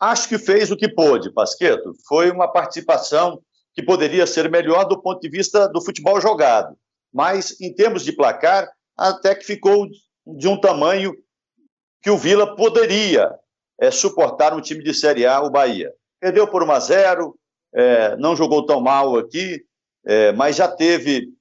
Acho 0.00 0.28
que 0.28 0.38
fez 0.38 0.70
o 0.70 0.76
que 0.76 0.88
pôde, 0.88 1.32
Pasqueto. 1.32 1.94
Foi 2.06 2.30
uma 2.30 2.48
participação 2.48 3.40
que 3.74 3.82
poderia 3.82 4.26
ser 4.26 4.50
melhor 4.50 4.84
do 4.84 5.00
ponto 5.00 5.20
de 5.20 5.28
vista 5.28 5.68
do 5.68 5.80
futebol 5.80 6.20
jogado. 6.20 6.76
Mas, 7.12 7.60
em 7.60 7.74
termos 7.74 8.04
de 8.04 8.12
placar, 8.12 8.68
até 8.96 9.34
que 9.34 9.44
ficou 9.44 9.88
de 10.26 10.48
um 10.48 10.60
tamanho 10.60 11.14
que 12.02 12.10
o 12.10 12.16
Vila 12.16 12.54
poderia 12.54 13.30
é, 13.80 13.90
suportar 13.90 14.54
um 14.54 14.60
time 14.60 14.82
de 14.82 14.94
Série 14.94 15.26
A, 15.26 15.40
o 15.40 15.50
Bahia. 15.50 15.92
Perdeu 16.20 16.46
por 16.46 16.62
1 16.62 16.70
a 16.70 16.80
0, 16.80 17.38
é, 17.74 18.16
não 18.16 18.36
jogou 18.36 18.64
tão 18.64 18.80
mal 18.80 19.16
aqui, 19.16 19.64
é, 20.06 20.32
mas 20.32 20.56
já 20.56 20.68
teve 20.68 21.32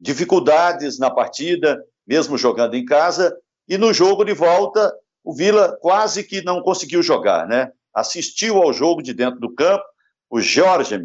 dificuldades 0.00 0.98
na 0.98 1.10
partida, 1.10 1.84
mesmo 2.06 2.38
jogando 2.38 2.74
em 2.74 2.84
casa, 2.84 3.36
e 3.68 3.76
no 3.76 3.92
jogo 3.92 4.24
de 4.24 4.32
volta 4.32 4.90
o 5.22 5.34
Vila 5.34 5.76
quase 5.82 6.24
que 6.24 6.42
não 6.42 6.62
conseguiu 6.62 7.02
jogar, 7.02 7.46
né? 7.46 7.70
Assistiu 7.94 8.62
ao 8.62 8.72
jogo 8.72 9.02
de 9.02 9.12
dentro 9.12 9.38
do 9.38 9.54
campo. 9.54 9.84
O 10.32 10.40
Jorge 10.40 10.98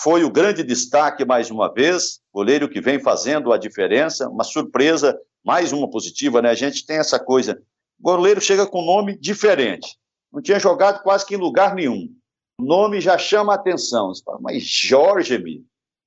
foi 0.00 0.22
o 0.22 0.30
grande 0.30 0.62
destaque 0.62 1.24
mais 1.24 1.50
uma 1.50 1.68
vez, 1.68 2.20
goleiro 2.32 2.68
que 2.68 2.80
vem 2.80 3.00
fazendo 3.00 3.52
a 3.52 3.58
diferença, 3.58 4.28
uma 4.28 4.44
surpresa, 4.44 5.18
mais 5.44 5.72
uma 5.72 5.90
positiva, 5.90 6.40
né? 6.40 6.50
A 6.50 6.54
gente 6.54 6.86
tem 6.86 6.98
essa 6.98 7.18
coisa. 7.18 7.60
O 7.98 8.04
goleiro 8.04 8.40
chega 8.40 8.64
com 8.68 8.84
nome 8.84 9.18
diferente. 9.18 9.98
Não 10.32 10.40
tinha 10.40 10.60
jogado 10.60 11.02
quase 11.02 11.26
que 11.26 11.34
em 11.34 11.38
lugar 11.38 11.74
nenhum. 11.74 12.08
O 12.60 12.64
nome 12.64 13.00
já 13.00 13.18
chama 13.18 13.52
a 13.52 13.56
atenção. 13.56 14.14
Você 14.14 14.22
fala, 14.22 14.38
mas 14.40 14.62
Jorge 14.62 15.64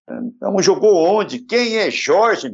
então 0.10 0.58
jogou 0.62 0.96
onde? 0.96 1.40
Quem 1.40 1.76
é 1.76 1.92
Jorge 1.92 2.50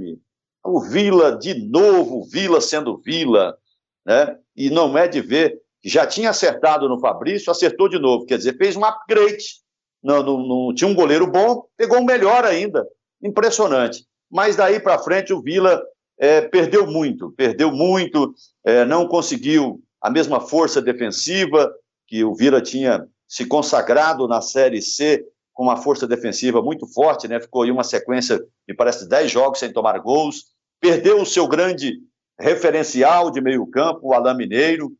O 0.63 0.81
Vila, 0.81 1.37
de 1.37 1.53
novo, 1.69 2.27
Vila 2.27 2.59
sendo 2.59 2.97
Vila, 2.97 3.55
né? 4.03 4.35
e 4.55 4.71
não 4.71 4.97
é 4.97 5.07
de 5.07 5.21
ver 5.21 5.61
já 5.85 6.07
tinha 6.07 6.31
acertado 6.31 6.89
no 6.89 6.99
Fabrício, 6.99 7.51
acertou 7.51 7.87
de 7.87 7.99
novo, 7.99 8.25
quer 8.25 8.37
dizer, 8.39 8.57
fez 8.57 8.75
um 8.75 8.83
upgrade. 8.83 9.61
Não, 10.03 10.23
não, 10.23 10.73
tinha 10.73 10.89
um 10.89 10.95
goleiro 10.95 11.27
bom, 11.27 11.65
pegou 11.75 11.99
um 11.99 12.05
melhor 12.05 12.45
ainda. 12.45 12.87
Impressionante. 13.21 14.05
Mas 14.29 14.55
daí 14.55 14.79
para 14.79 14.99
frente 14.99 15.33
o 15.33 15.41
Vila 15.41 15.81
é, 16.19 16.41
perdeu 16.41 16.85
muito, 16.87 17.31
perdeu 17.31 17.71
muito, 17.71 18.33
é, 18.65 18.85
não 18.85 19.07
conseguiu 19.07 19.81
a 20.01 20.09
mesma 20.09 20.39
força 20.39 20.81
defensiva 20.81 21.71
que 22.07 22.23
o 22.23 22.35
Vila 22.35 22.61
tinha 22.61 23.07
se 23.27 23.45
consagrado 23.45 24.27
na 24.27 24.41
Série 24.41 24.81
C 24.81 25.25
com 25.53 25.63
uma 25.63 25.77
força 25.77 26.07
defensiva 26.07 26.61
muito 26.61 26.87
forte, 26.87 27.27
né? 27.27 27.39
Ficou 27.39 27.63
aí 27.63 27.71
uma 27.71 27.83
sequência, 27.83 28.39
me 28.67 28.75
parece, 28.75 29.09
10 29.09 29.31
jogos 29.31 29.59
sem 29.59 29.73
tomar 29.73 29.97
gols. 29.99 30.45
Perdeu 30.79 31.19
o 31.19 31.25
seu 31.25 31.47
grande 31.47 31.99
referencial 32.39 33.31
de 33.31 33.41
meio-campo, 33.41 34.01
o 34.03 34.13
Alain 34.13 34.37
Mineiro, 34.37 34.91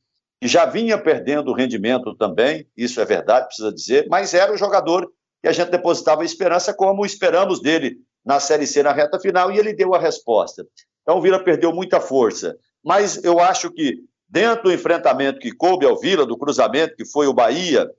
já 0.41 0.65
vinha 0.65 0.97
perdendo 0.97 1.53
rendimento 1.53 2.15
também, 2.15 2.67
isso 2.75 3.01
é 3.01 3.05
verdade, 3.05 3.47
precisa 3.47 3.73
dizer, 3.73 4.07
mas 4.09 4.33
era 4.33 4.53
o 4.53 4.57
jogador 4.57 5.11
que 5.41 5.47
a 5.47 5.51
gente 5.51 5.71
depositava 5.71 6.25
esperança, 6.25 6.73
como 6.73 7.05
esperamos 7.05 7.61
dele 7.61 7.97
na 8.25 8.39
Série 8.39 8.67
C 8.67 8.83
na 8.83 8.91
reta 8.91 9.19
final, 9.19 9.51
e 9.51 9.57
ele 9.57 9.73
deu 9.73 9.95
a 9.95 9.99
resposta. 9.99 10.65
Então 11.01 11.17
o 11.17 11.21
Vila 11.21 11.43
perdeu 11.43 11.73
muita 11.73 11.99
força. 11.99 12.57
Mas 12.83 13.23
eu 13.23 13.39
acho 13.39 13.71
que, 13.71 14.03
dentro 14.27 14.65
do 14.65 14.73
enfrentamento 14.73 15.39
que 15.39 15.51
coube 15.51 15.85
ao 15.85 15.99
Vila, 15.99 16.25
do 16.25 16.37
cruzamento 16.37 16.95
que 16.95 17.05
foi 17.05 17.27
o 17.27 17.33
Bahia, 17.33 17.89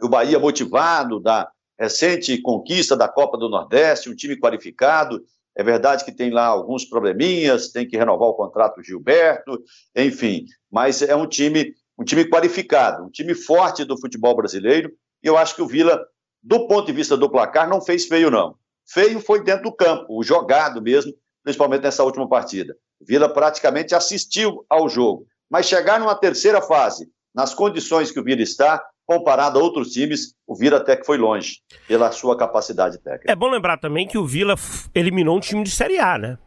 o 0.00 0.08
Bahia 0.08 0.38
motivado 0.38 1.20
da 1.20 1.50
recente 1.78 2.40
conquista 2.40 2.96
da 2.96 3.08
Copa 3.08 3.36
do 3.36 3.48
Nordeste, 3.48 4.10
um 4.10 4.14
time 4.14 4.38
qualificado, 4.38 5.22
é 5.60 5.62
verdade 5.62 6.06
que 6.06 6.12
tem 6.12 6.30
lá 6.30 6.46
alguns 6.46 6.86
probleminhas, 6.86 7.68
tem 7.68 7.86
que 7.86 7.94
renovar 7.94 8.28
o 8.28 8.34
contrato 8.34 8.76
do 8.76 8.82
Gilberto, 8.82 9.62
enfim, 9.94 10.46
mas 10.72 11.02
é 11.02 11.14
um 11.14 11.26
time, 11.26 11.74
um 11.98 12.02
time 12.02 12.24
qualificado, 12.24 13.04
um 13.04 13.10
time 13.10 13.34
forte 13.34 13.84
do 13.84 14.00
futebol 14.00 14.34
brasileiro, 14.34 14.90
e 15.22 15.26
eu 15.26 15.36
acho 15.36 15.54
que 15.54 15.60
o 15.60 15.66
Vila, 15.66 16.02
do 16.42 16.66
ponto 16.66 16.86
de 16.86 16.94
vista 16.94 17.14
do 17.14 17.28
placar, 17.28 17.68
não 17.68 17.82
fez 17.82 18.06
feio, 18.06 18.30
não. 18.30 18.54
Feio 18.88 19.20
foi 19.20 19.44
dentro 19.44 19.64
do 19.64 19.76
campo, 19.76 20.18
o 20.18 20.24
jogado 20.24 20.80
mesmo, 20.80 21.12
principalmente 21.42 21.82
nessa 21.82 22.04
última 22.04 22.26
partida. 22.26 22.74
O 22.98 23.04
Vila 23.04 23.28
praticamente 23.28 23.94
assistiu 23.94 24.64
ao 24.66 24.88
jogo, 24.88 25.26
mas 25.50 25.66
chegar 25.66 26.00
numa 26.00 26.14
terceira 26.14 26.62
fase, 26.62 27.06
nas 27.34 27.52
condições 27.52 28.10
que 28.10 28.18
o 28.18 28.24
Vila 28.24 28.40
está, 28.40 28.82
comparado 29.10 29.58
a 29.58 29.62
outros 29.62 29.88
times, 29.88 30.36
o 30.46 30.54
Vila 30.54 30.76
até 30.76 30.94
que 30.94 31.04
foi 31.04 31.18
longe 31.18 31.56
pela 31.88 32.12
sua 32.12 32.38
capacidade 32.38 32.96
técnica. 32.98 33.32
É 33.32 33.34
bom 33.34 33.50
lembrar 33.50 33.76
também 33.76 34.06
que 34.06 34.16
o 34.16 34.24
Vila 34.24 34.54
eliminou 34.94 35.36
um 35.36 35.40
time 35.40 35.64
de 35.64 35.70
Série 35.72 35.98
A, 35.98 36.16
né? 36.16 36.38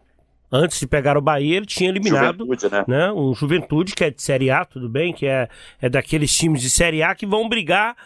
Antes 0.49 0.80
de 0.80 0.88
pegar 0.88 1.18
o 1.18 1.22
Bahia, 1.22 1.57
ele 1.57 1.66
tinha 1.66 1.89
eliminado 1.89 2.45
né? 2.45 2.86
né? 2.88 3.11
um 3.11 3.34
Juventude, 3.34 3.93
que 3.93 4.05
é 4.05 4.09
de 4.09 4.22
Série 4.22 4.49
A, 4.49 4.64
tudo 4.64 4.88
bem, 4.88 5.11
que 5.11 5.26
é, 5.26 5.49
é 5.82 5.89
daqueles 5.89 6.34
times 6.34 6.61
de 6.61 6.70
Série 6.70 7.03
A 7.03 7.14
que 7.14 7.26
vão 7.26 7.49
brigar 7.49 7.97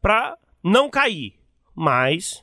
para 0.00 0.38
não 0.64 0.88
cair. 0.88 1.34
Mas 1.74 2.42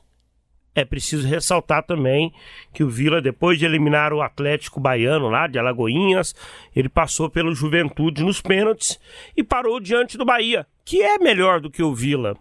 é 0.74 0.84
preciso 0.84 1.26
ressaltar 1.26 1.84
também 1.84 2.32
que 2.72 2.82
o 2.82 2.88
Vila, 2.88 3.22
depois 3.22 3.58
de 3.58 3.64
eliminar 3.64 4.12
o 4.12 4.20
Atlético 4.20 4.80
Baiano 4.80 5.28
lá 5.28 5.46
de 5.46 5.58
Alagoinhas, 5.58 6.34
ele 6.74 6.88
passou 6.88 7.30
pelo 7.30 7.54
Juventude 7.54 8.24
nos 8.24 8.40
pênaltis 8.40 8.98
e 9.36 9.44
parou 9.44 9.78
diante 9.78 10.18
do 10.18 10.24
Bahia, 10.24 10.66
que 10.84 11.00
é 11.00 11.18
melhor 11.18 11.60
do 11.60 11.70
que 11.70 11.82
o 11.82 11.94
Vila. 11.94 12.36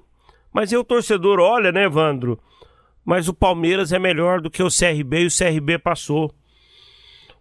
Mas 0.52 0.72
o 0.72 0.84
torcedor 0.84 1.40
olha, 1.40 1.72
né, 1.72 1.86
Evandro? 1.86 2.40
Mas 3.06 3.28
o 3.28 3.34
Palmeiras 3.34 3.92
é 3.92 4.00
melhor 4.00 4.42
do 4.42 4.50
que 4.50 4.64
o 4.64 4.70
CRB 4.70 5.24
e 5.24 5.28
o 5.28 5.30
CRB 5.30 5.78
passou. 5.78 6.34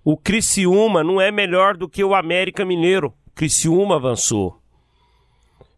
O 0.04 0.16
Criciúma 0.16 1.04
não 1.04 1.20
é 1.20 1.30
melhor 1.30 1.76
do 1.76 1.88
que 1.88 2.02
o 2.02 2.14
América 2.14 2.64
Mineiro. 2.64 3.14
O 3.28 3.30
Criciúma 3.30 3.96
avançou. 3.96 4.61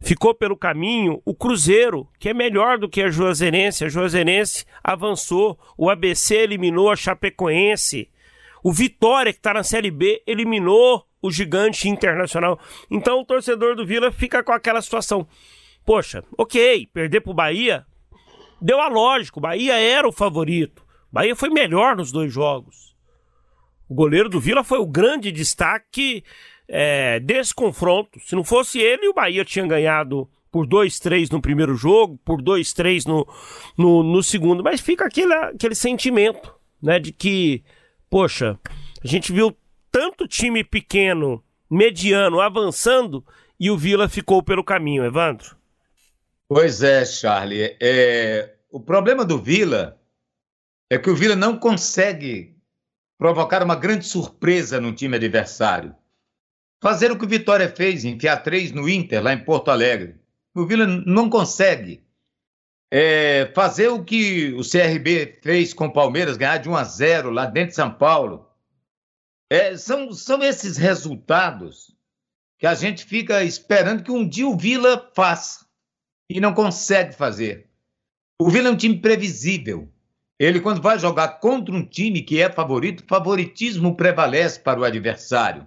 Ficou 0.04 0.34
pelo 0.34 0.56
caminho 0.56 1.20
o 1.24 1.34
Cruzeiro, 1.34 2.06
que 2.18 2.28
é 2.28 2.34
melhor 2.34 2.78
do 2.78 2.88
que 2.88 3.02
a 3.02 3.10
Juazeirense. 3.10 3.84
A 3.84 3.88
Juazeirense 3.88 4.66
avançou, 4.82 5.58
o 5.76 5.88
ABC 5.88 6.36
eliminou 6.36 6.90
a 6.90 6.96
Chapecoense, 6.96 8.10
o 8.62 8.70
Vitória, 8.72 9.32
que 9.32 9.38
está 9.38 9.54
na 9.54 9.62
Série 9.62 9.90
B, 9.90 10.22
eliminou 10.26 11.06
o 11.20 11.30
gigante 11.30 11.88
internacional. 11.88 12.60
Então 12.90 13.20
o 13.20 13.24
torcedor 13.24 13.74
do 13.74 13.86
Vila 13.86 14.12
fica 14.12 14.42
com 14.42 14.52
aquela 14.52 14.82
situação. 14.82 15.26
Poxa, 15.84 16.22
ok, 16.36 16.86
perder 16.92 17.22
para 17.22 17.30
o 17.30 17.34
Bahia 17.34 17.86
deu 18.60 18.80
a 18.80 18.88
lógica. 18.88 19.38
O 19.38 19.42
Bahia 19.42 19.74
era 19.74 20.06
o 20.06 20.12
favorito. 20.12 20.82
O 21.10 21.14
Bahia 21.14 21.34
foi 21.34 21.48
melhor 21.48 21.96
nos 21.96 22.12
dois 22.12 22.32
jogos. 22.32 22.94
O 23.88 23.94
goleiro 23.94 24.28
do 24.28 24.40
Vila 24.40 24.64
foi 24.64 24.78
o 24.78 24.86
grande 24.86 25.30
destaque 25.30 26.24
é, 26.68 27.20
desse 27.20 27.54
confronto. 27.54 28.18
Se 28.20 28.34
não 28.34 28.44
fosse 28.44 28.78
ele, 28.78 29.08
o 29.08 29.14
Bahia 29.14 29.44
tinha 29.44 29.66
ganhado 29.66 30.28
por 30.50 30.66
2-3 30.66 31.30
no 31.32 31.40
primeiro 31.40 31.74
jogo, 31.74 32.18
por 32.24 32.40
2-3 32.40 33.06
no, 33.06 33.26
no, 33.76 34.02
no, 34.02 34.22
segundo. 34.22 34.62
Mas 34.62 34.80
fica 34.80 35.04
aquele, 35.04 35.32
aquele 35.32 35.74
sentimento 35.74 36.54
né, 36.80 36.98
de 36.98 37.12
que, 37.12 37.64
poxa, 38.08 38.58
a 39.02 39.06
gente 39.06 39.32
viu 39.32 39.56
tanto 39.90 40.28
time 40.28 40.62
pequeno, 40.62 41.42
mediano, 41.68 42.40
avançando 42.40 43.24
e 43.58 43.70
o 43.70 43.76
Vila 43.76 44.08
ficou 44.08 44.42
pelo 44.42 44.64
caminho, 44.64 45.04
Evandro. 45.04 45.56
Pois 46.48 46.82
é, 46.82 47.04
Charlie. 47.04 47.76
É, 47.80 48.54
o 48.70 48.78
problema 48.78 49.24
do 49.24 49.38
Vila 49.38 49.98
é 50.90 50.98
que 50.98 51.10
o 51.10 51.16
Vila 51.16 51.34
não 51.34 51.58
consegue 51.58 52.56
provocar 53.18 53.62
uma 53.62 53.74
grande 53.74 54.06
surpresa 54.06 54.80
no 54.80 54.92
time 54.92 55.16
adversário. 55.16 55.94
Fazer 56.84 57.10
o 57.10 57.16
que 57.16 57.24
o 57.24 57.28
Vitória 57.28 57.66
fez, 57.74 58.04
enfiar 58.04 58.42
três 58.42 58.70
no 58.70 58.86
Inter, 58.86 59.22
lá 59.22 59.32
em 59.32 59.42
Porto 59.42 59.70
Alegre. 59.70 60.16
O 60.54 60.66
Vila 60.66 60.86
não 60.86 61.30
consegue. 61.30 62.04
É, 62.92 63.50
fazer 63.54 63.88
o 63.88 64.04
que 64.04 64.52
o 64.52 64.60
CRB 64.60 65.38
fez 65.42 65.72
com 65.72 65.86
o 65.86 65.92
Palmeiras, 65.94 66.36
ganhar 66.36 66.58
de 66.58 66.68
1 66.68 66.76
a 66.76 66.84
0 66.84 67.30
lá 67.30 67.46
dentro 67.46 67.70
de 67.70 67.76
São 67.76 67.90
Paulo. 67.90 68.50
É, 69.50 69.78
são, 69.78 70.12
são 70.12 70.42
esses 70.42 70.76
resultados 70.76 71.96
que 72.58 72.66
a 72.66 72.74
gente 72.74 73.06
fica 73.06 73.42
esperando 73.42 74.04
que 74.04 74.12
um 74.12 74.28
dia 74.28 74.46
o 74.46 74.54
Vila 74.54 75.10
faça 75.16 75.64
e 76.28 76.38
não 76.38 76.52
consegue 76.52 77.14
fazer. 77.14 77.66
O 78.38 78.50
Vila 78.50 78.68
é 78.68 78.72
um 78.72 78.76
time 78.76 79.00
previsível. 79.00 79.90
Ele, 80.38 80.60
quando 80.60 80.82
vai 80.82 80.98
jogar 80.98 81.40
contra 81.40 81.74
um 81.74 81.82
time 81.82 82.20
que 82.20 82.42
é 82.42 82.52
favorito, 82.52 83.06
favoritismo 83.08 83.96
prevalece 83.96 84.60
para 84.60 84.78
o 84.78 84.84
adversário. 84.84 85.66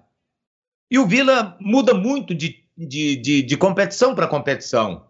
E 0.90 0.98
o 0.98 1.06
Vila 1.06 1.58
muda 1.60 1.94
muito 1.94 2.34
de, 2.34 2.64
de, 2.78 3.16
de, 3.18 3.42
de 3.42 3.58
competição 3.58 4.16
para 4.16 4.28
competição. 4.28 5.06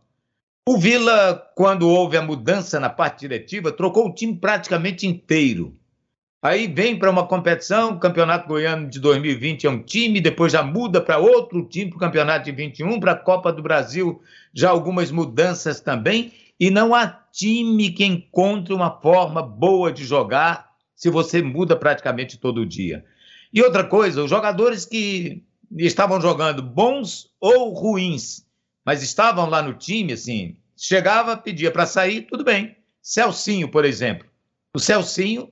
O 0.68 0.78
Vila, 0.78 1.50
quando 1.56 1.88
houve 1.88 2.18
a 2.18 2.22
mudança 2.22 2.80
na 2.80 2.90
parte 2.90 3.22
diretiva, 3.22 3.72
trocou 3.72 4.08
o 4.08 4.14
time 4.14 4.36
praticamente 4.36 5.08
inteiro. 5.08 5.78
Aí 6.42 6.68
vem 6.68 6.98
para 6.98 7.10
uma 7.10 7.26
competição, 7.26 7.92
o 7.92 8.00
Campeonato 8.00 8.48
Goiano 8.48 8.90
de 8.90 9.00
2020 9.00 9.66
é 9.66 9.70
um 9.70 9.82
time, 9.82 10.22
depois 10.22 10.52
já 10.52 10.62
muda 10.62 11.02
para 11.02 11.18
outro 11.18 11.64
time, 11.64 11.90
para 11.90 11.98
o 11.98 12.00
Campeonato 12.00 12.46
de 12.46 12.52
21, 12.52 13.00
para 13.00 13.14
a 13.14 13.16
Copa 13.16 13.52
do 13.52 13.62
Brasil, 13.62 14.22
já 14.54 14.70
algumas 14.70 15.10
mudanças 15.10 15.80
também, 15.80 16.34
e 16.60 16.70
não 16.70 16.94
há 16.94 17.08
time 17.32 17.92
que 17.92 18.06
encontre 18.06 18.74
uma 18.74 18.92
forma 19.00 19.42
boa 19.42 19.92
de 19.92 20.04
jogar 20.04 20.70
se 20.96 21.10
você 21.10 21.42
muda 21.42 21.76
praticamente 21.76 22.38
todo 22.38 22.66
dia. 22.66 23.06
E 23.54 23.62
outra 23.62 23.84
coisa, 23.84 24.24
os 24.24 24.30
jogadores 24.30 24.86
que 24.86 25.44
estavam 25.76 26.20
jogando 26.22 26.62
bons 26.62 27.32
ou 27.40 27.74
ruins, 27.74 28.46
mas 28.86 29.04
estavam 29.04 29.50
lá 29.50 29.62
no 29.62 29.74
time, 29.74 30.14
assim, 30.14 30.56
chegava, 30.76 31.36
pedia 31.36 31.72
para 31.72 31.86
sair, 31.86 32.22
tudo 32.22 32.44
bem. 32.44 32.78
Celcinho, 33.02 33.70
por 33.70 33.86
exemplo. 33.86 34.28
O 34.74 34.80
Celcinho 34.80 35.52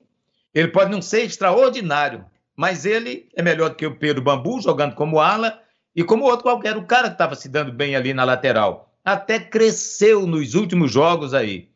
ele 0.54 0.68
pode 0.68 0.90
não 0.90 1.02
ser 1.02 1.22
extraordinário, 1.22 2.24
mas 2.56 2.86
ele 2.86 3.28
é 3.36 3.42
melhor 3.42 3.70
do 3.70 3.74
que 3.76 3.86
o 3.86 3.96
Pedro 3.96 4.22
Bambu, 4.22 4.60
jogando 4.60 4.94
como 4.94 5.20
ala, 5.20 5.60
e 5.94 6.02
como 6.02 6.24
outro 6.24 6.44
qualquer, 6.44 6.76
o 6.76 6.86
cara 6.86 7.08
que 7.08 7.14
estava 7.14 7.34
se 7.34 7.48
dando 7.48 7.72
bem 7.72 7.94
ali 7.94 8.14
na 8.14 8.24
lateral. 8.24 8.94
Até 9.04 9.38
cresceu 9.38 10.26
nos 10.26 10.54
últimos 10.54 10.90
jogos 10.90 11.34
aí. 11.34 11.68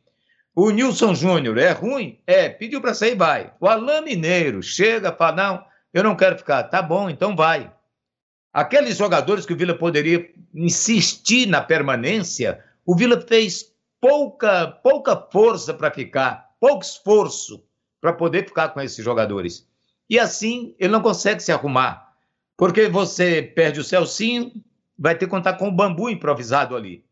O 0.55 0.71
Nilson 0.71 1.15
Júnior 1.15 1.59
é 1.59 1.73
ruim? 1.73 2.19
É, 2.27 2.49
pediu 2.49 2.81
para 2.81 2.95
sair, 2.95 3.15
vai. 3.15 3.53
O 3.61 3.67
Alain 3.67 4.03
Mineiro 4.03 4.63
chega, 4.63 5.13
fala: 5.13 5.37
não, 5.37 5.65
eu 5.93 6.03
não 6.03 6.17
quero 6.17 6.37
ficar. 6.37 6.65
Tá 6.65 6.83
bom, 6.83 7.09
então 7.09 7.37
vai. 7.37 7.71
Aqueles 8.53 8.97
jogadores 8.97 9.47
que 9.47 9.53
o 9.53 9.57
Vila 9.57 9.75
poderia 9.75 10.29
insistir 10.53 11.47
na 11.47 11.61
permanência, 11.61 12.63
o 12.85 12.97
Vila 12.97 13.21
fez 13.21 13.73
pouca, 14.01 14.67
pouca 14.67 15.17
força 15.17 15.73
para 15.73 15.91
ficar, 15.91 16.51
pouco 16.59 16.83
esforço 16.83 17.65
para 18.01 18.13
poder 18.13 18.47
ficar 18.47 18.71
com 18.71 18.81
esses 18.81 19.05
jogadores. 19.05 19.69
E 20.09 20.19
assim 20.19 20.75
ele 20.79 20.93
não 20.93 21.01
consegue 21.01 21.41
se 21.41 21.53
arrumar, 21.53 22.13
porque 22.57 22.89
você 22.89 23.41
perde 23.43 23.79
o 23.79 23.85
Celcinho, 23.85 24.53
vai 24.99 25.15
ter 25.15 25.27
que 25.27 25.31
contar 25.31 25.53
com 25.55 25.69
o 25.69 25.73
bambu 25.73 26.11
improvisado 26.11 26.75
ali. 26.75 27.05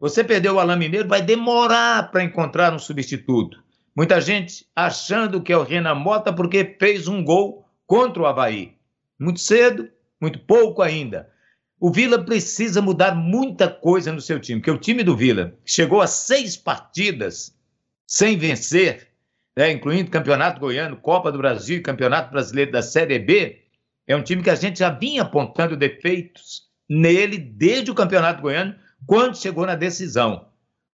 Você 0.00 0.24
perdeu 0.24 0.54
o 0.54 0.60
Alain 0.60 0.78
Mineiro, 0.78 1.08
vai 1.08 1.20
demorar 1.20 2.10
para 2.10 2.24
encontrar 2.24 2.72
um 2.72 2.78
substituto. 2.78 3.62
Muita 3.94 4.20
gente 4.20 4.66
achando 4.74 5.42
que 5.42 5.52
é 5.52 5.56
o 5.56 5.62
Renan 5.62 5.94
Mota 5.94 6.32
porque 6.32 6.76
fez 6.78 7.08
um 7.08 7.24
gol 7.24 7.66
contra 7.86 8.22
o 8.22 8.26
Havaí. 8.26 8.74
Muito 9.18 9.40
cedo, 9.40 9.88
muito 10.20 10.38
pouco 10.40 10.82
ainda. 10.82 11.30
O 11.78 11.90
Vila 11.90 12.24
precisa 12.24 12.80
mudar 12.80 13.14
muita 13.14 13.68
coisa 13.68 14.12
no 14.12 14.20
seu 14.20 14.40
time, 14.40 14.60
porque 14.60 14.70
o 14.70 14.78
time 14.78 15.02
do 15.02 15.16
Vila 15.16 15.58
chegou 15.64 16.00
a 16.00 16.06
seis 16.06 16.56
partidas 16.56 17.54
sem 18.06 18.38
vencer 18.38 19.08
né, 19.56 19.72
incluindo 19.72 20.10
Campeonato 20.10 20.60
Goiano, 20.60 20.96
Copa 20.96 21.32
do 21.32 21.38
Brasil 21.38 21.78
e 21.78 21.82
Campeonato 21.82 22.30
Brasileiro 22.30 22.70
da 22.70 22.82
Série 22.82 23.18
B, 23.18 23.62
é 24.06 24.14
um 24.14 24.22
time 24.22 24.42
que 24.42 24.50
a 24.50 24.54
gente 24.54 24.80
já 24.80 24.90
vinha 24.90 25.22
apontando 25.22 25.76
defeitos 25.76 26.66
nele 26.88 27.38
desde 27.38 27.90
o 27.90 27.94
Campeonato 27.94 28.42
Goiano, 28.42 28.76
quando 29.06 29.36
chegou 29.36 29.66
na 29.66 29.74
decisão. 29.74 30.46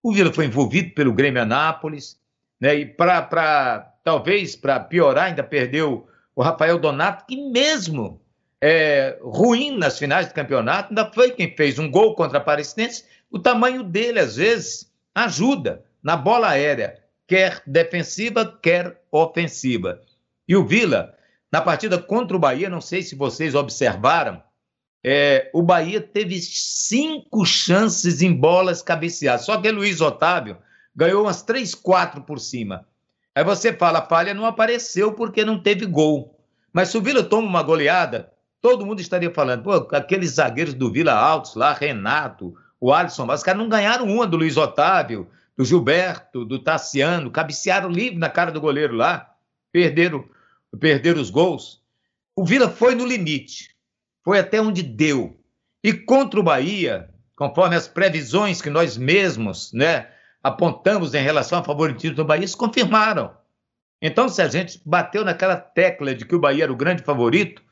O 0.02 0.12
Vila 0.12 0.32
foi 0.32 0.46
envolvido 0.46 0.94
pelo 0.94 1.12
Grêmio 1.12 1.42
Anápolis, 1.42 2.18
né, 2.60 2.76
e 2.76 2.86
para 2.86 3.92
talvez 4.04 4.54
para 4.54 4.78
piorar, 4.80 5.26
ainda 5.26 5.42
perdeu 5.42 6.06
o 6.34 6.42
Rafael 6.42 6.78
Donato, 6.78 7.26
que 7.26 7.36
mesmo 7.50 8.21
é, 8.62 9.18
ruim 9.20 9.76
nas 9.76 9.98
finais 9.98 10.28
do 10.28 10.34
campeonato, 10.34 10.90
ainda 10.90 11.10
foi 11.12 11.32
quem 11.32 11.52
fez 11.56 11.80
um 11.80 11.90
gol 11.90 12.14
contra 12.14 12.38
a 12.38 12.40
Aparecidense. 12.40 13.04
O 13.28 13.40
tamanho 13.40 13.82
dele, 13.82 14.20
às 14.20 14.36
vezes, 14.36 14.88
ajuda 15.12 15.84
na 16.00 16.16
bola 16.16 16.50
aérea 16.50 17.02
quer 17.26 17.62
defensiva, 17.66 18.46
quer 18.62 19.02
ofensiva. 19.10 20.00
E 20.46 20.54
o 20.54 20.64
Vila, 20.64 21.12
na 21.50 21.60
partida 21.60 21.98
contra 21.98 22.36
o 22.36 22.40
Bahia, 22.40 22.68
não 22.68 22.80
sei 22.80 23.02
se 23.02 23.16
vocês 23.16 23.54
observaram, 23.54 24.40
é, 25.02 25.50
o 25.52 25.62
Bahia 25.62 26.00
teve 26.00 26.38
cinco 26.40 27.44
chances 27.44 28.22
em 28.22 28.32
bolas 28.32 28.80
cabeceadas. 28.80 29.44
Só 29.44 29.60
que 29.60 29.72
Luiz 29.72 30.00
Otávio 30.00 30.58
ganhou 30.94 31.24
umas 31.24 31.42
três, 31.42 31.74
quatro 31.74 32.22
por 32.22 32.38
cima. 32.38 32.86
Aí 33.34 33.42
você 33.42 33.72
fala, 33.72 34.00
a 34.00 34.06
falha 34.06 34.34
não 34.34 34.44
apareceu 34.44 35.14
porque 35.14 35.44
não 35.44 35.60
teve 35.60 35.86
gol. 35.86 36.38
Mas 36.72 36.90
se 36.90 36.98
o 36.98 37.02
Vila 37.02 37.24
toma 37.24 37.48
uma 37.48 37.62
goleada, 37.62 38.30
todo 38.62 38.86
mundo 38.86 39.00
estaria 39.00 39.30
falando, 39.34 39.64
pô, 39.64 39.72
aqueles 39.94 40.30
zagueiros 40.30 40.72
do 40.72 40.90
Vila 40.90 41.12
Altos 41.12 41.56
lá, 41.56 41.74
Renato, 41.74 42.54
o 42.80 42.92
Alisson, 42.92 43.26
mas 43.26 43.40
os 43.40 43.44
caras 43.44 43.60
não 43.60 43.68
ganharam 43.68 44.06
uma 44.06 44.26
do 44.26 44.36
Luiz 44.36 44.56
Otávio, 44.56 45.28
do 45.56 45.64
Gilberto, 45.64 46.44
do 46.44 46.60
Tassiano, 46.60 47.30
cabecearam 47.30 47.90
livre 47.90 48.18
na 48.18 48.30
cara 48.30 48.52
do 48.52 48.60
goleiro 48.60 48.94
lá, 48.94 49.34
perderam, 49.72 50.24
perderam 50.78 51.20
os 51.20 51.28
gols. 51.28 51.82
O 52.36 52.44
Vila 52.44 52.70
foi 52.70 52.94
no 52.94 53.04
limite, 53.04 53.74
foi 54.24 54.38
até 54.38 54.60
onde 54.60 54.82
deu. 54.82 55.38
E 55.82 55.92
contra 55.92 56.38
o 56.38 56.44
Bahia, 56.44 57.10
conforme 57.34 57.74
as 57.74 57.88
previsões 57.88 58.62
que 58.62 58.70
nós 58.70 58.96
mesmos 58.96 59.72
né, 59.72 60.08
apontamos 60.42 61.14
em 61.14 61.22
relação 61.22 61.58
ao 61.58 61.64
favoritismo 61.64 62.16
do 62.16 62.24
Bahia, 62.24 62.46
se 62.46 62.56
confirmaram. 62.56 63.32
Então, 64.00 64.28
se 64.28 64.40
a 64.40 64.48
gente 64.48 64.80
bateu 64.84 65.24
naquela 65.24 65.56
tecla 65.56 66.14
de 66.14 66.24
que 66.24 66.34
o 66.34 66.40
Bahia 66.40 66.64
era 66.64 66.72
o 66.72 66.76
grande 66.76 67.02
favorito, 67.02 67.62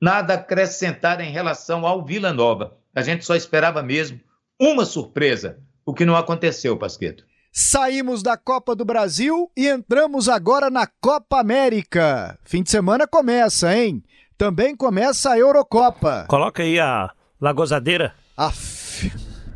nada 0.00 0.34
a 0.34 0.36
acrescentar 0.36 1.20
em 1.20 1.30
relação 1.30 1.86
ao 1.86 2.04
Vila 2.04 2.32
Nova. 2.32 2.76
A 2.94 3.02
gente 3.02 3.24
só 3.24 3.34
esperava 3.36 3.82
mesmo 3.82 4.20
uma 4.58 4.84
surpresa, 4.84 5.58
o 5.84 5.94
que 5.94 6.04
não 6.04 6.16
aconteceu, 6.16 6.76
Pasqueto. 6.76 7.24
Saímos 7.52 8.22
da 8.22 8.36
Copa 8.36 8.76
do 8.76 8.84
Brasil 8.84 9.50
e 9.56 9.68
entramos 9.68 10.28
agora 10.28 10.70
na 10.70 10.86
Copa 10.86 11.40
América. 11.40 12.38
Fim 12.44 12.62
de 12.62 12.70
semana 12.70 13.06
começa, 13.06 13.76
hein? 13.76 14.02
Também 14.38 14.76
começa 14.76 15.32
a 15.32 15.38
Eurocopa. 15.38 16.26
Coloca 16.28 16.62
aí 16.62 16.78
a 16.78 17.10
Lagosadeira. 17.40 18.14
Aff. 18.36 19.12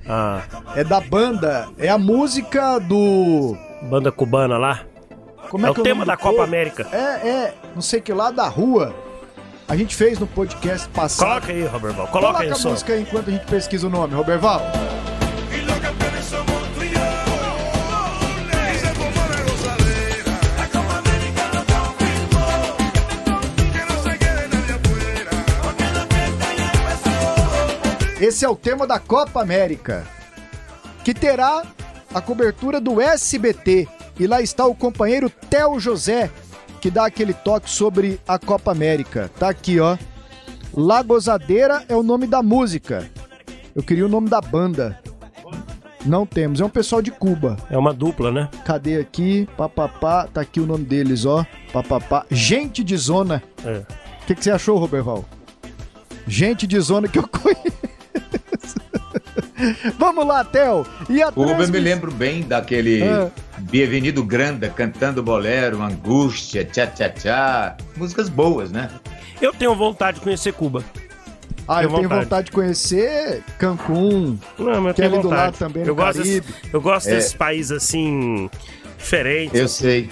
Ah. 0.06 0.42
É 0.74 0.84
da 0.84 1.00
banda, 1.00 1.68
é 1.78 1.88
a 1.88 1.96
música 1.96 2.78
do. 2.78 3.56
Banda 3.88 4.12
cubana 4.12 4.58
lá. 4.58 4.84
Como 5.48 5.64
é, 5.64 5.68
é 5.68 5.72
o 5.72 5.80
é 5.80 5.82
tema 5.82 6.04
da 6.04 6.16
Copa 6.16 6.42
América. 6.42 6.86
É, 6.92 7.28
é, 7.28 7.54
não 7.74 7.80
sei 7.80 8.00
que 8.00 8.12
lá 8.12 8.30
da 8.30 8.48
rua. 8.48 8.94
A 9.66 9.76
gente 9.76 9.96
fez 9.96 10.18
no 10.18 10.26
podcast 10.26 10.88
passado. 10.90 11.28
Coloca 11.28 11.52
aí, 11.52 11.64
Roberval. 11.64 12.06
Coloca, 12.08 12.26
Coloca 12.26 12.44
aí, 12.44 12.50
a 12.50 12.54
só. 12.54 12.70
música 12.70 12.92
aí 12.92 13.02
enquanto 13.02 13.28
a 13.28 13.32
gente 13.32 13.46
pesquisa 13.46 13.86
o 13.86 13.90
nome, 13.90 14.14
Roberval. 14.14 14.60
Esse 28.20 28.44
é 28.44 28.48
o 28.48 28.56
tema 28.56 28.86
da 28.86 28.98
Copa 28.98 29.42
América, 29.42 30.06
que 31.04 31.12
terá 31.12 31.62
a 32.14 32.20
cobertura 32.20 32.80
do 32.80 33.00
SBT. 33.00 33.86
E 34.18 34.26
lá 34.26 34.40
está 34.40 34.64
o 34.64 34.74
companheiro 34.74 35.28
Theo 35.28 35.78
José, 35.80 36.30
que 36.84 36.90
dá 36.90 37.06
aquele 37.06 37.32
toque 37.32 37.70
sobre 37.70 38.20
a 38.28 38.38
Copa 38.38 38.70
América. 38.70 39.30
Tá 39.38 39.48
aqui, 39.48 39.80
ó. 39.80 39.96
Lagosadeira 40.74 41.82
é 41.88 41.96
o 41.96 42.02
nome 42.02 42.26
da 42.26 42.42
música. 42.42 43.10
Eu 43.74 43.82
queria 43.82 44.04
o 44.04 44.08
nome 44.08 44.28
da 44.28 44.38
banda. 44.38 45.00
Não 46.04 46.26
temos, 46.26 46.60
é 46.60 46.64
um 46.66 46.68
pessoal 46.68 47.00
de 47.00 47.10
Cuba. 47.10 47.56
É 47.70 47.78
uma 47.78 47.94
dupla, 47.94 48.30
né? 48.30 48.50
Cadê 48.66 48.98
aqui? 48.98 49.48
Papapá, 49.56 50.26
tá 50.26 50.42
aqui 50.42 50.60
o 50.60 50.66
nome 50.66 50.84
deles, 50.84 51.24
ó. 51.24 51.46
Papapá. 51.72 52.26
Gente 52.30 52.84
de 52.84 52.98
zona. 52.98 53.42
É. 53.64 53.78
O 54.22 54.26
que, 54.26 54.34
que 54.34 54.44
você 54.44 54.50
achou, 54.50 54.76
Roberval? 54.76 55.24
Gente 56.26 56.66
de 56.66 56.78
zona 56.80 57.08
que 57.08 57.18
eu 57.18 57.24
conheço. 57.32 58.78
Vamos 59.98 60.26
lá, 60.26 60.44
Theo. 60.44 60.86
E 61.08 61.22
a 61.22 61.30
Cuba, 61.32 61.52
eu 61.62 61.68
me 61.68 61.78
lembro 61.80 62.10
bem 62.12 62.42
daquele 62.42 63.02
Ah. 63.02 63.30
Bienvenido 63.58 64.22
Granda 64.24 64.68
cantando 64.68 65.22
bolero, 65.22 65.80
Angústia, 65.82 66.64
Tchá 66.64 66.86
Tchá 66.86 67.08
Tchá. 67.08 67.76
Músicas 67.96 68.28
boas, 68.28 68.70
né? 68.70 68.90
Eu 69.40 69.52
tenho 69.52 69.74
vontade 69.74 70.18
de 70.18 70.24
conhecer 70.24 70.52
Cuba. 70.52 70.84
Ah, 71.66 71.82
eu 71.82 71.88
Tenho 71.88 71.90
tenho 72.00 72.02
vontade. 72.08 72.24
vontade 72.24 72.46
de 72.46 72.52
conhecer 72.52 73.42
Cancún. 73.58 74.38
Não, 74.58 74.80
mas 74.82 74.86
eu 74.88 74.94
tenho 74.94 75.10
do 75.10 75.16
vontade. 75.22 75.34
lado 75.34 75.56
também, 75.56 75.82
eu 75.82 75.88
no 75.88 75.94
gosto, 75.94 76.18
desse- 76.22 76.40
Caribe. 76.42 76.68
eu 76.72 76.80
gosto 76.80 77.08
É. 77.08 77.14
desses 77.14 77.32
países 77.34 77.72
assim 77.72 78.50
diferentes. 78.98 79.58
Eu 79.58 79.68
sei. 79.68 80.10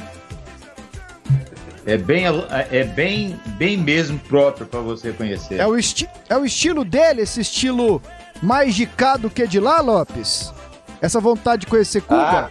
É 1.85 1.97
bem, 1.99 2.25
é 2.71 2.85
bem, 2.85 3.39
bem 3.59 3.77
mesmo 3.77 4.17
próprio 4.21 4.67
para 4.67 4.79
você 4.81 5.13
conhecer. 5.13 5.59
É 5.59 5.67
o, 5.67 5.77
esti 5.77 6.09
é 6.29 6.37
o 6.37 6.45
estilo 6.45 6.85
dele, 6.85 7.23
esse 7.23 7.41
estilo 7.41 8.01
mais 8.43 8.75
de 8.75 8.87
cá 8.87 9.17
do 9.17 9.31
que 9.31 9.47
de 9.47 9.61
lá, 9.61 9.81
Lopes? 9.81 10.53
Essa 11.01 11.21
vontade 11.21 11.61
de 11.63 11.67
conhecer 11.67 12.03
Cuba? 12.03 12.51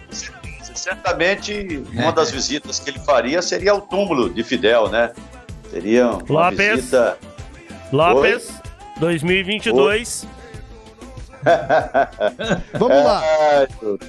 certamente 0.74 1.82
uma 1.92 2.12
das 2.12 2.30
visitas 2.30 2.78
que 2.78 2.90
ele 2.90 2.98
faria 3.00 3.40
seria 3.42 3.74
o 3.74 3.80
túmulo 3.80 4.28
de 4.32 4.42
Fidel, 4.42 4.88
né? 4.88 5.12
Seria 5.70 6.08
uma 6.10 6.50
Lopes. 6.50 6.58
visita. 6.76 7.18
Lopes, 7.92 8.48
2022. 8.98 10.26
Vamos 12.78 13.04
lá. 13.04 13.20
Ai, 13.22 13.68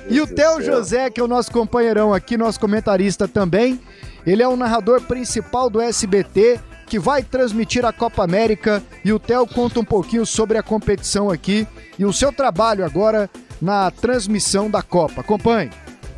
E 0.10 0.22
o 0.22 0.28
Theo. 0.28 0.62
José, 0.62 1.10
que 1.10 1.20
é 1.20 1.24
o 1.24 1.28
nosso 1.28 1.52
companheirão 1.52 2.14
aqui, 2.14 2.38
nosso 2.38 2.60
comentarista 2.60 3.28
também, 3.28 3.80
ele 4.26 4.44
é 4.44 4.48
o 4.48 4.56
narrador 4.56 5.02
principal 5.02 5.70
do 5.70 5.82
SBT, 5.82 6.60
que 6.86 7.00
vai 7.00 7.24
transmitir 7.24 7.86
a 7.86 7.94
Copa 7.94 8.24
América. 8.24 8.84
E 9.04 9.12
o 9.12 9.20
Theo 9.20 9.48
conta 9.48 9.80
um 9.80 9.86
pouquinho 9.86 10.26
sobre 10.26 10.58
a 10.58 10.64
competição 10.64 11.30
aqui 11.30 11.68
e 11.98 12.06
o 12.06 12.14
seu 12.14 12.32
trabalho 12.32 12.86
agora 12.86 13.30
na 13.62 13.90
transmissão 13.92 14.70
da 14.70 14.82
Copa. 14.82 15.22
Acompanhe. 15.22 15.70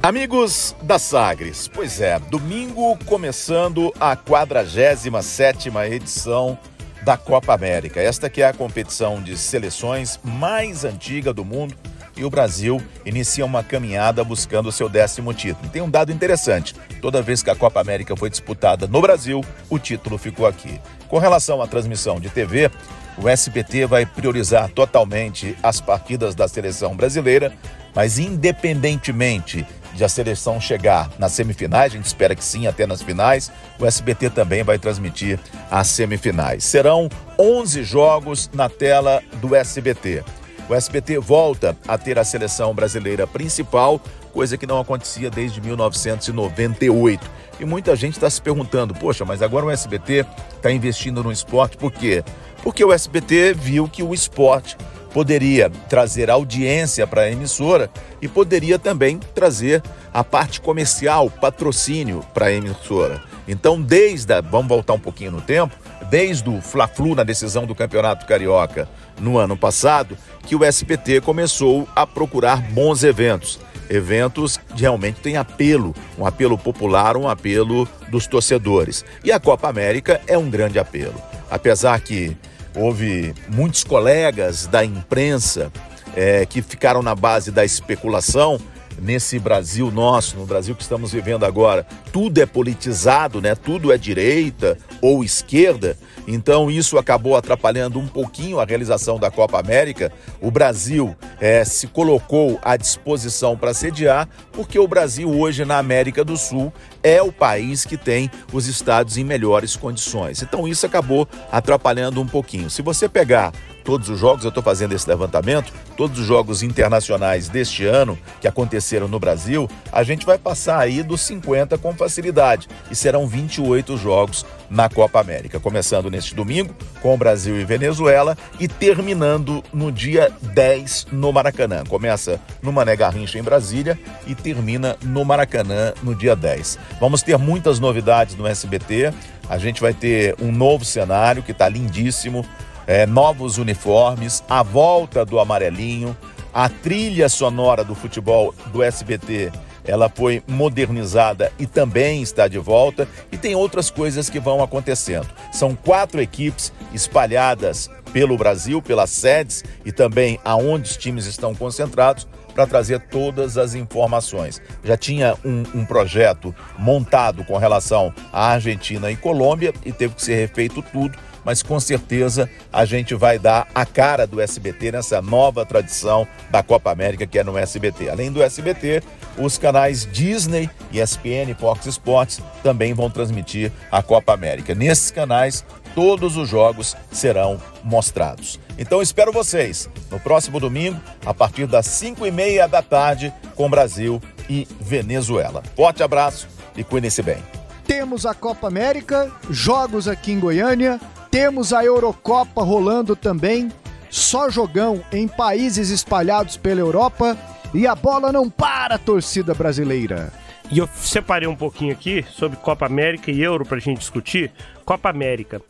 Amigos 0.02 0.76
da 0.84 1.00
Sagres, 1.00 1.68
pois 1.68 2.00
é, 2.00 2.20
domingo 2.20 2.96
começando 3.06 3.92
a 4.00 4.16
47ª 4.16 5.92
edição 5.92 6.60
da 7.02 7.18
Copa 7.18 7.54
América. 7.54 8.02
Esta 8.02 8.30
que 8.30 8.42
é 8.42 8.48
a 8.48 8.54
competição 8.54 9.22
de 9.22 9.36
seleções 9.38 10.20
mais 10.24 10.86
antiga 10.86 11.34
do 11.34 11.44
mundo 11.44 11.76
e 12.16 12.24
o 12.24 12.30
Brasil 12.30 12.82
inicia 13.06 13.46
uma 13.46 13.64
caminhada 13.64 14.24
buscando 14.24 14.70
o 14.70 14.72
seu 14.72 14.88
décimo 14.88 15.34
título. 15.34 15.70
Tem 15.70 15.82
um 15.82 15.90
dado 15.90 16.12
interessante, 16.12 16.76
toda 17.02 17.22
vez 17.22 17.44
que 17.44 17.50
a 17.50 17.56
Copa 17.56 17.82
América 17.82 18.16
foi 18.16 18.30
disputada 18.30 18.88
no 18.88 19.02
Brasil, 19.02 19.44
o 19.70 19.80
título 19.80 20.18
ficou 20.18 20.46
aqui. 20.46 20.80
Com 21.08 21.18
relação 21.18 21.62
à 21.62 21.68
transmissão 21.68 22.20
de 22.20 22.30
TV, 22.30 22.72
o 23.18 23.30
SBT 23.30 23.86
vai 23.86 24.06
priorizar 24.06 24.70
totalmente 24.70 25.58
as 25.64 25.80
partidas 25.80 26.36
da 26.36 26.48
seleção 26.48 26.96
brasileira, 26.96 27.54
mas 27.94 28.20
independentemente 28.20 29.66
de 29.96 30.04
a 30.04 30.10
seleção 30.10 30.60
chegar 30.60 31.10
nas 31.18 31.32
semifinais, 31.32 31.94
a 31.94 31.96
gente 31.96 32.06
espera 32.06 32.36
que 32.36 32.44
sim, 32.44 32.68
até 32.68 32.86
nas 32.86 33.02
finais, 33.02 33.50
o 33.80 33.86
SBT 33.86 34.30
também 34.30 34.62
vai 34.62 34.78
transmitir 34.78 35.40
as 35.72 35.88
semifinais. 35.88 36.66
Serão 36.66 37.08
11 37.40 37.82
jogos 37.84 38.50
na 38.54 38.68
tela 38.68 39.24
do 39.36 39.56
SBT. 39.56 40.24
O 40.68 40.74
SBT 40.74 41.20
volta 41.20 41.78
a 41.88 41.98
ter 41.98 42.18
a 42.18 42.24
seleção 42.24 42.74
brasileira 42.74 43.28
principal, 43.28 44.02
coisa 44.34 44.58
que 44.58 44.66
não 44.66 44.80
acontecia 44.80 45.30
desde 45.30 45.62
1998. 45.62 47.30
E 47.60 47.66
muita 47.66 47.96
gente 47.96 48.14
está 48.14 48.30
se 48.30 48.42
perguntando: 48.42 48.94
poxa, 48.96 49.24
mas 49.24 49.42
agora 49.44 49.68
o 49.68 49.72
SBT 49.72 50.26
está 50.56 50.72
investindo 50.72 51.24
no 51.24 51.32
esporte 51.32 51.78
por 51.78 51.92
quê? 51.92 52.24
Porque 52.64 52.84
o 52.84 52.92
SBT 52.92 53.54
viu 53.54 53.88
que 53.88 54.02
o 54.02 54.14
esporte 54.14 54.76
poderia 55.14 55.70
trazer 55.88 56.30
audiência 56.30 57.08
para 57.08 57.22
a 57.22 57.32
emissora 57.32 57.90
e 58.22 58.28
poderia 58.28 58.78
também 58.78 59.18
trazer 59.34 59.82
a 60.14 60.24
parte 60.24 60.60
comercial, 60.60 61.30
patrocínio 61.30 62.22
para 62.34 62.48
a 62.48 62.52
emissora. 62.52 63.24
Então, 63.48 63.80
desde 63.80 64.34
a, 64.34 64.42
vamos 64.42 64.68
voltar 64.68 64.94
um 64.94 65.00
pouquinho 65.00 65.32
no 65.32 65.42
tempo, 65.42 65.74
desde 66.10 66.50
o 66.50 66.62
Fla-Flu 66.62 67.16
na 67.16 67.24
decisão 67.24 67.66
do 67.66 67.76
Campeonato 67.76 68.26
Carioca 68.26 68.88
no 69.20 69.38
ano 69.38 69.58
passado, 69.58 70.18
que 70.46 70.56
o 70.56 70.64
SBT 70.64 71.22
começou 71.22 71.88
a 71.96 72.06
procurar 72.06 72.62
bons 72.72 73.04
eventos. 73.04 73.60
Eventos 73.90 74.58
que 74.58 74.82
realmente 74.82 75.22
têm 75.22 75.38
apelo, 75.38 75.94
um 76.18 76.26
apelo 76.26 76.58
popular, 76.58 77.16
um 77.16 77.30
apelo 77.30 77.88
dos 78.10 78.26
torcedores. 78.26 79.06
E 79.24 79.32
a 79.32 79.40
Copa 79.40 79.68
América 79.68 80.20
é 80.28 80.38
um 80.38 80.50
grande 80.50 80.80
apelo. 80.80 81.22
Apesar 81.50 82.00
que 82.00 82.36
houve 82.76 83.34
muitos 83.48 83.84
colegas 83.84 84.66
da 84.68 84.84
imprensa 84.84 85.72
eh, 86.16 86.46
que 86.46 86.62
ficaram 86.62 87.02
na 87.02 87.14
base 87.14 87.52
da 87.52 87.64
especulação 87.64 88.60
nesse 89.00 89.40
Brasil 89.40 89.92
nosso, 89.92 90.38
no 90.38 90.46
Brasil 90.46 90.76
que 90.76 90.82
estamos 90.82 91.12
vivendo 91.12 91.46
agora, 91.46 91.86
tudo 92.12 92.40
é 92.40 92.46
politizado, 92.46 93.42
né? 93.42 93.56
Tudo 93.56 93.92
é 93.92 93.98
direita 93.98 94.78
ou 95.02 95.24
esquerda. 95.24 95.98
Então 96.28 96.72
isso 96.72 96.98
acabou 96.98 97.36
atrapalhando 97.36 98.00
um 98.00 98.08
pouquinho 98.08 98.60
a 98.60 98.66
realização 98.66 99.20
da 99.20 99.30
Copa 99.30 99.60
América. 99.60 100.12
O 100.42 100.50
Brasil 100.50 101.16
eh, 101.40 101.64
se 101.64 101.88
colocou 101.88 102.60
à 102.64 102.76
disposição 102.76 103.56
para 103.58 103.74
sediar, 103.74 104.28
porque 104.52 104.80
o 104.80 104.88
Brasil 104.88 105.30
hoje 105.30 105.66
na 105.66 105.78
América 105.78 106.24
do 106.24 106.38
Sul 106.38 106.74
é 107.04 107.22
o 107.22 107.32
país 107.32 107.86
que 107.86 107.98
tem 107.98 108.30
os 108.52 108.68
estados 108.68 109.18
em 109.18 109.24
melhores 109.24 109.76
condições. 109.76 110.42
Então 110.42 110.68
isso 110.68 110.86
acabou 110.86 111.28
atrapalhando 111.52 112.20
um 112.22 112.28
pouquinho. 112.28 112.70
Se 112.70 112.82
você 112.82 113.08
pegar 113.08 113.54
todos 113.86 114.10
os 114.10 114.20
jogos, 114.20 114.44
eu 114.44 114.50
estou 114.50 114.64
fazendo 114.64 114.94
esse 114.94 115.08
levantamento, 115.08 115.72
todos 115.96 116.20
os 116.20 116.26
jogos 116.26 116.64
internacionais 116.64 117.48
deste 117.48 117.86
ano 117.86 118.18
que 118.42 118.48
aconteceram 118.48 119.08
no 119.08 119.20
Brasil, 119.20 119.70
a 119.92 120.04
gente 120.04 120.26
vai 120.26 120.40
passar 120.40 120.80
aí 120.80 121.04
dos 121.04 121.22
50 121.22 121.78
com 121.78 121.94
facilidade 121.94 122.68
e 122.90 122.96
serão 122.96 123.28
28 123.28 123.96
jogos 123.96 124.44
na 124.70 124.90
Copa 124.90 125.22
América, 125.22 125.60
começando 125.60 126.10
neste 126.10 126.34
domingo 126.34 126.76
com 127.00 127.14
o 127.14 127.18
Brasil 127.18 127.60
e 127.62 127.64
Venezuela 127.64 128.36
e 128.60 128.68
terminando 128.68 129.64
no 129.72 129.92
dia 129.92 130.32
10 130.42 131.08
no 131.12 131.32
Maracanã. 131.32 131.84
Começa 131.88 132.42
no 132.64 132.74
Mané 132.74 132.96
Garrincha 132.96 133.38
em 133.38 133.44
Brasília 133.44 134.00
e 134.26 134.34
termina 134.34 134.98
no 135.04 135.24
Maracanã 135.24 135.94
no 136.02 136.16
dia 136.16 136.36
10. 136.36 136.80
Vamos 137.00 137.22
ter 137.22 137.38
muitas 137.38 137.80
novidades 137.80 138.36
no 138.36 138.48
SBT. 138.48 139.14
A 139.48 139.60
gente 139.60 139.80
vai 139.80 139.94
ter 139.94 140.36
um 140.42 140.52
novo 140.52 140.84
cenário 140.84 141.44
que 141.44 141.52
está 141.52 141.70
lindíssimo 141.70 142.44
é, 142.88 143.06
novos 143.06 143.58
uniformes, 143.58 144.44
a 144.50 144.64
volta 144.64 145.26
do 145.26 145.40
amarelinho, 145.40 146.16
a 146.54 146.70
trilha 146.70 147.28
sonora 147.28 147.84
do 147.84 147.96
futebol 147.96 148.54
do 148.68 148.82
SBT. 148.82 149.52
Ela 149.84 150.10
foi 150.10 150.42
modernizada 150.48 151.52
e 151.60 151.68
também 151.68 152.22
está 152.22 152.48
de 152.48 152.58
volta, 152.58 153.08
e 153.32 153.38
tem 153.38 153.56
outras 153.56 153.90
coisas 153.92 154.30
que 154.30 154.40
vão 154.40 154.64
acontecendo. 154.64 155.28
São 155.52 155.76
quatro 155.76 156.22
equipes 156.22 156.74
espalhadas 156.94 157.90
pelo 158.12 158.38
Brasil, 158.38 158.82
pelas 158.82 159.10
sedes 159.10 159.64
e 159.84 159.92
também 159.92 160.40
aonde 160.44 160.90
os 160.90 160.98
times 160.98 161.26
estão 161.26 161.54
concentrados, 161.54 162.28
para 162.56 162.66
trazer 162.66 163.00
todas 163.02 163.58
as 163.58 163.76
informações. 163.76 164.62
Já 164.84 164.98
tinha 164.98 165.36
um, 165.46 165.64
um, 165.76 165.86
projeto 165.86 166.56
montado 166.80 167.44
com 167.44 167.58
relação 167.58 168.12
à 168.34 168.54
Argentina 168.54 169.12
e 169.12 169.16
Colômbia 169.16 169.74
e 169.86 169.92
teve 169.92 170.16
que 170.16 170.24
ser 170.24 170.36
refeito 170.36 170.82
tudo 170.82 171.16
mas 171.46 171.62
com 171.62 171.80
certeza 171.80 172.50
a 172.74 172.84
gente 172.84 173.14
vai 173.14 173.38
dar 173.38 173.68
a 173.74 173.86
cara 173.86 174.26
do 174.26 174.42
SBT 174.42 174.92
nessa 174.94 175.22
nova 175.22 175.64
tradição 175.64 176.28
da 176.50 176.64
Copa 176.64 176.92
América 176.92 177.28
que 177.28 177.38
é 177.38 177.44
no 177.44 177.56
SBT. 177.56 178.10
Além 178.10 178.32
do 178.32 178.42
SBT, 178.42 179.04
os 179.38 179.58
canais 179.58 180.10
Disney, 180.12 180.70
ESPN 180.92 181.52
e 181.52 181.54
Fox 181.54 181.86
Sports 181.86 182.42
também 182.64 182.94
vão 182.94 183.10
transmitir 183.10 183.72
a 183.92 184.02
Copa 184.02 184.34
América. 184.34 184.74
Nesses 184.74 185.12
canais, 185.12 185.64
todos 185.94 186.36
os 186.36 186.50
jogos 186.50 186.98
serão 187.12 187.62
mostrados. 187.84 188.60
Então 188.78 189.02
espero 189.02 189.32
vocês 189.32 189.90
no 190.12 190.20
próximo 190.20 190.60
domingo, 190.60 191.00
a 191.26 191.34
partir 191.34 191.66
das 191.66 191.86
5 191.86 192.26
e 192.26 192.32
meia 192.32 192.68
da 192.68 192.82
tarde, 192.82 193.34
com 193.56 193.70
Brasil 193.70 194.22
e 194.50 194.68
Venezuela. 194.80 195.64
Forte 195.76 196.04
abraço 196.04 196.48
e 196.76 196.84
cuidem-se 196.84 197.22
bem. 197.22 197.38
Temos 197.86 198.26
a 198.26 198.34
Copa 198.34 198.68
América, 198.68 199.32
jogos 199.50 200.08
aqui 200.08 200.32
em 200.32 200.40
Goiânia, 200.40 201.00
temos 201.30 201.72
a 201.72 201.84
Eurocopa 201.84 202.64
rolando 202.64 203.16
também 203.16 203.72
só 204.10 204.50
jogão 204.50 205.04
em 205.12 205.28
países 205.28 205.90
espalhados 205.90 206.56
pela 206.56 206.80
Europa 206.80 207.38
e 207.74 207.86
a 207.86 207.94
bola 207.94 208.32
não 208.32 208.50
para 208.50 208.96
a 208.96 208.98
torcida 208.98 209.54
brasileira. 209.54 210.32
E 210.72 210.80
eu 210.80 210.88
separei 210.96 211.48
um 211.48 211.56
pouquinho 211.56 211.92
aqui 211.92 212.26
sobre 212.32 212.58
Copa 212.58 212.86
América 212.86 213.30
e 213.30 213.42
Euro 213.42 213.66
para 213.66 213.78
a 213.78 213.82
gente 213.82 214.00
discutir. 214.00 214.52
Copa 214.86 215.10
América. 215.10 215.62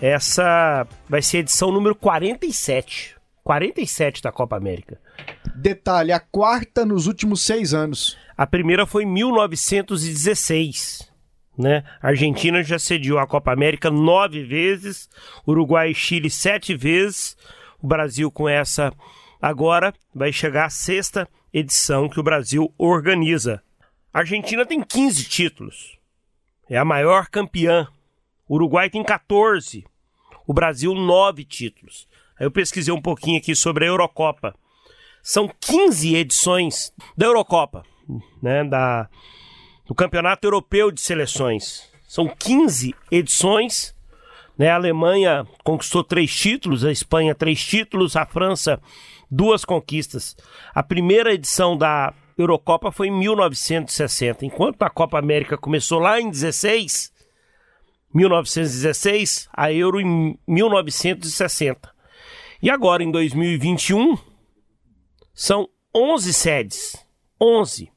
Essa 0.00 0.86
vai 1.08 1.22
ser 1.22 1.38
a 1.38 1.40
edição 1.40 1.70
número 1.70 1.94
47. 1.94 3.14
47 3.42 4.22
da 4.22 4.32
Copa 4.32 4.56
América. 4.56 4.98
Detalhe, 5.54 6.10
a 6.12 6.18
quarta 6.18 6.84
nos 6.84 7.06
últimos 7.06 7.42
seis 7.42 7.72
anos. 7.74 8.18
A 8.36 8.46
primeira 8.46 8.86
foi 8.86 9.04
em 9.04 9.06
1916. 9.06 11.10
Né? 11.56 11.84
A 12.02 12.08
Argentina 12.08 12.64
já 12.64 12.78
sediou 12.78 13.18
a 13.18 13.26
Copa 13.26 13.52
América 13.52 13.90
nove 13.90 14.42
vezes, 14.42 15.08
Uruguai 15.46 15.90
e 15.90 15.94
Chile 15.94 16.28
sete 16.28 16.74
vezes. 16.74 17.36
O 17.80 17.86
Brasil, 17.86 18.30
com 18.30 18.48
essa 18.48 18.92
agora, 19.40 19.94
vai 20.12 20.32
chegar 20.32 20.64
à 20.64 20.70
sexta 20.70 21.28
edição 21.52 22.08
que 22.08 22.18
o 22.18 22.24
Brasil 22.24 22.74
organiza. 22.76 23.62
A 24.12 24.20
Argentina 24.20 24.66
tem 24.66 24.82
15 24.82 25.24
títulos, 25.24 25.98
é 26.68 26.76
a 26.76 26.84
maior 26.84 27.28
campeã. 27.28 27.86
O 28.48 28.56
Uruguai 28.56 28.90
tem 28.90 29.02
14, 29.02 29.84
o 30.46 30.52
Brasil 30.52 30.94
9 30.94 31.44
títulos. 31.44 32.08
Aí 32.38 32.46
eu 32.46 32.50
pesquisei 32.50 32.92
um 32.92 33.00
pouquinho 33.00 33.38
aqui 33.38 33.54
sobre 33.54 33.84
a 33.84 33.88
Eurocopa. 33.88 34.54
São 35.22 35.50
15 35.60 36.14
edições 36.14 36.92
da 37.16 37.26
Eurocopa, 37.26 37.84
né, 38.42 38.64
da, 38.64 39.08
do 39.86 39.94
Campeonato 39.94 40.46
Europeu 40.46 40.90
de 40.90 41.00
Seleções. 41.00 41.90
São 42.06 42.28
15 42.28 42.94
edições. 43.10 43.94
Né? 44.58 44.68
A 44.68 44.74
Alemanha 44.74 45.46
conquistou 45.64 46.04
três 46.04 46.34
títulos, 46.34 46.84
a 46.84 46.92
Espanha 46.92 47.34
três 47.34 47.64
títulos, 47.64 48.16
a 48.16 48.26
França 48.26 48.80
duas 49.30 49.64
conquistas. 49.64 50.36
A 50.74 50.82
primeira 50.82 51.32
edição 51.32 51.76
da 51.76 52.12
Eurocopa 52.36 52.92
foi 52.92 53.08
em 53.08 53.18
1960, 53.18 54.44
enquanto 54.44 54.82
a 54.82 54.90
Copa 54.90 55.18
América 55.18 55.56
começou 55.56 55.98
lá 55.98 56.20
em 56.20 56.30
16, 56.30 57.12
1916, 58.14 59.48
a 59.52 59.72
Euro 59.72 60.00
em 60.00 60.38
1960. 60.46 61.92
E 62.62 62.70
agora 62.70 63.02
em 63.02 63.10
2021 63.10 64.16
são 65.34 65.68
11 65.94 66.32
sedes. 66.32 67.06
11. 67.40 67.92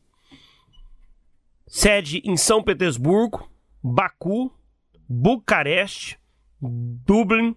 Sede 1.68 2.22
em 2.26 2.36
São 2.36 2.63
Petersburgo, 2.63 3.47
Baku, 3.84 4.51
Bucareste, 5.07 6.18
Dublin, 6.59 7.55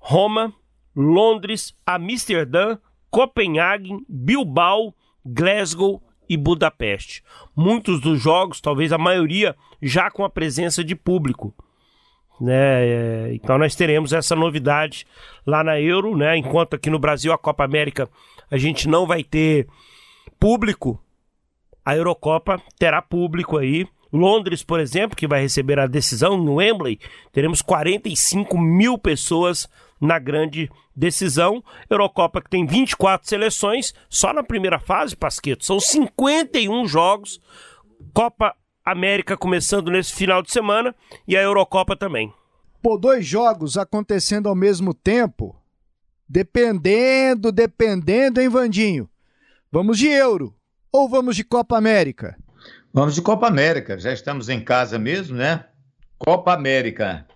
Roma, 0.00 0.52
Londres, 0.96 1.76
Amsterdã, 1.86 2.78
Copenhague, 3.10 4.04
Bilbao, 4.08 4.94
Glasgow 5.24 6.02
e 6.28 6.36
Budapeste. 6.36 7.22
Muitos 7.54 8.00
dos 8.00 8.20
jogos, 8.20 8.60
talvez 8.60 8.92
a 8.92 8.98
maioria, 8.98 9.56
já 9.80 10.10
com 10.10 10.24
a 10.24 10.30
presença 10.30 10.82
de 10.82 10.94
público. 10.96 11.54
Né? 12.40 12.86
É, 12.86 13.30
então 13.34 13.58
nós 13.58 13.74
teremos 13.74 14.12
essa 14.12 14.36
novidade 14.36 15.06
lá 15.46 15.64
na 15.64 15.80
Euro, 15.80 16.16
né? 16.16 16.36
Enquanto 16.36 16.74
aqui 16.74 16.88
no 16.88 16.98
Brasil 16.98 17.32
a 17.32 17.38
Copa 17.38 17.64
América 17.64 18.08
a 18.50 18.56
gente 18.56 18.88
não 18.88 19.06
vai 19.06 19.24
ter 19.24 19.66
público, 20.38 21.00
a 21.84 21.96
Eurocopa 21.96 22.60
terá 22.78 23.02
público 23.02 23.58
aí. 23.58 23.86
Londres, 24.12 24.62
por 24.62 24.80
exemplo, 24.80 25.16
que 25.16 25.26
vai 25.26 25.42
receber 25.42 25.78
a 25.78 25.86
decisão 25.86 26.38
no 26.38 26.54
Wembley, 26.54 26.98
teremos 27.30 27.60
45 27.60 28.56
mil 28.58 28.96
pessoas 28.96 29.68
na 30.00 30.18
grande 30.18 30.70
decisão. 30.96 31.62
Eurocopa 31.90 32.40
que 32.40 32.48
tem 32.48 32.66
24 32.66 33.28
seleções, 33.28 33.92
só 34.08 34.32
na 34.32 34.42
primeira 34.42 34.78
fase, 34.78 35.16
Pasqueto, 35.16 35.64
são 35.64 35.78
51 35.78 36.86
jogos. 36.86 37.40
Copa 38.14 38.54
América 38.90 39.36
começando 39.36 39.90
nesse 39.90 40.14
final 40.14 40.42
de 40.42 40.50
semana 40.50 40.94
e 41.26 41.36
a 41.36 41.42
Eurocopa 41.42 41.96
também. 41.96 42.32
Pô, 42.82 42.96
dois 42.96 43.26
jogos 43.26 43.76
acontecendo 43.76 44.48
ao 44.48 44.54
mesmo 44.54 44.94
tempo, 44.94 45.56
dependendo, 46.28 47.50
dependendo, 47.50 48.40
hein, 48.40 48.48
Vandinho? 48.48 49.08
Vamos 49.70 49.98
de 49.98 50.08
Euro 50.08 50.54
ou 50.92 51.08
vamos 51.08 51.36
de 51.36 51.44
Copa 51.44 51.76
América? 51.76 52.36
Vamos 52.92 53.14
de 53.14 53.22
Copa 53.22 53.46
América, 53.46 53.98
já 53.98 54.12
estamos 54.12 54.48
em 54.48 54.60
casa 54.60 54.98
mesmo, 54.98 55.36
né? 55.36 55.64
Copa 56.16 56.52
América. 56.54 57.26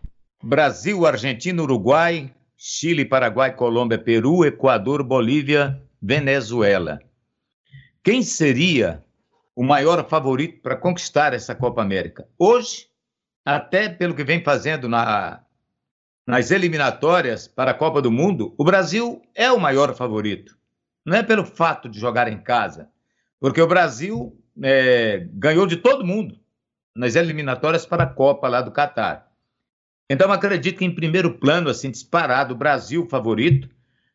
Brasil, 0.42 1.06
Argentina, 1.06 1.62
Uruguai, 1.62 2.32
Chile, 2.56 3.04
Paraguai, 3.04 3.54
Colômbia, 3.54 3.98
Peru, 3.98 4.44
Equador, 4.44 5.02
Bolívia, 5.02 5.80
Venezuela. 6.00 7.00
Quem 8.02 8.22
seria 8.22 9.04
o 9.54 9.62
maior 9.62 10.08
favorito 10.08 10.60
para 10.62 10.76
conquistar 10.76 11.32
essa 11.32 11.54
Copa 11.54 11.82
América? 11.82 12.28
Hoje, 12.38 12.86
até 13.44 13.88
pelo 13.88 14.14
que 14.14 14.24
vem 14.24 14.42
fazendo 14.42 14.88
na, 14.88 15.44
nas 16.26 16.50
eliminatórias 16.50 17.48
para 17.48 17.72
a 17.72 17.74
Copa 17.74 18.00
do 18.00 18.10
Mundo, 18.10 18.54
o 18.56 18.64
Brasil 18.64 19.22
é 19.34 19.50
o 19.50 19.60
maior 19.60 19.94
favorito. 19.94 20.56
Não 21.04 21.16
é 21.16 21.22
pelo 21.22 21.44
fato 21.44 21.88
de 21.88 21.98
jogar 21.98 22.28
em 22.28 22.38
casa, 22.38 22.88
porque 23.40 23.60
o 23.60 23.66
Brasil 23.66 24.38
é, 24.62 25.26
ganhou 25.32 25.66
de 25.66 25.76
todo 25.76 26.06
mundo 26.06 26.38
nas 26.94 27.16
eliminatórias 27.16 27.84
para 27.84 28.04
a 28.04 28.06
Copa 28.08 28.48
lá 28.48 28.60
do 28.60 28.70
Catar. 28.70 29.32
Então, 30.08 30.30
acredito 30.30 30.78
que 30.78 30.84
em 30.84 30.94
primeiro 30.94 31.38
plano, 31.38 31.70
assim, 31.70 31.90
disparado, 31.90 32.54
o 32.54 32.56
Brasil 32.56 33.08
favorito. 33.08 33.68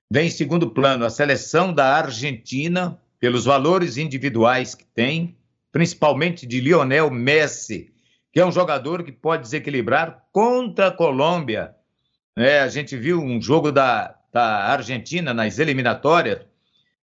Vem 0.09 0.27
em 0.27 0.31
segundo 0.31 0.69
plano 0.69 1.03
a 1.03 1.09
seleção 1.09 1.73
da 1.73 1.95
Argentina, 1.95 3.01
pelos 3.19 3.45
valores 3.45 3.97
individuais 3.97 4.75
que 4.75 4.85
tem, 4.85 5.37
principalmente 5.71 6.45
de 6.45 6.59
Lionel 6.59 7.09
Messi, 7.09 7.91
que 8.31 8.39
é 8.39 8.45
um 8.45 8.51
jogador 8.51 9.03
que 9.03 9.11
pode 9.11 9.43
desequilibrar 9.43 10.23
contra 10.31 10.87
a 10.87 10.91
Colômbia. 10.91 11.75
É, 12.35 12.59
a 12.59 12.67
gente 12.67 12.95
viu 12.95 13.21
um 13.21 13.41
jogo 13.41 13.71
da, 13.71 14.15
da 14.31 14.65
Argentina 14.71 15.33
nas 15.33 15.57
eliminatórias, 15.57 16.45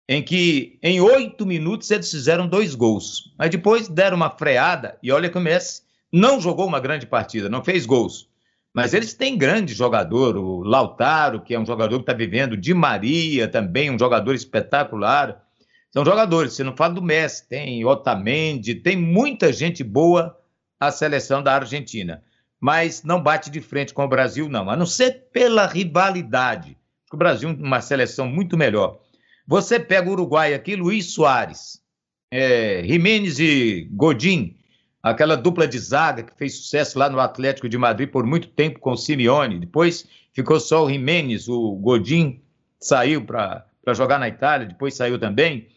em 0.08 0.22
que 0.22 0.78
em 0.84 1.00
oito 1.00 1.46
minutos 1.46 1.90
eles 1.90 2.12
fizeram 2.12 2.48
dois 2.48 2.76
gols. 2.76 3.34
Mas 3.38 3.50
depois 3.50 3.88
deram 3.88 4.18
uma 4.18 4.30
freada 4.30 4.98
e 5.02 5.12
olha 5.12 5.30
que 5.30 5.38
o 5.38 5.42
Messi 5.42 5.82
não 6.12 6.40
jogou 6.40 6.68
uma 6.68 6.80
grande 6.80 7.08
partida, 7.08 7.50
não 7.50 7.64
fez 7.64 7.86
gols. 7.86 8.30
Mas 8.74 8.94
eles 8.94 9.14
têm 9.14 9.38
grande 9.38 9.74
jogador, 9.74 10.36
o 10.36 10.64
Lautaro, 10.64 11.42
que 11.42 11.54
é 11.54 11.60
um 11.60 11.66
jogador 11.66 11.98
que 11.98 12.04
está 12.04 12.14
vivendo, 12.14 12.58
Di 12.58 12.74
Maria 12.74 13.48
também, 13.48 13.92
um 13.92 14.00
jogador 14.00 14.34
espetacular. 14.34 15.44
São 15.94 16.04
jogadores, 16.04 16.54
você 16.54 16.64
não 16.64 16.76
fala 16.76 16.96
do 16.96 17.04
Messi, 17.04 17.48
tem 17.48 17.86
Otamendi, 17.86 18.74
tem 18.74 18.98
muita 18.98 19.54
gente 19.54 19.84
boa 19.84 20.36
a 20.80 20.90
seleção 20.90 21.44
da 21.44 21.54
Argentina. 21.54 22.24
Mas 22.60 23.04
não 23.04 23.22
bate 23.22 23.52
de 23.52 23.62
frente 23.62 23.94
com 23.94 24.04
o 24.04 24.08
Brasil, 24.08 24.50
não, 24.50 24.72
a 24.72 24.76
não 24.76 24.88
ser 24.88 25.28
pela 25.32 25.68
rivalidade. 25.68 26.76
O 27.12 27.18
Brasil 27.18 27.48
é 27.48 27.54
uma 27.54 27.80
seleção 27.80 28.26
muito 28.26 28.58
melhor. 28.58 29.02
Você 29.46 29.80
pega 29.80 30.10
o 30.10 30.14
Uruguai 30.14 30.56
aqui, 30.56 30.76
Luiz 30.76 31.14
Soares, 31.14 31.80
é, 32.32 32.82
Jimenez 32.84 33.40
e 33.40 33.88
Godin, 33.92 34.58
aquela 35.04 35.38
dupla 35.38 35.68
de 35.68 35.78
zaga 35.78 36.24
que 36.24 36.36
fez 36.36 36.56
sucesso 36.56 36.98
lá 36.98 37.08
no 37.08 37.20
Atlético 37.20 37.70
de 37.70 37.78
Madrid 37.78 38.10
por 38.10 38.26
muito 38.26 38.48
tempo 38.48 38.80
com 38.80 38.94
o 38.94 38.98
Simeone. 38.98 39.60
Depois 39.60 40.08
ficou 40.34 40.60
só 40.60 40.86
o 40.86 40.90
Jimenez, 40.90 41.48
o 41.48 41.76
Godin 41.76 42.42
saiu 42.80 43.24
para 43.24 43.64
jogar 43.90 44.18
na 44.18 44.28
Itália, 44.28 44.66
depois 44.66 44.96
saiu 44.96 45.20
também. 45.20 45.68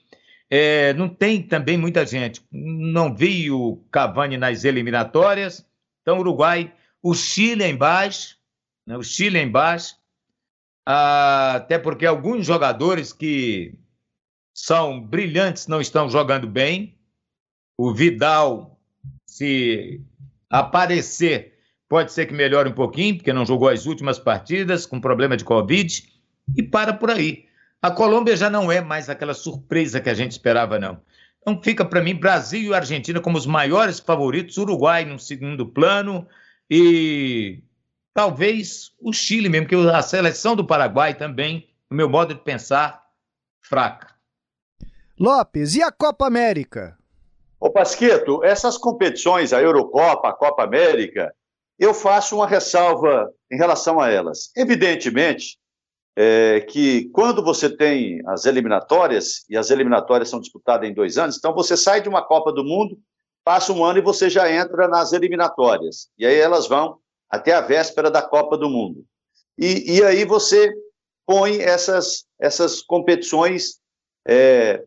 É, 0.51 0.92
não 0.94 1.09
tem 1.09 1.42
também 1.42 1.76
muita 1.76 2.07
gente. 2.07 2.44
Não 2.51 3.14
vi 3.14 3.51
o 3.51 3.84
Cavani 3.90 4.36
nas 4.36 4.64
eliminatórias. 4.64 5.66
Então, 6.03 6.18
Uruguai, 6.18 6.72
o 7.03 7.14
Chile 7.14 7.64
é 7.64 7.68
embaixo, 7.68 8.36
né? 8.86 8.97
o 8.97 9.03
Chile 9.03 9.38
é 9.38 9.42
embaixo, 9.42 9.97
ah, 10.86 11.55
até 11.57 11.78
porque 11.78 12.07
alguns 12.07 12.47
jogadores 12.47 13.12
que 13.12 13.76
são 14.55 15.01
brilhantes 15.01 15.66
não 15.66 15.80
estão 15.80 16.09
jogando 16.09 16.47
bem. 16.47 16.97
O 17.76 17.92
Vidal, 17.92 18.80
se 19.26 20.01
aparecer, 20.49 21.59
pode 21.88 22.12
ser 22.12 22.26
que 22.26 22.32
melhore 22.32 22.68
um 22.68 22.74
pouquinho, 22.74 23.16
porque 23.16 23.32
não 23.32 23.44
jogou 23.44 23.68
as 23.68 23.84
últimas 23.84 24.18
partidas 24.18 24.86
com 24.86 25.01
problema 25.01 25.36
de 25.36 25.44
Covid, 25.44 26.05
e 26.57 26.62
para 26.62 26.92
por 26.92 27.11
aí. 27.11 27.45
A 27.83 27.91
Colômbia 27.91 28.37
já 28.37 28.51
não 28.51 28.70
é 28.72 28.81
mais 28.81 29.09
aquela 29.09 29.35
surpresa 29.35 30.01
que 30.01 30.11
a 30.11 30.14
gente 30.14 30.33
esperava, 30.33 30.79
não. 30.79 31.01
Então 31.41 31.62
fica 31.62 31.85
para 31.85 32.03
mim 32.03 32.14
Brasil 32.14 32.72
e 32.72 32.74
Argentina 32.74 33.20
como 33.20 33.39
os 33.39 33.47
maiores 33.47 34.01
favoritos, 34.01 34.57
Uruguai 34.57 35.05
no 35.05 35.18
segundo 35.18 35.66
plano 35.66 36.27
e 36.68 37.62
talvez 38.12 38.93
o 39.01 39.12
Chile 39.12 39.49
mesmo, 39.49 39.68
que 39.68 39.74
a 39.74 40.03
seleção 40.03 40.57
do 40.57 40.66
Paraguai 40.66 41.14
também, 41.14 41.68
no 41.89 41.97
meu 41.97 42.09
modo 42.09 42.35
de 42.35 42.41
pensar, 42.41 43.05
fraca. 43.61 44.16
Lopes, 45.18 45.77
e 45.77 45.83
a 45.83 45.93
Copa 45.93 46.27
América? 46.27 46.99
Ô 47.61 47.70
Pasqueto, 47.70 48.43
essas 48.45 48.77
competições, 48.77 49.53
a 49.53 49.62
Eurocopa, 49.62 50.29
a 50.29 50.33
Copa 50.33 50.64
América, 50.64 51.33
eu 51.79 51.95
faço 51.95 52.37
uma 52.37 52.47
ressalva 52.47 53.33
em 53.51 53.57
relação 53.57 54.01
a 54.01 54.11
elas. 54.11 54.51
Evidentemente 54.57 55.59
é, 56.17 56.61
que 56.62 57.11
quando 57.11 57.45
você 57.45 57.69
tem 57.69 58.21
as 58.27 58.47
eliminatórias, 58.47 59.45
e 59.51 59.57
as 59.57 59.71
eliminatórias 59.71 60.31
são 60.31 60.41
disputadas 60.41 60.89
em 60.89 60.95
dois 60.95 61.19
anos, 61.19 61.37
então 61.37 61.55
você 61.55 61.77
sai 61.77 62.01
de 62.01 62.09
uma 62.09 62.27
Copa 62.27 62.51
do 62.53 62.64
Mundo, 62.64 62.99
passa 63.45 63.73
um 63.73 63.85
ano 63.85 63.99
e 63.99 64.03
você 64.03 64.31
já 64.31 64.51
entra 64.51 64.89
nas 64.89 65.12
eliminatórias. 65.12 66.09
E 66.19 66.27
aí 66.27 66.37
elas 66.37 66.67
vão 66.67 66.99
até 67.31 67.53
a 67.53 67.61
véspera 67.61 68.11
da 68.11 68.23
Copa 68.23 68.57
do 68.57 68.69
Mundo. 68.69 69.05
E, 69.59 69.99
e 69.99 70.03
aí 70.03 70.25
você 70.25 70.73
põe 71.27 71.61
essas, 71.61 72.25
essas 72.41 72.81
competições 72.81 73.79
é, 74.27 74.83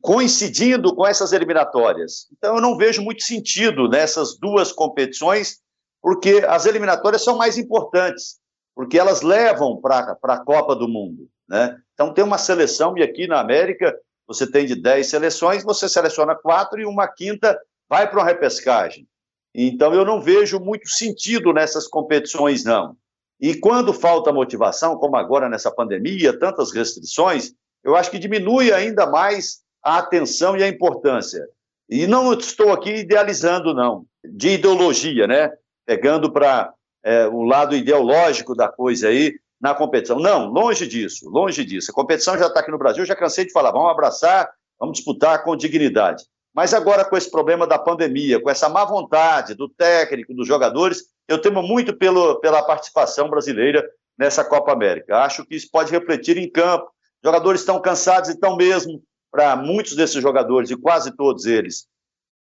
coincidindo 0.00 0.94
com 0.94 1.06
essas 1.06 1.32
eliminatórias. 1.32 2.26
Então, 2.36 2.56
eu 2.56 2.60
não 2.60 2.76
vejo 2.76 3.02
muito 3.02 3.22
sentido 3.22 3.88
nessas 3.88 4.38
duas 4.38 4.70
competições, 4.70 5.58
porque 6.00 6.44
as 6.46 6.66
eliminatórias 6.66 7.24
são 7.24 7.36
mais 7.36 7.58
importantes, 7.58 8.38
porque 8.76 8.98
elas 8.98 9.22
levam 9.22 9.80
para 9.80 10.18
a 10.22 10.44
Copa 10.44 10.76
do 10.76 10.86
Mundo. 10.86 11.30
Né? 11.48 11.74
Então, 11.94 12.12
tem 12.12 12.22
uma 12.22 12.36
seleção, 12.36 12.96
e 12.98 13.02
aqui 13.02 13.26
na 13.26 13.40
América, 13.40 13.98
você 14.28 14.48
tem 14.48 14.66
de 14.66 14.74
10 14.74 15.06
seleções, 15.06 15.64
você 15.64 15.88
seleciona 15.88 16.34
quatro 16.34 16.78
e 16.78 16.84
uma 16.84 17.08
quinta 17.08 17.58
vai 17.88 18.06
para 18.06 18.18
uma 18.18 18.26
repescagem. 18.26 19.08
Então, 19.54 19.94
eu 19.94 20.04
não 20.04 20.20
vejo 20.20 20.60
muito 20.60 20.86
sentido 20.90 21.54
nessas 21.54 21.88
competições, 21.88 22.64
não. 22.64 22.94
E 23.40 23.54
quando 23.54 23.94
falta 23.94 24.30
motivação, 24.30 24.96
como 24.96 25.16
agora 25.16 25.48
nessa 25.48 25.70
pandemia, 25.70 26.38
tantas 26.38 26.70
restrições, 26.70 27.54
eu 27.82 27.96
acho 27.96 28.10
que 28.10 28.18
diminui 28.18 28.72
ainda 28.72 29.06
mais 29.06 29.62
a 29.82 29.98
atenção 29.98 30.54
e 30.54 30.62
a 30.62 30.68
importância. 30.68 31.48
E 31.88 32.06
não 32.06 32.34
estou 32.34 32.72
aqui 32.72 32.90
idealizando, 32.90 33.72
não, 33.72 34.04
de 34.22 34.50
ideologia, 34.50 35.26
né? 35.26 35.52
Pegando 35.86 36.30
para 36.30 36.74
é, 37.06 37.26
o 37.28 37.42
lado 37.42 37.74
ideológico 37.74 38.54
da 38.54 38.68
coisa 38.68 39.08
aí 39.08 39.34
na 39.60 39.74
competição. 39.74 40.18
Não, 40.18 40.46
longe 40.46 40.86
disso, 40.86 41.30
longe 41.30 41.64
disso. 41.64 41.90
A 41.90 41.94
competição 41.94 42.36
já 42.36 42.46
está 42.46 42.60
aqui 42.60 42.70
no 42.70 42.78
Brasil, 42.78 43.06
já 43.06 43.14
cansei 43.14 43.46
de 43.46 43.52
falar, 43.52 43.70
vamos 43.70 43.90
abraçar, 43.90 44.50
vamos 44.78 44.96
disputar 44.96 45.42
com 45.44 45.56
dignidade. 45.56 46.24
Mas 46.54 46.74
agora, 46.74 47.04
com 47.04 47.16
esse 47.16 47.30
problema 47.30 47.66
da 47.66 47.78
pandemia, 47.78 48.40
com 48.40 48.50
essa 48.50 48.68
má 48.68 48.84
vontade 48.84 49.54
do 49.54 49.68
técnico, 49.68 50.34
dos 50.34 50.48
jogadores, 50.48 51.04
eu 51.28 51.40
temo 51.40 51.62
muito 51.62 51.96
pelo, 51.96 52.40
pela 52.40 52.62
participação 52.62 53.30
brasileira 53.30 53.86
nessa 54.18 54.44
Copa 54.44 54.72
América. 54.72 55.18
Acho 55.18 55.44
que 55.44 55.54
isso 55.54 55.68
pode 55.70 55.92
refletir 55.92 56.36
em 56.36 56.50
campo, 56.50 56.90
Jogadores 57.26 57.60
estão 57.60 57.80
cansados 57.80 58.30
e 58.30 58.34
estão 58.34 58.56
mesmo, 58.56 59.02
para 59.32 59.56
muitos 59.56 59.96
desses 59.96 60.22
jogadores, 60.22 60.70
e 60.70 60.76
quase 60.76 61.10
todos 61.16 61.44
eles, 61.44 61.88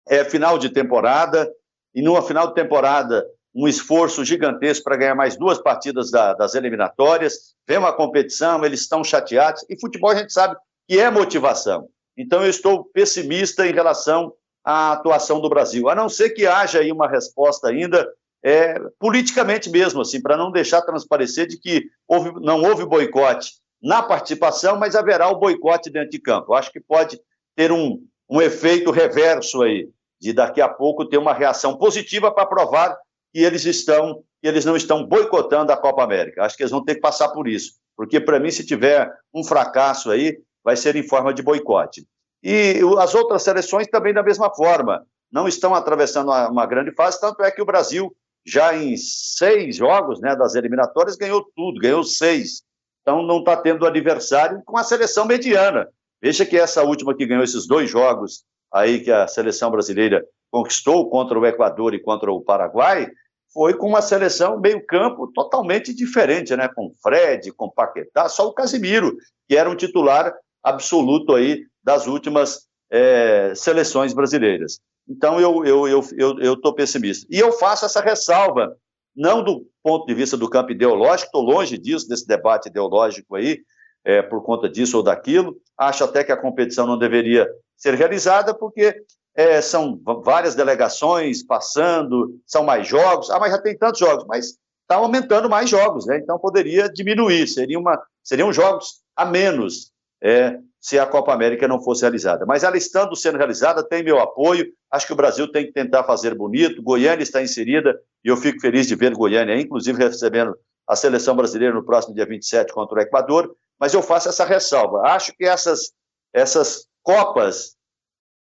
é 0.08 0.24
final 0.24 0.58
de 0.58 0.70
temporada, 0.70 1.52
e 1.92 2.00
numa 2.00 2.22
final 2.22 2.46
de 2.46 2.54
temporada, 2.54 3.26
um 3.54 3.66
esforço 3.66 4.24
gigantesco 4.24 4.84
para 4.84 4.96
ganhar 4.96 5.14
mais 5.14 5.36
duas 5.36 5.58
partidas 5.58 6.10
da, 6.10 6.34
das 6.34 6.54
eliminatórias, 6.54 7.54
vem 7.66 7.78
uma 7.78 7.92
competição, 7.92 8.64
eles 8.64 8.80
estão 8.80 9.02
chateados, 9.02 9.64
e 9.68 9.78
futebol 9.78 10.10
a 10.10 10.16
gente 10.16 10.32
sabe 10.32 10.56
que 10.88 10.98
é 10.98 11.10
motivação. 11.10 11.88
Então 12.16 12.42
eu 12.42 12.50
estou 12.50 12.84
pessimista 12.84 13.66
em 13.66 13.72
relação 13.72 14.32
à 14.64 14.92
atuação 14.92 15.40
do 15.40 15.48
Brasil, 15.48 15.88
a 15.88 15.94
não 15.94 16.08
ser 16.08 16.30
que 16.30 16.46
haja 16.46 16.80
aí 16.80 16.92
uma 16.92 17.08
resposta 17.08 17.68
ainda 17.68 18.06
é, 18.42 18.74
politicamente 18.98 19.68
mesmo, 19.68 20.00
assim, 20.00 20.20
para 20.20 20.36
não 20.36 20.50
deixar 20.50 20.82
transparecer 20.82 21.46
de 21.46 21.58
que 21.58 21.84
houve, 22.08 22.32
não 22.40 22.62
houve 22.62 22.86
boicote 22.86 23.52
na 23.82 24.02
participação, 24.02 24.78
mas 24.78 24.94
haverá 24.94 25.28
o 25.28 25.38
boicote 25.38 25.90
dentro 25.90 26.10
de 26.10 26.20
campo. 26.20 26.52
Eu 26.52 26.56
acho 26.56 26.70
que 26.70 26.80
pode 26.80 27.20
ter 27.56 27.72
um, 27.72 28.02
um 28.28 28.40
efeito 28.40 28.90
reverso 28.90 29.62
aí, 29.62 29.88
de 30.20 30.32
daqui 30.32 30.60
a 30.60 30.68
pouco 30.68 31.06
ter 31.06 31.16
uma 31.16 31.32
reação 31.32 31.76
positiva 31.76 32.30
para 32.30 32.46
provar 32.46 32.96
que 33.32 33.40
eles 33.40 33.64
estão 33.64 34.22
que 34.42 34.48
eles 34.48 34.64
não 34.64 34.74
estão 34.74 35.06
boicotando 35.06 35.70
a 35.70 35.76
Copa 35.76 36.02
América. 36.02 36.42
Acho 36.42 36.56
que 36.56 36.62
eles 36.62 36.70
vão 36.70 36.82
ter 36.82 36.94
que 36.94 37.00
passar 37.02 37.28
por 37.28 37.46
isso, 37.46 37.74
porque 37.94 38.18
para 38.18 38.40
mim 38.40 38.50
se 38.50 38.64
tiver 38.64 39.12
um 39.34 39.44
fracasso 39.44 40.10
aí, 40.10 40.38
vai 40.64 40.76
ser 40.76 40.96
em 40.96 41.06
forma 41.06 41.34
de 41.34 41.42
boicote. 41.42 42.06
E 42.42 42.80
as 42.98 43.14
outras 43.14 43.42
seleções 43.42 43.86
também 43.88 44.14
da 44.14 44.22
mesma 44.22 44.50
forma, 44.54 45.04
não 45.30 45.46
estão 45.46 45.74
atravessando 45.74 46.30
uma, 46.30 46.66
grande 46.66 46.92
fase, 46.92 47.20
tanto 47.20 47.42
é 47.42 47.50
que 47.50 47.60
o 47.60 47.66
Brasil 47.66 48.14
já 48.46 48.74
em 48.74 48.96
seis 48.96 49.76
jogos, 49.76 50.20
né, 50.20 50.34
das 50.34 50.54
eliminatórias 50.54 51.16
ganhou 51.16 51.46
tudo, 51.54 51.78
ganhou 51.78 52.02
seis. 52.02 52.62
Então 53.02 53.22
não 53.22 53.40
está 53.40 53.56
tendo 53.56 53.86
adversário 53.86 54.62
com 54.64 54.76
a 54.76 54.84
seleção 54.84 55.26
mediana. 55.26 55.86
Veja 56.22 56.44
que 56.44 56.58
essa 56.58 56.82
última 56.82 57.14
que 57.14 57.26
ganhou 57.26 57.44
esses 57.44 57.66
dois 57.66 57.90
jogos 57.90 58.44
aí 58.72 59.00
que 59.00 59.10
a 59.10 59.26
seleção 59.26 59.70
brasileira 59.70 60.24
conquistou 60.50 61.08
contra 61.08 61.38
o 61.38 61.46
Equador 61.46 61.94
e 61.94 62.00
contra 62.00 62.30
o 62.32 62.40
Paraguai, 62.40 63.08
foi 63.52 63.74
com 63.74 63.88
uma 63.88 64.02
seleção 64.02 64.60
meio-campo 64.60 65.30
totalmente 65.32 65.94
diferente, 65.94 66.54
né? 66.56 66.68
Com 66.68 66.92
Fred, 67.02 67.52
com 67.52 67.70
Paquetá, 67.70 68.28
só 68.28 68.46
o 68.46 68.52
Casimiro, 68.52 69.16
que 69.48 69.56
era 69.56 69.68
um 69.68 69.76
titular 69.76 70.32
absoluto 70.62 71.34
aí 71.34 71.64
das 71.82 72.06
últimas 72.06 72.66
é, 72.90 73.52
seleções 73.54 74.12
brasileiras. 74.12 74.80
Então 75.08 75.40
eu 75.40 75.64
eu 75.64 75.88
eu 75.88 76.38
eu 76.38 76.54
estou 76.54 76.74
pessimista. 76.74 77.26
E 77.30 77.38
eu 77.38 77.52
faço 77.52 77.84
essa 77.84 78.00
ressalva 78.00 78.76
não 79.14 79.42
do 79.42 79.66
ponto 79.82 80.06
de 80.06 80.14
vista 80.14 80.36
do 80.36 80.48
campo 80.48 80.70
ideológico, 80.70 81.26
estou 81.26 81.42
longe 81.42 81.76
disso, 81.76 82.08
desse 82.08 82.26
debate 82.26 82.68
ideológico 82.68 83.34
aí, 83.34 83.60
é, 84.04 84.22
por 84.22 84.42
conta 84.42 84.68
disso 84.68 84.96
ou 84.96 85.02
daquilo. 85.02 85.56
Acho 85.76 86.04
até 86.04 86.22
que 86.22 86.32
a 86.32 86.36
competição 86.36 86.86
não 86.86 86.96
deveria 86.96 87.48
ser 87.76 87.94
realizada, 87.94 88.54
porque 88.54 88.94
é, 89.34 89.60
são 89.60 90.00
várias 90.24 90.54
delegações 90.54 91.42
passando, 91.42 92.38
são 92.46 92.64
mais 92.64 92.86
jogos. 92.86 93.30
Ah, 93.30 93.38
mas 93.38 93.52
já 93.52 93.60
tem 93.60 93.76
tantos 93.76 94.00
jogos, 94.00 94.24
mas 94.26 94.58
está 94.82 94.96
aumentando 94.96 95.48
mais 95.48 95.70
jogos, 95.70 96.06
né? 96.06 96.18
então 96.18 96.38
poderia 96.38 96.88
diminuir, 96.88 97.46
seria 97.46 97.78
uma, 97.78 98.00
seriam 98.24 98.52
jogos 98.52 99.00
a 99.16 99.24
menos. 99.24 99.92
É, 100.22 100.58
se 100.80 100.98
a 100.98 101.06
Copa 101.06 101.32
América 101.32 101.68
não 101.68 101.82
fosse 101.82 102.02
realizada. 102.02 102.46
Mas 102.46 102.64
ela 102.64 102.76
estando 102.76 103.14
sendo 103.14 103.36
realizada, 103.36 103.86
tem 103.86 104.02
meu 104.02 104.18
apoio. 104.18 104.66
Acho 104.90 105.06
que 105.06 105.12
o 105.12 105.16
Brasil 105.16 105.50
tem 105.52 105.66
que 105.66 105.72
tentar 105.72 106.04
fazer 106.04 106.34
bonito. 106.34 106.82
Goiânia 106.82 107.22
está 107.22 107.42
inserida 107.42 108.00
e 108.24 108.28
eu 108.28 108.36
fico 108.36 108.60
feliz 108.60 108.86
de 108.86 108.94
ver 108.94 109.14
Goiânia, 109.14 109.60
inclusive 109.60 110.02
recebendo 110.02 110.56
a 110.88 110.96
seleção 110.96 111.36
brasileira 111.36 111.74
no 111.74 111.84
próximo 111.84 112.14
dia 112.14 112.24
27 112.24 112.72
contra 112.72 112.98
o 112.98 113.00
Equador. 113.00 113.54
Mas 113.78 113.92
eu 113.92 114.02
faço 114.02 114.30
essa 114.30 114.44
ressalva. 114.44 115.02
Acho 115.06 115.32
que 115.36 115.44
essas, 115.44 115.92
essas 116.32 116.86
Copas 117.02 117.76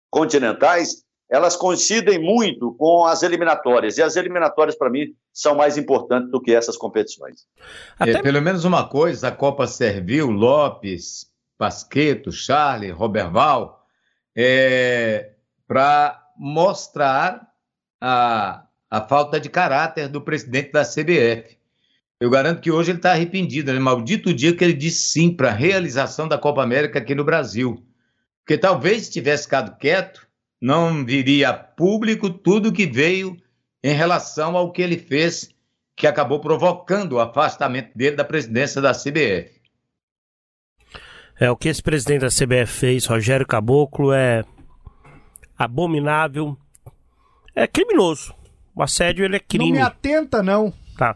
continentais 0.10 1.04
elas 1.30 1.56
coincidem 1.56 2.18
muito 2.18 2.74
com 2.74 3.06
as 3.06 3.22
eliminatórias. 3.22 3.98
E 3.98 4.02
as 4.02 4.16
eliminatórias, 4.16 4.76
para 4.76 4.90
mim, 4.90 5.14
são 5.32 5.56
mais 5.56 5.78
importantes 5.78 6.32
do 6.32 6.42
que 6.42 6.54
essas 6.54 6.76
competições. 6.76 7.46
Até... 8.00 8.14
É, 8.14 8.22
pelo 8.22 8.42
menos 8.42 8.66
uma 8.66 8.90
coisa, 8.90 9.28
a 9.28 9.32
Copa 9.32 9.68
serviu, 9.68 10.32
Lopes, 10.32 11.28
Pasqueto, 11.56 12.32
Charlie, 12.32 12.90
Roberval, 12.90 13.86
é, 14.36 15.34
para 15.68 16.20
mostrar 16.36 17.48
a, 18.02 18.64
a 18.90 19.02
falta 19.02 19.40
de 19.40 19.50
caráter 19.50 20.08
do 20.08 20.22
presidente 20.22 20.72
da 20.72 20.84
CBF. 20.84 21.60
Eu 22.20 22.30
garanto 22.30 22.60
que 22.60 22.72
hoje 22.72 22.92
ele 22.92 22.98
está 22.98 23.12
arrependido, 23.12 23.72
né? 23.72 23.80
Maldito 23.80 24.34
dia 24.34 24.54
que 24.56 24.64
ele 24.64 24.74
disse 24.74 25.12
sim 25.12 25.34
para 25.34 25.50
a 25.50 25.54
realização 25.54 26.28
da 26.28 26.38
Copa 26.38 26.64
América 26.64 27.00
aqui 27.00 27.14
no 27.14 27.24
Brasil. 27.24 27.86
Porque 28.50 28.58
talvez 28.58 29.04
se 29.04 29.12
tivesse 29.12 29.44
ficado 29.44 29.78
quieto, 29.78 30.28
não 30.60 31.06
viria 31.06 31.50
a 31.50 31.54
público 31.54 32.32
tudo 32.32 32.74
que 32.74 32.88
veio 32.88 33.38
em 33.84 33.94
relação 33.94 34.58
ao 34.58 34.72
que 34.72 34.82
ele 34.82 34.98
fez, 34.98 35.52
que 35.96 36.08
acabou 36.08 36.40
provocando 36.40 37.14
o 37.14 37.20
afastamento 37.20 37.96
dele 37.96 38.16
da 38.16 38.24
presidência 38.24 38.82
da 38.82 38.92
CBF. 38.92 39.62
É, 41.40 41.52
o 41.52 41.56
que 41.56 41.70
esse 41.70 41.84
presidente 41.84 42.22
da 42.22 42.30
CBF 42.30 42.74
fez, 42.74 43.06
Rogério 43.06 43.46
Caboclo, 43.46 44.12
é 44.12 44.44
abominável, 45.56 46.58
é 47.54 47.68
criminoso. 47.68 48.34
O 48.74 48.82
assédio, 48.82 49.26
ele 49.26 49.36
é 49.36 49.40
crime. 49.40 49.66
Não 49.66 49.78
me 49.78 49.82
atenta, 49.84 50.42
não. 50.42 50.74
Tá. 50.98 51.16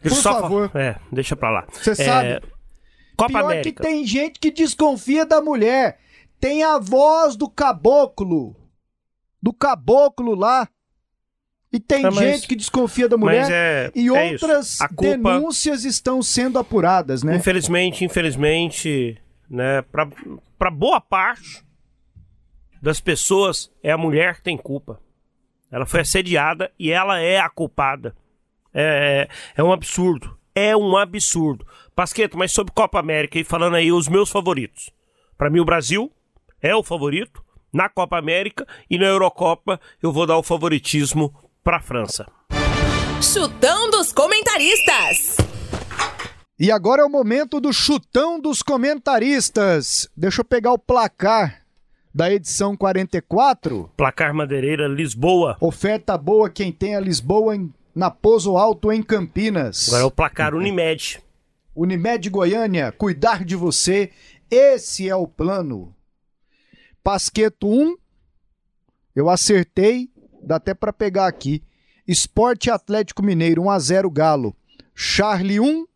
Por 0.00 0.10
só 0.10 0.40
favor. 0.40 0.70
É, 0.74 0.96
deixa 1.12 1.36
pra 1.36 1.50
lá. 1.50 1.66
Você 1.70 1.90
é... 1.90 1.94
sabe, 1.96 2.40
Copa 3.14 3.28
pior 3.28 3.44
América. 3.44 3.82
que 3.82 3.82
tem 3.82 4.06
gente 4.06 4.40
que 4.40 4.50
desconfia 4.50 5.26
da 5.26 5.42
mulher. 5.42 6.00
Tem 6.42 6.64
a 6.64 6.76
voz 6.76 7.36
do 7.36 7.48
caboclo. 7.48 8.56
Do 9.40 9.52
caboclo 9.52 10.34
lá. 10.34 10.68
E 11.72 11.78
tem 11.78 12.04
é, 12.04 12.10
mas, 12.10 12.18
gente 12.18 12.48
que 12.48 12.56
desconfia 12.56 13.08
da 13.08 13.16
mulher 13.16 13.48
é, 13.48 13.92
e 13.94 14.08
é 14.08 14.32
outras 14.32 14.78
culpa, 14.96 15.16
denúncias 15.16 15.84
estão 15.84 16.20
sendo 16.20 16.58
apuradas, 16.58 17.22
né? 17.22 17.36
Infelizmente, 17.36 18.04
infelizmente, 18.04 19.16
né, 19.48 19.82
para 20.58 20.70
boa 20.70 21.00
parte 21.00 21.64
das 22.82 23.00
pessoas, 23.00 23.70
é 23.80 23.92
a 23.92 23.96
mulher 23.96 24.34
que 24.34 24.42
tem 24.42 24.58
culpa. 24.58 25.00
Ela 25.70 25.86
foi 25.86 26.00
assediada 26.00 26.72
e 26.76 26.90
ela 26.90 27.20
é 27.20 27.38
a 27.38 27.48
culpada. 27.48 28.16
É, 28.74 29.28
é, 29.54 29.60
é 29.60 29.62
um 29.62 29.72
absurdo. 29.72 30.36
É 30.56 30.76
um 30.76 30.96
absurdo. 30.96 31.64
Pasqueto, 31.94 32.36
mas 32.36 32.50
sobre 32.50 32.74
Copa 32.74 32.98
América 32.98 33.38
e 33.38 33.44
falando 33.44 33.76
aí 33.76 33.92
os 33.92 34.08
meus 34.08 34.28
favoritos. 34.28 34.90
Para 35.38 35.48
mim, 35.48 35.60
o 35.60 35.64
Brasil 35.64 36.12
é 36.62 36.74
o 36.74 36.82
favorito. 36.82 37.42
Na 37.72 37.88
Copa 37.88 38.18
América 38.18 38.66
e 38.88 38.98
na 38.98 39.06
Eurocopa, 39.06 39.80
eu 40.02 40.12
vou 40.12 40.26
dar 40.26 40.36
o 40.36 40.42
favoritismo 40.42 41.34
para 41.64 41.78
a 41.78 41.80
França. 41.80 42.26
Chutão 43.20 43.90
dos 43.90 44.12
comentaristas. 44.12 45.38
E 46.58 46.70
agora 46.70 47.02
é 47.02 47.04
o 47.04 47.10
momento 47.10 47.60
do 47.60 47.72
chutão 47.72 48.38
dos 48.38 48.62
comentaristas. 48.62 50.08
Deixa 50.16 50.42
eu 50.42 50.44
pegar 50.44 50.72
o 50.72 50.78
placar 50.78 51.62
da 52.14 52.30
edição 52.30 52.76
44. 52.76 53.90
Placar 53.96 54.34
Madeireira 54.34 54.86
Lisboa. 54.86 55.56
Oferta 55.60 56.16
boa 56.18 56.50
quem 56.50 56.70
tem 56.70 56.94
a 56.94 57.00
Lisboa 57.00 57.56
em, 57.56 57.72
na 57.94 58.10
Pouso 58.10 58.56
Alto 58.56 58.92
em 58.92 59.02
Campinas. 59.02 59.88
Agora 59.88 60.02
é 60.02 60.06
o 60.06 60.10
placar 60.10 60.54
Unimed. 60.54 61.22
Unimed 61.74 62.28
Goiânia, 62.28 62.92
cuidar 62.92 63.44
de 63.44 63.56
você, 63.56 64.10
esse 64.50 65.08
é 65.08 65.16
o 65.16 65.26
plano. 65.26 65.94
Pasqueto 67.02 67.66
1, 67.66 67.96
eu 69.14 69.28
acertei, 69.28 70.10
dá 70.42 70.56
até 70.56 70.72
para 70.72 70.92
pegar 70.92 71.26
aqui. 71.26 71.62
Esporte 72.06 72.70
Atlético 72.70 73.22
Mineiro 73.22 73.62
1 73.62 73.70
a 73.70 73.78
0 73.78 74.10
Galo. 74.10 74.56
Charlie 74.94 75.60
1, 75.60 75.86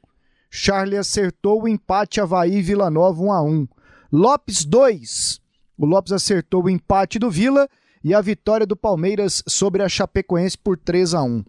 Charlie 0.50 0.96
acertou 0.96 1.62
o 1.62 1.68
empate 1.68 2.20
Havaí 2.20 2.60
Vila 2.62 2.90
Nova 2.90 3.22
1 3.22 3.32
a 3.32 3.42
1. 3.42 3.68
Lopes 4.12 4.64
2, 4.64 5.40
o 5.78 5.86
Lopes 5.86 6.12
acertou 6.12 6.64
o 6.64 6.70
empate 6.70 7.18
do 7.18 7.30
Vila 7.30 7.68
e 8.02 8.14
a 8.14 8.20
vitória 8.20 8.66
do 8.66 8.76
Palmeiras 8.76 9.42
sobre 9.46 9.82
a 9.82 9.88
Chapecoense 9.88 10.56
por 10.56 10.78
3 10.78 11.14
a 11.14 11.22
1. 11.22 11.44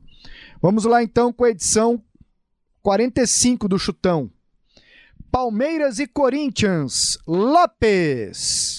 Vamos 0.62 0.86
lá 0.86 1.04
então 1.04 1.32
com 1.32 1.46
a 1.46 1.50
edição 1.50 2.02
45 2.82 3.68
do 3.68 3.80
Chutão. 3.80 4.30
Palmeiras 5.32 6.00
e 6.00 6.08
Corinthians. 6.08 7.18
Lopes. 7.28 8.77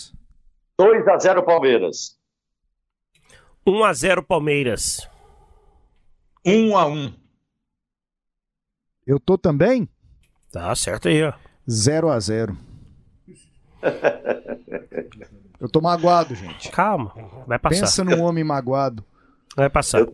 2 0.78 1.08
a 1.08 1.18
0 1.18 1.42
Palmeiras. 1.42 2.16
1 3.66 3.84
a 3.84 3.92
0 3.92 4.22
Palmeiras. 4.22 5.08
1 6.46 6.76
a 6.76 6.86
1. 6.86 7.12
Eu 9.04 9.18
tô 9.18 9.36
também? 9.36 9.88
Tá 10.52 10.72
certo 10.76 11.08
aí, 11.08 11.24
ó. 11.24 11.32
0 11.68 12.10
a 12.10 12.20
0. 12.20 12.56
Eu 15.58 15.68
tô 15.68 15.80
magoado, 15.80 16.34
gente. 16.36 16.70
Calma, 16.70 17.12
vai 17.46 17.58
passar. 17.58 17.80
Pensa 17.80 18.04
num 18.04 18.22
homem 18.22 18.44
magoado. 18.44 19.04
Vai 19.56 19.68
passar. 19.68 20.06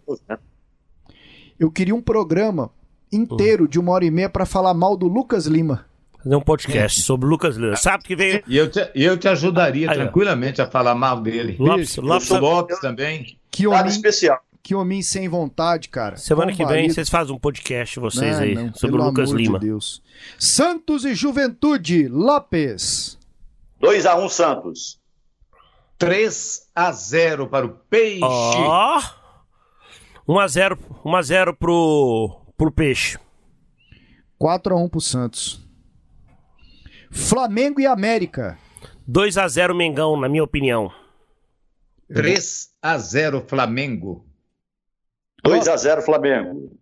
Eu 1.60 1.70
queria 1.70 1.94
um 1.94 2.00
programa 2.00 2.70
inteiro 3.12 3.68
de 3.68 3.78
uma 3.78 3.92
hora 3.92 4.06
e 4.06 4.10
meia 4.10 4.30
pra 4.30 4.46
falar 4.46 4.72
mal 4.72 4.96
do 4.96 5.06
Lucas 5.08 5.44
Lima. 5.44 5.86
Fazer 6.24 6.36
um 6.36 6.40
podcast 6.40 7.02
sobre 7.02 7.26
o 7.26 7.28
Lucas 7.30 7.56
Lima. 7.56 7.76
Sabe 7.76 8.02
que 8.02 8.16
veio. 8.16 8.42
E 8.48 8.56
eu 8.56 8.70
te, 8.70 8.90
eu 8.94 9.16
te 9.18 9.28
ajudaria 9.28 9.90
Aí, 9.90 9.98
ó. 9.98 10.02
tranquilamente 10.02 10.62
a 10.62 10.66
falar 10.66 10.94
mal 10.94 11.20
dele. 11.20 11.56
Lopes, 11.58 11.96
Lopes, 11.96 12.30
Lopes 12.30 12.80
também. 12.80 13.38
Que 13.50 13.64
Nada 13.64 13.80
homem, 13.82 13.92
especial. 13.92 14.40
que 14.62 14.74
homem 14.74 15.02
sem 15.02 15.28
vontade, 15.28 15.90
cara. 15.90 16.16
semana 16.16 16.50
que 16.52 16.58
vem 16.58 16.66
Combalido. 16.66 16.94
vocês 16.94 17.10
fazem 17.10 17.34
um 17.34 17.38
podcast, 17.38 18.00
vocês 18.00 18.36
Não, 18.36 18.42
aí, 18.42 18.54
não, 18.54 18.74
sobre 18.74 18.96
o 18.98 19.04
Lucas 19.04 19.28
amor 19.28 19.40
Lima. 19.40 19.58
De 19.58 19.66
Deus. 19.66 20.02
Santos 20.38 21.04
e 21.04 21.14
Juventude, 21.14 22.08
Lopes. 22.08 23.18
2 23.80 24.06
a 24.06 24.16
1 24.16 24.28
Santos. 24.30 24.98
3 25.98 26.68
a 26.74 26.90
0 26.90 27.46
para 27.48 27.66
o 27.66 27.68
Peixe. 27.68 28.20
Ó! 28.24 29.00
1x0 30.26 30.78
1x0 31.04 31.54
pro, 31.54 32.40
pro 32.56 32.72
Peixe. 32.72 33.18
4 34.38 34.74
a 34.74 34.78
1 34.82 34.88
pro 34.88 35.00
Santos. 35.02 35.62
Flamengo 37.14 37.80
e 37.80 37.86
América. 37.86 38.58
2x0 39.08 39.74
Mengão, 39.74 40.20
na 40.20 40.28
minha 40.28 40.42
opinião. 40.42 40.92
3 42.12 42.74
a 42.82 42.98
0 42.98 43.44
Flamengo. 43.46 44.26
2 45.44 45.68
a 45.68 45.76
0 45.76 46.02
Flamengo. 46.02 46.76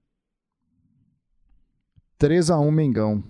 3 2.16 2.50
a 2.50 2.58
1 2.58 2.70
Mengão. 2.70 3.22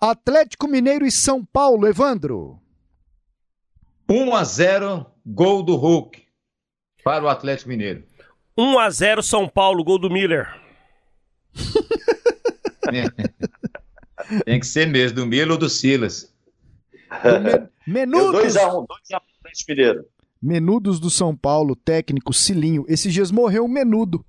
Atlético 0.00 0.66
Mineiro 0.66 1.06
e 1.06 1.10
São 1.10 1.44
Paulo, 1.44 1.86
Evandro. 1.86 2.60
1 4.08 4.34
a 4.34 4.44
0 4.44 5.06
gol 5.24 5.62
do 5.62 5.76
Hulk 5.76 6.26
para 7.04 7.24
o 7.24 7.28
Atlético 7.28 7.68
Mineiro. 7.68 8.04
1x0 8.58 9.22
São 9.22 9.48
Paulo, 9.48 9.84
gol 9.84 9.98
do 9.98 10.10
Miller. 10.10 10.48
Tem 14.44 14.60
que 14.60 14.66
ser 14.66 14.86
mesmo, 14.86 15.16
do 15.16 15.26
Milo 15.26 15.52
ou 15.52 15.58
do 15.58 15.68
Silas. 15.68 16.32
Menudos. 17.86 18.32
2 18.32 18.56
a 18.56 18.68
1 18.68 18.86
2 18.86 18.88
a 19.12 19.16
1 19.16 19.20
Atlético 19.40 19.70
Mineiro. 19.70 20.04
Menudos 20.42 21.00
do 21.00 21.08
São 21.10 21.34
Paulo, 21.36 21.74
técnico 21.76 22.32
Cilinho. 22.32 22.84
Esses 22.88 23.12
dias 23.12 23.30
morreu 23.30 23.64
um 23.64 23.68
menudo. 23.68 24.24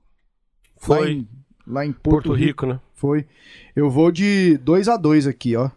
Lá 0.81 0.97
Foi. 0.97 1.11
em, 1.11 1.27
lá 1.65 1.85
em 1.85 1.91
Porto, 1.91 2.29
Porto 2.29 2.33
Rico. 2.33 2.47
Rico, 2.47 2.65
né? 2.67 2.79
Foi. 2.93 3.25
Eu 3.75 3.89
vou 3.89 4.11
de 4.11 4.57
2 4.57 4.87
a 4.87 4.97
2 4.97 5.27
aqui, 5.27 5.55
ó. 5.55 5.69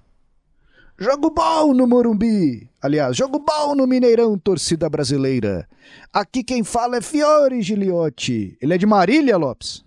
Jogo 0.98 1.30
bom 1.30 1.72
no 1.72 1.86
Morumbi. 1.86 2.68
Aliás, 2.80 3.16
jogo 3.16 3.38
bom 3.38 3.74
no 3.74 3.86
Mineirão, 3.86 4.38
torcida 4.38 4.88
brasileira. 4.88 5.66
Aqui 6.12 6.44
quem 6.44 6.62
fala 6.62 6.98
é 6.98 7.00
Fiore 7.00 7.62
Giliotti. 7.62 8.56
Ele 8.60 8.74
é 8.74 8.78
de 8.78 8.86
Marília, 8.86 9.36
Lopes? 9.38 9.82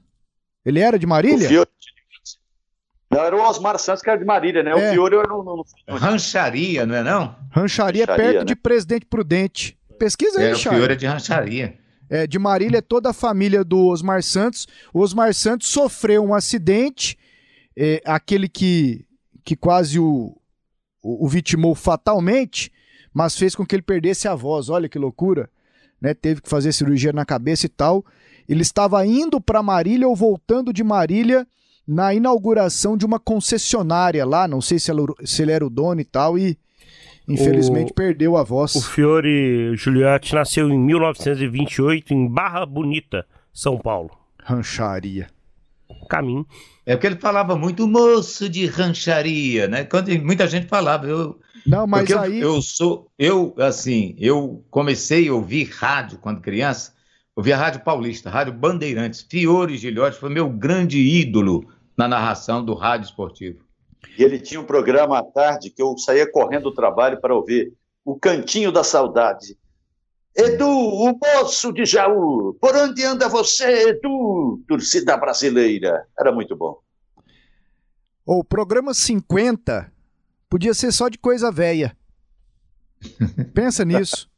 Ele 0.66 0.80
era 0.80 0.98
de 0.98 1.06
O 1.06 1.10
Marília? 1.10 1.48
Fiore. 1.48 1.70
Não, 3.14 3.24
era 3.24 3.36
o 3.36 3.42
Osmar 3.42 3.78
Santos 3.80 4.02
que 4.02 4.10
era 4.10 4.20
de 4.20 4.26
Marília, 4.26 4.64
né? 4.64 4.72
É. 4.72 4.76
O 4.76 4.94
Fiore 4.94 5.16
eu 5.16 5.24
não, 5.28 5.44
não, 5.44 5.64
não- 5.88 5.98
Rancharia, 5.98 6.86
não 6.86 6.96
é 6.96 7.04
não? 7.04 7.36
Rancharia, 7.52 8.06
Rancharia, 8.06 8.08
perto 8.08 8.40
né? 8.40 8.46
de 8.46 8.56
Presidente 8.56 9.06
Prudente. 9.06 9.78
Pesquisa 10.00 10.40
aí, 10.40 10.48
É, 10.48 10.52
o 10.54 10.56
Charles. 10.56 10.80
Fiore 10.80 10.94
é 10.94 10.96
de 10.96 11.06
rancharia. 11.06 11.78
É, 12.10 12.28
de 12.28 12.38
Marília 12.38 12.78
é 12.80 12.82
toda 12.82 13.10
a 13.10 13.14
família 13.14 13.64
do 13.64 13.88
Osmar 13.88 14.22
Santos. 14.22 14.68
O 14.94 15.00
Osmar 15.00 15.34
Santos 15.34 15.68
sofreu 15.70 16.24
um 16.24 16.34
acidente, 16.34 17.18
é, 17.76 18.02
aquele 18.06 18.48
que, 18.50 19.06
que 19.44 19.56
quase 19.56 20.00
o, 20.00 20.36
o, 21.02 21.26
o 21.26 21.28
vitimou 21.28 21.74
fatalmente, 21.74 22.72
mas 23.14 23.38
fez 23.38 23.56
com 23.56 23.66
que 23.66 23.76
ele 23.76 23.82
perdesse 23.82 24.28
a 24.28 24.36
voz. 24.36 24.70
Olha 24.70 24.90
que 24.90 25.00
loucura. 25.00 25.50
Né? 26.02 26.14
Teve 26.14 26.42
que 26.42 26.50
fazer 26.50 26.72
cirurgia 26.74 27.14
na 27.14 27.26
cabeça 27.26 27.66
e 27.66 27.70
tal. 27.70 28.06
Ele 28.48 28.62
estava 28.62 29.06
indo 29.06 29.40
para 29.40 29.64
Marília 29.64 30.08
ou 30.08 30.16
voltando 30.16 30.74
de 30.74 30.84
Marília 30.84 31.48
na 31.88 32.14
inauguração 32.14 32.96
de 32.98 33.06
uma 33.06 33.20
concessionária 33.20 34.26
lá. 34.26 34.48
Não 34.48 34.62
sei 34.62 34.80
se, 34.80 34.90
ela- 34.92 35.06
se 35.24 35.42
ele 35.42 35.52
era 35.52 35.66
o 35.66 35.70
dono 35.70 36.00
e 36.02 36.06
tal, 36.06 36.38
e 36.38 36.58
infelizmente 37.28 37.92
O- 37.92 37.96
perdeu 37.96 38.38
a 38.38 38.44
voz. 38.44 38.76
O 38.76 38.82
Fiore 38.82 39.76
Giuliotti 39.76 40.34
nasceu 40.36 40.70
em 40.70 40.78
1928 40.80 42.14
em 42.14 42.28
Barra 42.28 42.66
Bonita, 42.66 43.26
São 43.54 43.78
Paulo. 43.78 44.12
Rancharia. 44.44 45.28
Caminho. 46.10 46.46
É 46.86 46.96
porque 46.96 47.08
ele 47.08 47.16
falava 47.16 47.56
muito 47.56 47.88
moço 47.88 48.50
de 48.50 48.66
rancharia, 48.66 49.68
né? 49.68 49.86
Quando 49.86 50.10
muita 50.22 50.48
gente 50.48 50.68
falava, 50.68 51.08
eu, 51.08 51.40
Não, 51.66 51.88
mas 51.88 52.02
porque 52.02 52.14
eu- 52.14 52.20
aí. 52.20 52.40
eu, 52.42 52.62
sou, 52.62 53.10
eu 53.18 53.54
assim, 53.58 54.16
eu 54.20 54.66
comecei 54.70 55.30
a 55.30 55.34
ouvir 55.34 55.70
rádio 55.72 56.18
quando 56.18 56.42
criança, 56.42 56.92
ouvia 57.36 57.56
a 57.56 57.60
Rádio 57.60 57.82
Paulista, 57.82 58.30
Rádio 58.30 58.54
Bandeirantes, 58.54 59.26
Fiore 59.30 59.78
Gilhote 59.78 60.20
foi 60.20 60.30
meu 60.30 60.50
grande 60.50 61.00
ídolo 61.00 61.66
na 61.98 62.08
narração 62.08 62.64
do 62.64 62.74
rádio 62.74 63.06
esportivo. 63.06 63.64
E 64.18 64.24
ele 64.24 64.40
tinha 64.40 64.60
um 64.60 64.66
programa 64.66 65.20
à 65.20 65.24
tarde 65.24 65.70
que 65.70 65.82
eu 65.82 65.98
saía 65.98 66.30
correndo 66.30 66.64
do 66.64 66.74
trabalho 66.74 67.20
para 67.22 67.34
ouvir 67.36 67.74
o 68.06 68.18
Cantinho 68.20 68.72
da 68.72 68.84
Saudade. 68.84 69.58
Edu, 70.36 70.68
o 70.68 71.18
moço 71.18 71.72
de 71.72 71.86
Jaú, 71.86 72.58
por 72.60 72.76
onde 72.76 73.04
anda 73.04 73.30
você, 73.30 73.90
Edu? 73.90 74.62
Torcida 74.68 75.16
brasileira. 75.16 76.08
Era 76.20 76.32
muito 76.32 76.56
bom. 76.56 76.80
O 78.26 78.44
programa 78.44 78.94
50 78.94 79.92
podia 80.50 80.74
ser 80.74 80.92
só 80.92 81.08
de 81.08 81.18
coisa 81.18 81.52
velha. 81.52 81.96
Pensa 83.54 83.86
nisso. 83.86 84.30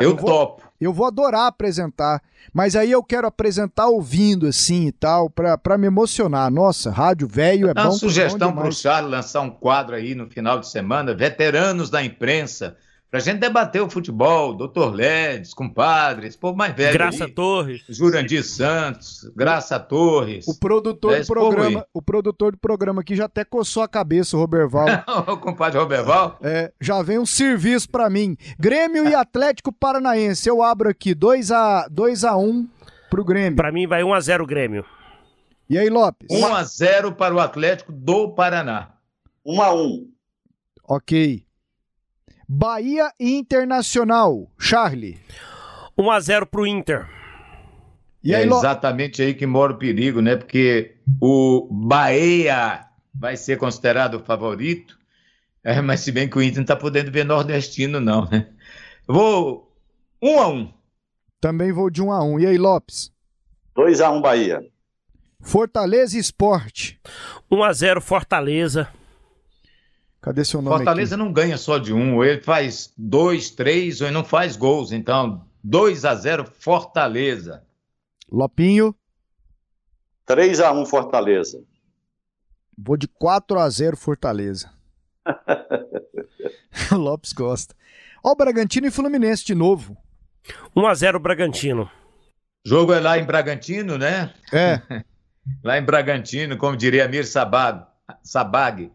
Eu, 0.00 0.16
vou- 0.16 0.26
topo. 0.26 0.63
Eu 0.84 0.92
vou 0.92 1.06
adorar 1.06 1.46
apresentar, 1.46 2.22
mas 2.52 2.76
aí 2.76 2.90
eu 2.90 3.02
quero 3.02 3.26
apresentar 3.26 3.86
ouvindo 3.86 4.46
assim 4.46 4.86
e 4.86 4.92
tal, 4.92 5.30
pra, 5.30 5.56
pra 5.56 5.78
me 5.78 5.86
emocionar. 5.86 6.50
Nossa, 6.50 6.90
rádio 6.90 7.26
velho 7.26 7.68
é 7.68 7.74
Dá 7.74 7.84
bom. 7.84 7.90
uma 7.90 7.98
sugestão 7.98 8.52
para 8.52 8.68
o. 8.68 8.72
Charles 8.72 9.10
lançar 9.10 9.40
um 9.40 9.50
quadro 9.50 9.94
aí 9.94 10.14
no 10.14 10.28
final 10.28 10.60
de 10.60 10.68
semana, 10.68 11.14
veteranos 11.14 11.90
da 11.90 12.02
imprensa, 12.04 12.76
para 13.14 13.20
a 13.20 13.22
gente 13.22 13.38
debater 13.38 13.80
o 13.80 13.88
futebol, 13.88 14.52
doutor 14.52 14.92
Ledes, 14.92 15.54
compadres, 15.54 16.34
povo 16.34 16.58
mais 16.58 16.74
velho. 16.74 16.94
Graça 16.94 17.26
aí. 17.26 17.30
Torres. 17.30 17.84
Jurandir 17.88 18.42
Santos, 18.42 19.30
Graça 19.36 19.78
Torres. 19.78 20.48
O 20.48 20.58
produtor 20.58 21.12
É 21.12 21.14
do 21.14 21.20
esse 21.20 21.32
programa, 21.32 21.86
o 21.94 22.02
produtor 22.02 22.50
do 22.50 22.58
programa 22.58 23.02
aqui 23.02 23.14
já 23.14 23.26
até 23.26 23.44
coçou 23.44 23.84
a 23.84 23.88
cabeça, 23.88 24.36
o 24.36 24.40
Roberval. 24.40 24.88
o 25.32 25.36
compadre 25.36 25.78
Roberval. 25.78 26.40
É, 26.42 26.72
já 26.80 27.00
vem 27.02 27.16
um 27.16 27.24
serviço 27.24 27.88
pra 27.88 28.10
mim. 28.10 28.36
Grêmio 28.58 29.08
e 29.08 29.14
Atlético 29.14 29.72
Paranaense. 29.72 30.48
Eu 30.48 30.60
abro 30.60 30.88
aqui 30.88 31.14
2 31.14 31.52
a 31.52 31.86
2 31.88 32.24
a 32.24 32.36
1 32.36 32.68
pro 33.08 33.24
Grêmio. 33.24 33.54
Pra 33.54 33.70
mim 33.70 33.86
vai 33.86 34.02
1x0 34.02 34.44
Grêmio. 34.44 34.84
E 35.70 35.78
aí, 35.78 35.88
Lopes? 35.88 36.26
1 36.28 36.46
a 36.52 36.64
0 36.64 37.12
para 37.12 37.32
o 37.32 37.38
Atlético 37.38 37.92
do 37.92 38.30
Paraná. 38.30 38.88
Um 39.46 39.62
a 39.62 39.72
um. 39.72 40.10
OK. 40.82 41.44
Bahia 42.48 43.12
e 43.18 43.34
Internacional. 43.36 44.50
Charlie. 44.58 45.18
1x0 45.98 46.46
pro 46.46 46.66
Inter. 46.66 47.08
E 48.22 48.32
é 48.32 48.38
aí, 48.38 48.44
Lopes? 48.46 48.64
exatamente 48.64 49.22
aí 49.22 49.34
que 49.34 49.46
mora 49.46 49.72
o 49.72 49.78
perigo, 49.78 50.20
né? 50.20 50.36
Porque 50.36 50.96
o 51.20 51.68
Bahia 51.70 52.86
vai 53.14 53.36
ser 53.36 53.58
considerado 53.58 54.14
o 54.14 54.24
favorito, 54.24 54.98
é, 55.62 55.80
mas 55.80 56.00
se 56.00 56.10
bem 56.10 56.28
que 56.28 56.38
o 56.38 56.42
Inter 56.42 56.56
não 56.56 56.62
está 56.62 56.76
podendo 56.76 57.12
ver 57.12 57.24
nordestino, 57.24 58.00
não, 58.00 58.24
né? 58.26 58.48
vou 59.06 59.70
um 60.22 60.40
a 60.40 60.48
um. 60.48 60.72
Também 61.40 61.70
vou 61.72 61.90
de 61.90 62.02
um 62.02 62.10
a 62.10 62.24
um. 62.24 62.40
E 62.40 62.46
aí, 62.46 62.56
Lopes? 62.56 63.12
2 63.74 64.00
a 64.00 64.10
1 64.10 64.22
Bahia. 64.22 64.64
Fortaleza 65.40 66.18
Esporte. 66.18 66.98
1 67.50 67.62
a 67.62 67.72
0 67.72 68.00
Fortaleza. 68.00 68.88
Cadê 70.24 70.42
seu 70.42 70.62
nome 70.62 70.78
Fortaleza 70.78 71.16
aqui? 71.16 71.22
não 71.22 71.30
ganha 71.30 71.58
só 71.58 71.76
de 71.76 71.92
um, 71.92 72.14
ou 72.14 72.24
ele 72.24 72.40
faz 72.40 72.90
dois, 72.96 73.50
três, 73.50 74.00
ou 74.00 74.06
ele 74.06 74.14
não 74.14 74.24
faz 74.24 74.56
gols. 74.56 74.90
Então, 74.90 75.44
2 75.62 76.02
a 76.06 76.14
0 76.14 76.46
Fortaleza. 76.46 77.62
Lopinho. 78.32 78.94
3 80.24 80.60
a 80.60 80.72
1 80.72 80.86
Fortaleza. 80.86 81.62
Vou 82.78 82.96
de 82.96 83.06
4 83.06 83.58
a 83.58 83.68
0 83.68 83.98
Fortaleza. 83.98 84.70
o 86.90 86.96
Lopes 86.96 87.34
gosta. 87.34 87.74
Ó 88.24 88.32
o 88.32 88.34
Bragantino 88.34 88.86
e 88.86 88.90
Fluminense 88.90 89.44
de 89.44 89.54
novo. 89.54 89.94
1 90.74 90.86
a 90.86 90.94
0 90.94 91.20
Bragantino. 91.20 91.90
Jogo 92.64 92.94
é 92.94 93.00
lá 93.00 93.18
em 93.18 93.26
Bragantino, 93.26 93.98
né? 93.98 94.32
É. 94.50 94.80
lá 95.62 95.76
em 95.76 95.84
Bragantino, 95.84 96.56
como 96.56 96.78
diria 96.78 97.06
Mir 97.06 97.26
Sabag. 97.26 97.84
Sabag. 98.22 98.90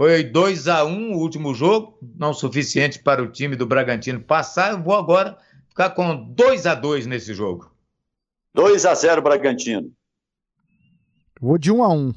Foi 0.00 0.24
2 0.24 0.66
a 0.66 0.82
1 0.82 1.12
o 1.12 1.18
último 1.18 1.52
jogo, 1.52 1.98
não 2.16 2.32
suficiente 2.32 2.98
para 2.98 3.22
o 3.22 3.30
time 3.30 3.54
do 3.54 3.66
Bragantino 3.66 4.18
passar. 4.18 4.70
Eu 4.72 4.82
vou 4.82 4.96
agora 4.96 5.36
ficar 5.68 5.90
com 5.90 6.16
2 6.32 6.64
a 6.64 6.74
2 6.74 7.04
nesse 7.04 7.34
jogo. 7.34 7.70
2 8.54 8.86
a 8.86 8.94
0 8.94 9.20
Bragantino. 9.20 9.92
Vou 11.38 11.58
de 11.58 11.70
1 11.70 11.84
a 11.84 11.92
1. 11.92 12.14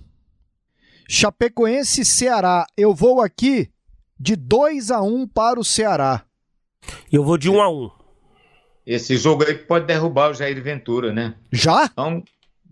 Chapecoense 1.09 2.05
Ceará. 2.05 2.65
Eu 2.77 2.95
vou 2.95 3.19
aqui 3.19 3.69
de 4.17 4.37
2 4.37 4.89
a 4.89 5.01
1 5.01 5.27
para 5.27 5.59
o 5.59 5.63
Ceará. 5.65 6.23
Eu 7.11 7.25
vou 7.25 7.37
de 7.37 7.49
1 7.49 7.61
a 7.61 7.69
1. 7.69 7.91
Esse 8.85 9.17
jogo 9.17 9.43
aí 9.43 9.55
pode 9.55 9.87
derrubar 9.87 10.31
o 10.31 10.33
Jair 10.33 10.63
Ventura, 10.63 11.11
né? 11.11 11.35
Já? 11.51 11.89
Então, 11.91 12.23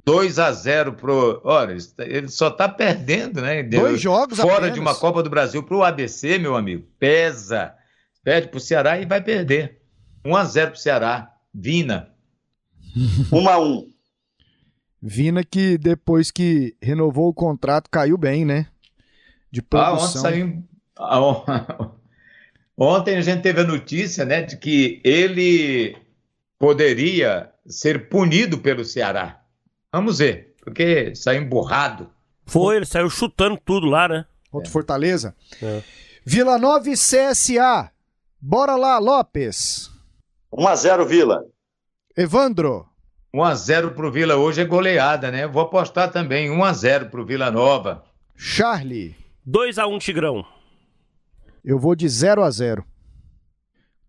2 0.06 0.40
a 0.40 0.52
0 0.52 0.94
pro. 0.94 1.42
Olha, 1.44 1.76
ele 2.00 2.28
só 2.28 2.50
tá 2.50 2.68
perdendo, 2.68 3.42
né? 3.42 3.62
Dois 3.64 4.02
jogos 4.02 4.40
Fora 4.40 4.56
apenas. 4.58 4.74
de 4.74 4.80
uma 4.80 4.96
Copa 4.96 5.22
do 5.22 5.30
Brasil 5.30 5.62
pro 5.64 5.84
ABC, 5.84 6.38
meu 6.40 6.56
amigo. 6.56 6.86
Pesa. 7.00 7.74
Perde 8.24 8.48
pro 8.50 8.60
Ceará 8.60 9.00
e 9.00 9.06
vai 9.06 9.22
perder. 9.22 9.80
1 10.26 10.36
a 10.36 10.44
0 10.44 10.72
pro 10.72 10.80
Ceará. 10.80 11.32
Vina. 11.54 12.10
1 13.32 13.48
a 13.50 13.60
1. 13.60 13.92
Vina 15.02 15.44
que 15.44 15.78
depois 15.78 16.30
que 16.30 16.76
renovou 16.82 17.30
o 17.30 17.34
contrato 17.34 17.90
caiu 17.90 18.18
bem, 18.18 18.46
né? 18.46 18.68
De 19.52 19.60
Ah, 19.72 19.92
ontem 19.94 19.98
produção. 20.00 20.22
saiu. 20.22 20.64
ah, 20.98 21.20
on- 21.20 21.46
Ontem 22.78 23.18
a 23.18 23.22
gente 23.22 23.42
teve 23.44 23.62
a 23.62 23.64
notícia, 23.66 24.26
né, 24.26 24.42
de 24.42 24.58
que 24.58 25.00
ele 25.04 25.96
poderia 26.58 27.52
ser 27.68 28.10
punido 28.10 28.58
pelo 28.58 28.84
Ceará. 28.86 29.41
Vamos 29.94 30.20
ver, 30.20 30.56
porque 30.64 31.14
saiu 31.16 31.42
emburrado. 31.42 32.10
Foi, 32.46 32.78
ele 32.78 32.86
saiu 32.86 33.10
chutando 33.10 33.60
tudo 33.64 33.88
lá, 33.88 34.08
né? 34.08 34.26
Contra 34.50 34.70
o 34.70 34.72
Fortaleza. 34.72 35.36
É. 35.62 35.84
Vila 36.26 36.58
Nova 36.58 36.90
e 36.90 36.94
CSA. 36.94 37.92
Bora 38.40 38.76
lá, 38.76 38.98
Lopes. 39.00 39.92
1 40.52 40.68
a 40.68 40.76
0 40.76 41.06
Vila. 41.06 41.46
Evandro. 42.16 42.88
1 43.34 43.44
a 43.44 43.56
0 43.56 43.92
pro 43.92 44.12
Vila 44.12 44.36
hoje 44.36 44.62
é 44.62 44.66
goleada, 44.66 45.32
né? 45.32 45.48
Vou 45.48 45.62
apostar 45.62 46.12
também 46.12 46.50
1 46.50 46.64
a 46.64 46.74
0 46.74 47.10
pro 47.10 47.26
Vila 47.26 47.50
Nova. 47.50 48.04
Charlie. 48.36 49.16
2 49.46 49.78
a 49.78 49.88
1 49.88 50.00
Tigrão. 50.00 50.46
Eu 51.64 51.80
vou 51.80 51.96
de 51.96 52.08
0 52.10 52.44
a 52.44 52.50
0. 52.52 52.86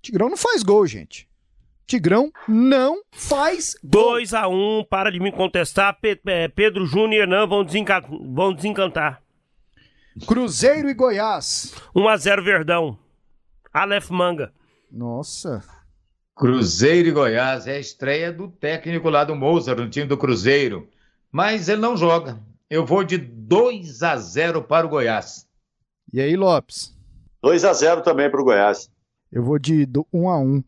Tigrão 0.01 0.29
não 0.29 0.37
faz 0.37 0.63
gol, 0.63 0.87
gente. 0.87 1.29
Tigrão 1.87 2.31
não 2.49 3.03
faz 3.13 3.75
gol. 3.83 4.13
2 4.15 4.33
a 4.35 4.49
1 4.49 4.85
para 4.89 5.11
de 5.11 5.21
me 5.21 5.31
contestar. 5.33 5.99
Pe- 6.01 6.21
é, 6.27 6.49
Pedro 6.49 6.87
Júnior 6.87 7.13
e 7.13 7.19
Hernan 7.23 7.47
vão, 7.47 7.65
desenca- 7.65 8.01
vão 8.09 8.53
desencantar. 8.53 9.23
Cruzeiro 10.27 10.89
e 10.89 10.95
Goiás. 10.95 11.75
1 11.95 12.09
a 12.09 12.17
0 12.17 12.43
Verdão. 12.45 12.99
Aleph 13.73 14.11
Manga. 14.11 14.53
Nossa. 14.91 15.63
Cruzeiro 16.37 17.09
e 17.09 17.13
Goiás 17.13 17.67
é 17.67 17.77
a 17.77 17.81
estreia 17.81 18.33
do 18.33 18.49
técnico 18.49 19.09
lá 19.09 19.25
do 19.25 19.35
Mozart, 19.35 19.79
no 19.79 19.89
time 19.89 20.07
do 20.07 20.17
Cruzeiro. 20.19 20.89
Mas 21.31 21.69
ele 21.69 21.81
não 21.81 21.97
joga. 21.97 22.39
Eu 22.69 22.85
vou 22.87 23.05
de 23.05 23.17
2 23.19 24.03
a 24.03 24.17
0 24.17 24.63
para 24.63 24.87
o 24.87 24.91
Goiás. 24.91 25.47
E 26.13 26.21
aí, 26.21 26.37
Lopes? 26.37 26.95
2 27.43 27.65
a 27.65 27.73
0 27.73 28.03
também 28.03 28.31
pro 28.31 28.45
Goiás. 28.45 28.91
Eu 29.31 29.43
vou 29.43 29.59
de 29.59 29.87
1 30.13 30.29
a 30.29 30.39
1. 30.39 30.63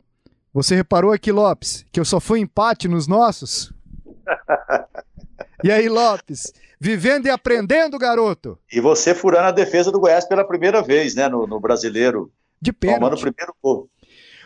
Você 0.55 0.73
reparou 0.73 1.11
aqui, 1.11 1.33
Lopes, 1.33 1.85
que 1.91 1.99
eu 1.99 2.05
só 2.05 2.17
fui 2.17 2.39
empate 2.39 2.87
nos 2.87 3.07
nossos? 3.07 3.73
E 5.61 5.69
aí, 5.69 5.89
Lopes? 5.89 6.53
Vivendo 6.79 7.25
e 7.25 7.29
aprendendo, 7.29 7.99
garoto? 7.99 8.57
E 8.71 8.79
você 8.79 9.13
furando 9.13 9.49
a 9.49 9.51
defesa 9.51 9.91
do 9.91 9.99
Goiás 9.99 10.23
pela 10.23 10.47
primeira 10.47 10.81
vez, 10.81 11.13
né, 11.13 11.27
no, 11.27 11.45
no 11.45 11.59
Brasileiro. 11.59 12.31
De 12.61 12.71
Tomando 12.71 12.95
o 12.95 12.99
pênalti. 12.99 13.21
primeiro 13.21 13.53
gol. 13.61 13.89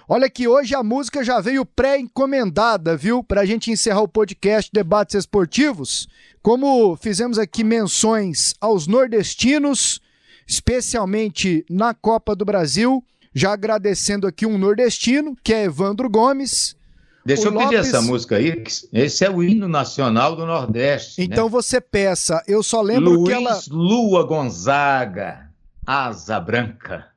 Olha 0.07 0.28
que 0.28 0.47
hoje 0.47 0.74
a 0.74 0.82
música 0.82 1.24
já 1.24 1.39
veio 1.39 1.64
pré-encomendada, 1.64 2.97
viu? 2.97 3.24
Pra 3.24 3.45
gente 3.45 3.70
encerrar 3.70 4.01
o 4.01 4.07
podcast 4.07 4.72
Debates 4.74 5.14
Esportivos. 5.14 6.07
Como 6.41 6.95
fizemos 6.95 7.38
aqui 7.38 7.64
menções 7.64 8.55
aos 8.60 8.88
nordestinos, 8.88 10.01
especialmente 10.47 11.64
na 11.70 11.93
Copa 11.93 12.36
do 12.36 12.45
Brasil, 12.45 13.05
já 13.34 13.53
agradecendo 13.53 14.27
aqui 14.27 14.45
um 14.45 14.57
nordestino, 14.57 15.36
que 15.43 15.53
é 15.53 15.63
Evandro 15.65 16.09
Gomes. 16.09 16.75
Deixa 17.25 17.43
O 17.43 17.45
eu 17.47 17.51
pedir 17.53 17.75
Lopes- 17.75 17.80
essa 17.93 18.01
música 18.01 18.38
aí. 18.38 18.63
Esse 18.93 19.25
é 19.25 19.30
o 19.30 19.43
hino 19.43 19.67
nacional 19.67 20.36
do 20.36 20.45
Nordeste. 20.45 21.21
Então 21.21 21.45
né? 21.45 21.51
você 21.51 21.80
peça. 21.82 22.41
Eu 22.47 22.63
só 22.63 22.82
lembro 22.82 23.11
Luiz 23.11 23.27
que 23.27 23.34
ela. 23.43 23.59
Lua 23.69 24.23
Gonzaga, 24.25 25.49
Asa 25.86 26.39
Branca. 26.39 27.07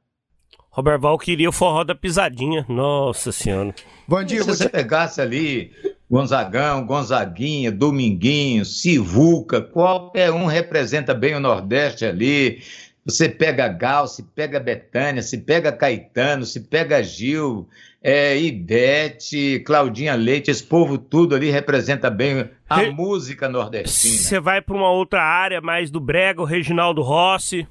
Robert 0.70 0.98
Val 1.00 1.18
queria 1.18 1.48
o 1.48 1.52
forró 1.52 1.84
da 1.84 1.94
pisadinha. 1.94 2.66
Nossa 2.68 3.30
senhora. 3.30 3.74
Vandinho, 4.08 4.42
Se 4.42 4.48
você 4.48 4.68
pegasse 4.68 5.20
ali 5.20 5.70
Gonzagão, 6.10 6.84
Gonzaguinha, 6.84 7.70
Dominguinho, 7.70 8.64
Sivuca, 8.64 9.60
qualquer 9.60 10.30
um 10.32 10.46
representa 10.46 11.14
bem 11.14 11.34
o 11.34 11.40
Nordeste 11.40 12.04
ali. 12.04 12.62
Você 13.04 13.28
pega 13.28 13.66
Gal, 13.68 14.06
se 14.06 14.22
pega 14.22 14.60
Betânia, 14.60 15.22
se 15.22 15.38
pega 15.38 15.72
Caetano, 15.72 16.46
se 16.46 16.60
pega 16.60 17.02
Gil, 17.02 17.68
é, 18.00 18.38
Ivete, 18.38 19.60
Claudinha 19.66 20.14
Leite, 20.14 20.50
esse 20.52 20.62
povo 20.62 20.96
tudo 20.96 21.34
ali 21.34 21.50
representa 21.50 22.08
bem 22.08 22.48
a 22.68 22.76
Re- 22.76 22.90
música 22.90 23.48
nordestina. 23.48 24.16
Você 24.18 24.38
vai 24.38 24.60
pra 24.62 24.76
uma 24.76 24.90
outra 24.90 25.20
área 25.22 25.60
mais 25.60 25.90
do 25.90 25.98
Brega, 26.00 26.40
o 26.40 26.44
Reginaldo 26.44 27.02
Rossi. 27.02 27.66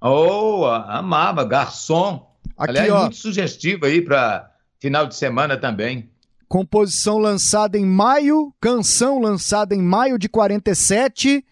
Oh, 0.00 0.64
amava, 0.66 1.44
garçom. 1.44 2.26
Aqui, 2.56 2.70
Aliás, 2.70 2.90
ó. 2.92 3.00
muito 3.02 3.16
sugestivo 3.16 3.84
aí 3.86 4.00
para 4.00 4.50
final 4.80 5.06
de 5.06 5.14
semana 5.16 5.56
também. 5.56 6.08
Composição 6.48 7.18
lançada 7.18 7.76
em 7.76 7.84
maio, 7.84 8.54
canção 8.60 9.20
lançada 9.20 9.74
em 9.74 9.82
maio 9.82 10.16
de 10.18 10.28
47, 10.28 11.44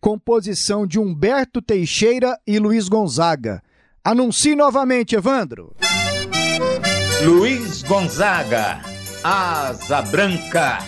composição 0.00 0.86
de 0.86 0.98
Humberto 0.98 1.60
Teixeira 1.60 2.38
e 2.46 2.58
Luiz 2.58 2.88
Gonzaga. 2.88 3.62
Anuncie 4.04 4.54
novamente, 4.54 5.16
Evandro. 5.16 5.74
Luiz 7.24 7.82
Gonzaga, 7.82 8.80
Asa 9.24 10.02
Branca. 10.02 10.78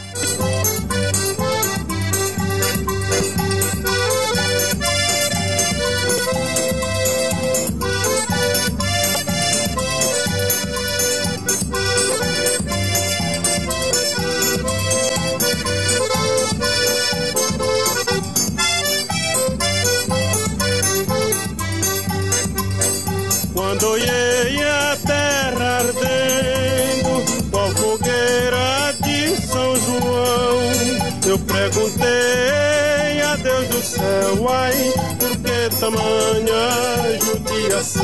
Eu 31.29 31.39
perguntei 31.41 33.21
a 33.21 33.37
Deus 33.37 33.69
do 33.69 33.83
céu, 33.83 34.49
ai, 34.49 34.95
por 35.19 35.37
que 35.37 35.77
tamanha 35.79 37.19
judiação? 37.21 38.03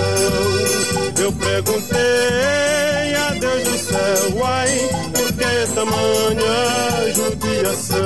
Eu 1.18 1.32
perguntei 1.32 3.14
a 3.16 3.30
Deus 3.40 3.64
do 3.64 3.78
céu, 3.78 4.44
ai, 4.44 4.90
por 5.14 5.32
que 5.32 5.72
tamanha 5.74 7.14
judiação? 7.14 7.96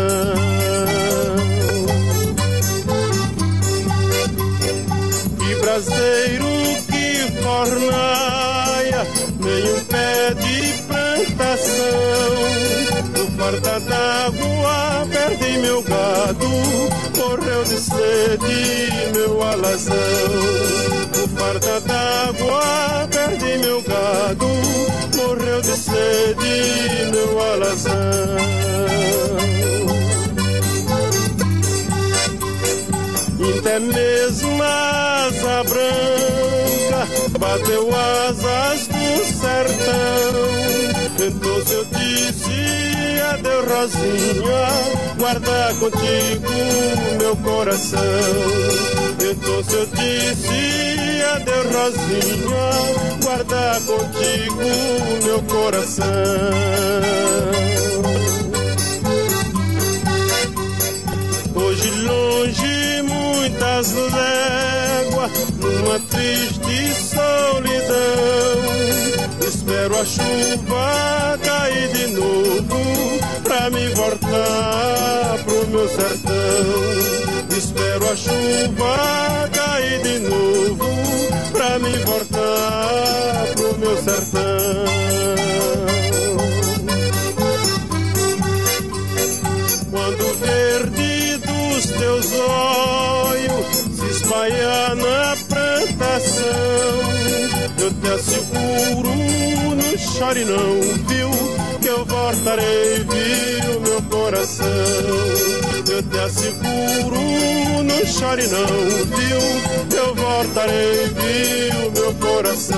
Que 5.36 5.54
braseiro, 5.56 6.46
que 6.86 7.42
fornaia! 7.42 9.27
Um 9.40 9.84
pé 9.84 10.34
de 10.34 10.82
plantação. 10.82 11.78
No 13.16 13.26
farta 13.36 13.80
d'água 13.80 15.06
perdi 15.10 15.58
meu 15.58 15.82
gado, 15.82 16.48
morreu 17.16 17.64
de 17.64 17.80
sede 17.80 19.12
meu 19.14 19.42
alazão. 19.42 19.96
No 21.16 21.28
farta 21.38 21.80
d'água 21.80 23.08
perdi 23.10 23.58
meu 23.58 23.82
gado, 23.82 24.46
morreu 25.16 25.60
de 25.62 25.76
sede 25.76 27.10
meu 27.12 27.40
alazão. 27.52 28.38
Até 33.58 33.78
mesmo 33.80 34.62
a 34.62 35.26
asa 35.26 35.64
branca 35.64 36.17
bateu 37.38 37.88
asas 37.94 38.86
do 38.88 39.24
sertão. 39.24 40.58
Então 41.20 41.58
eu 41.72 41.84
disse 41.84 43.20
adeus 43.30 43.64
Rosinha, 43.68 44.68
guarda 45.18 45.74
contigo 45.78 46.52
meu 47.18 47.36
coração. 47.36 48.00
Então 49.20 49.78
eu 49.78 49.86
disse 49.86 51.22
adeus 51.34 51.66
Rosinha, 51.74 52.68
guarda 53.22 53.80
contigo 53.86 54.62
meu 55.24 55.42
coração. 55.42 56.08
Hoje 61.54 61.90
longe 62.02 63.02
muitas 63.02 63.92
léguas, 63.92 65.30
numa 65.78 65.98
triste 66.00 66.94
solidão. 66.94 68.58
Espero 69.46 69.98
a 69.98 70.04
chuva 70.04 71.38
cair 71.42 71.88
de 71.92 72.06
novo 72.08 73.20
pra 73.42 73.70
me 73.70 73.88
voltar 73.90 75.38
pro 75.44 75.66
meu 75.68 75.88
sertão. 75.88 77.56
Espero 77.56 78.10
a 78.10 78.16
chuva 78.16 79.48
cair 79.52 80.02
de 80.02 80.18
novo 80.20 80.88
pra 81.52 81.78
me 81.78 81.96
voltar 81.98 83.46
pro 83.54 83.78
meu 83.78 83.96
sertão. 83.96 84.88
Quando 89.90 90.38
verde 90.38 91.36
dos 91.38 91.86
teus 91.86 92.32
olhos 92.32 93.87
espalhar 94.28 94.94
na 94.94 95.36
plantação, 95.48 96.44
eu 97.78 97.90
te 97.94 98.08
asseguro, 98.08 99.10
não 99.74 99.98
chore 99.98 100.44
não, 100.44 100.80
viu? 101.06 101.30
Que 101.80 101.88
eu 101.88 102.04
voltarei, 102.04 103.06
viu, 103.08 103.80
meu 103.80 104.02
coração. 104.02 104.66
Eu 105.90 106.02
te 106.02 106.18
asseguro, 106.18 107.20
não 107.84 108.06
chore 108.06 108.46
não, 108.48 108.66
viu? 109.16 109.96
Eu 109.96 110.14
voltarei, 110.14 111.06
viu, 111.08 111.90
meu 111.92 112.14
coração. 112.14 112.76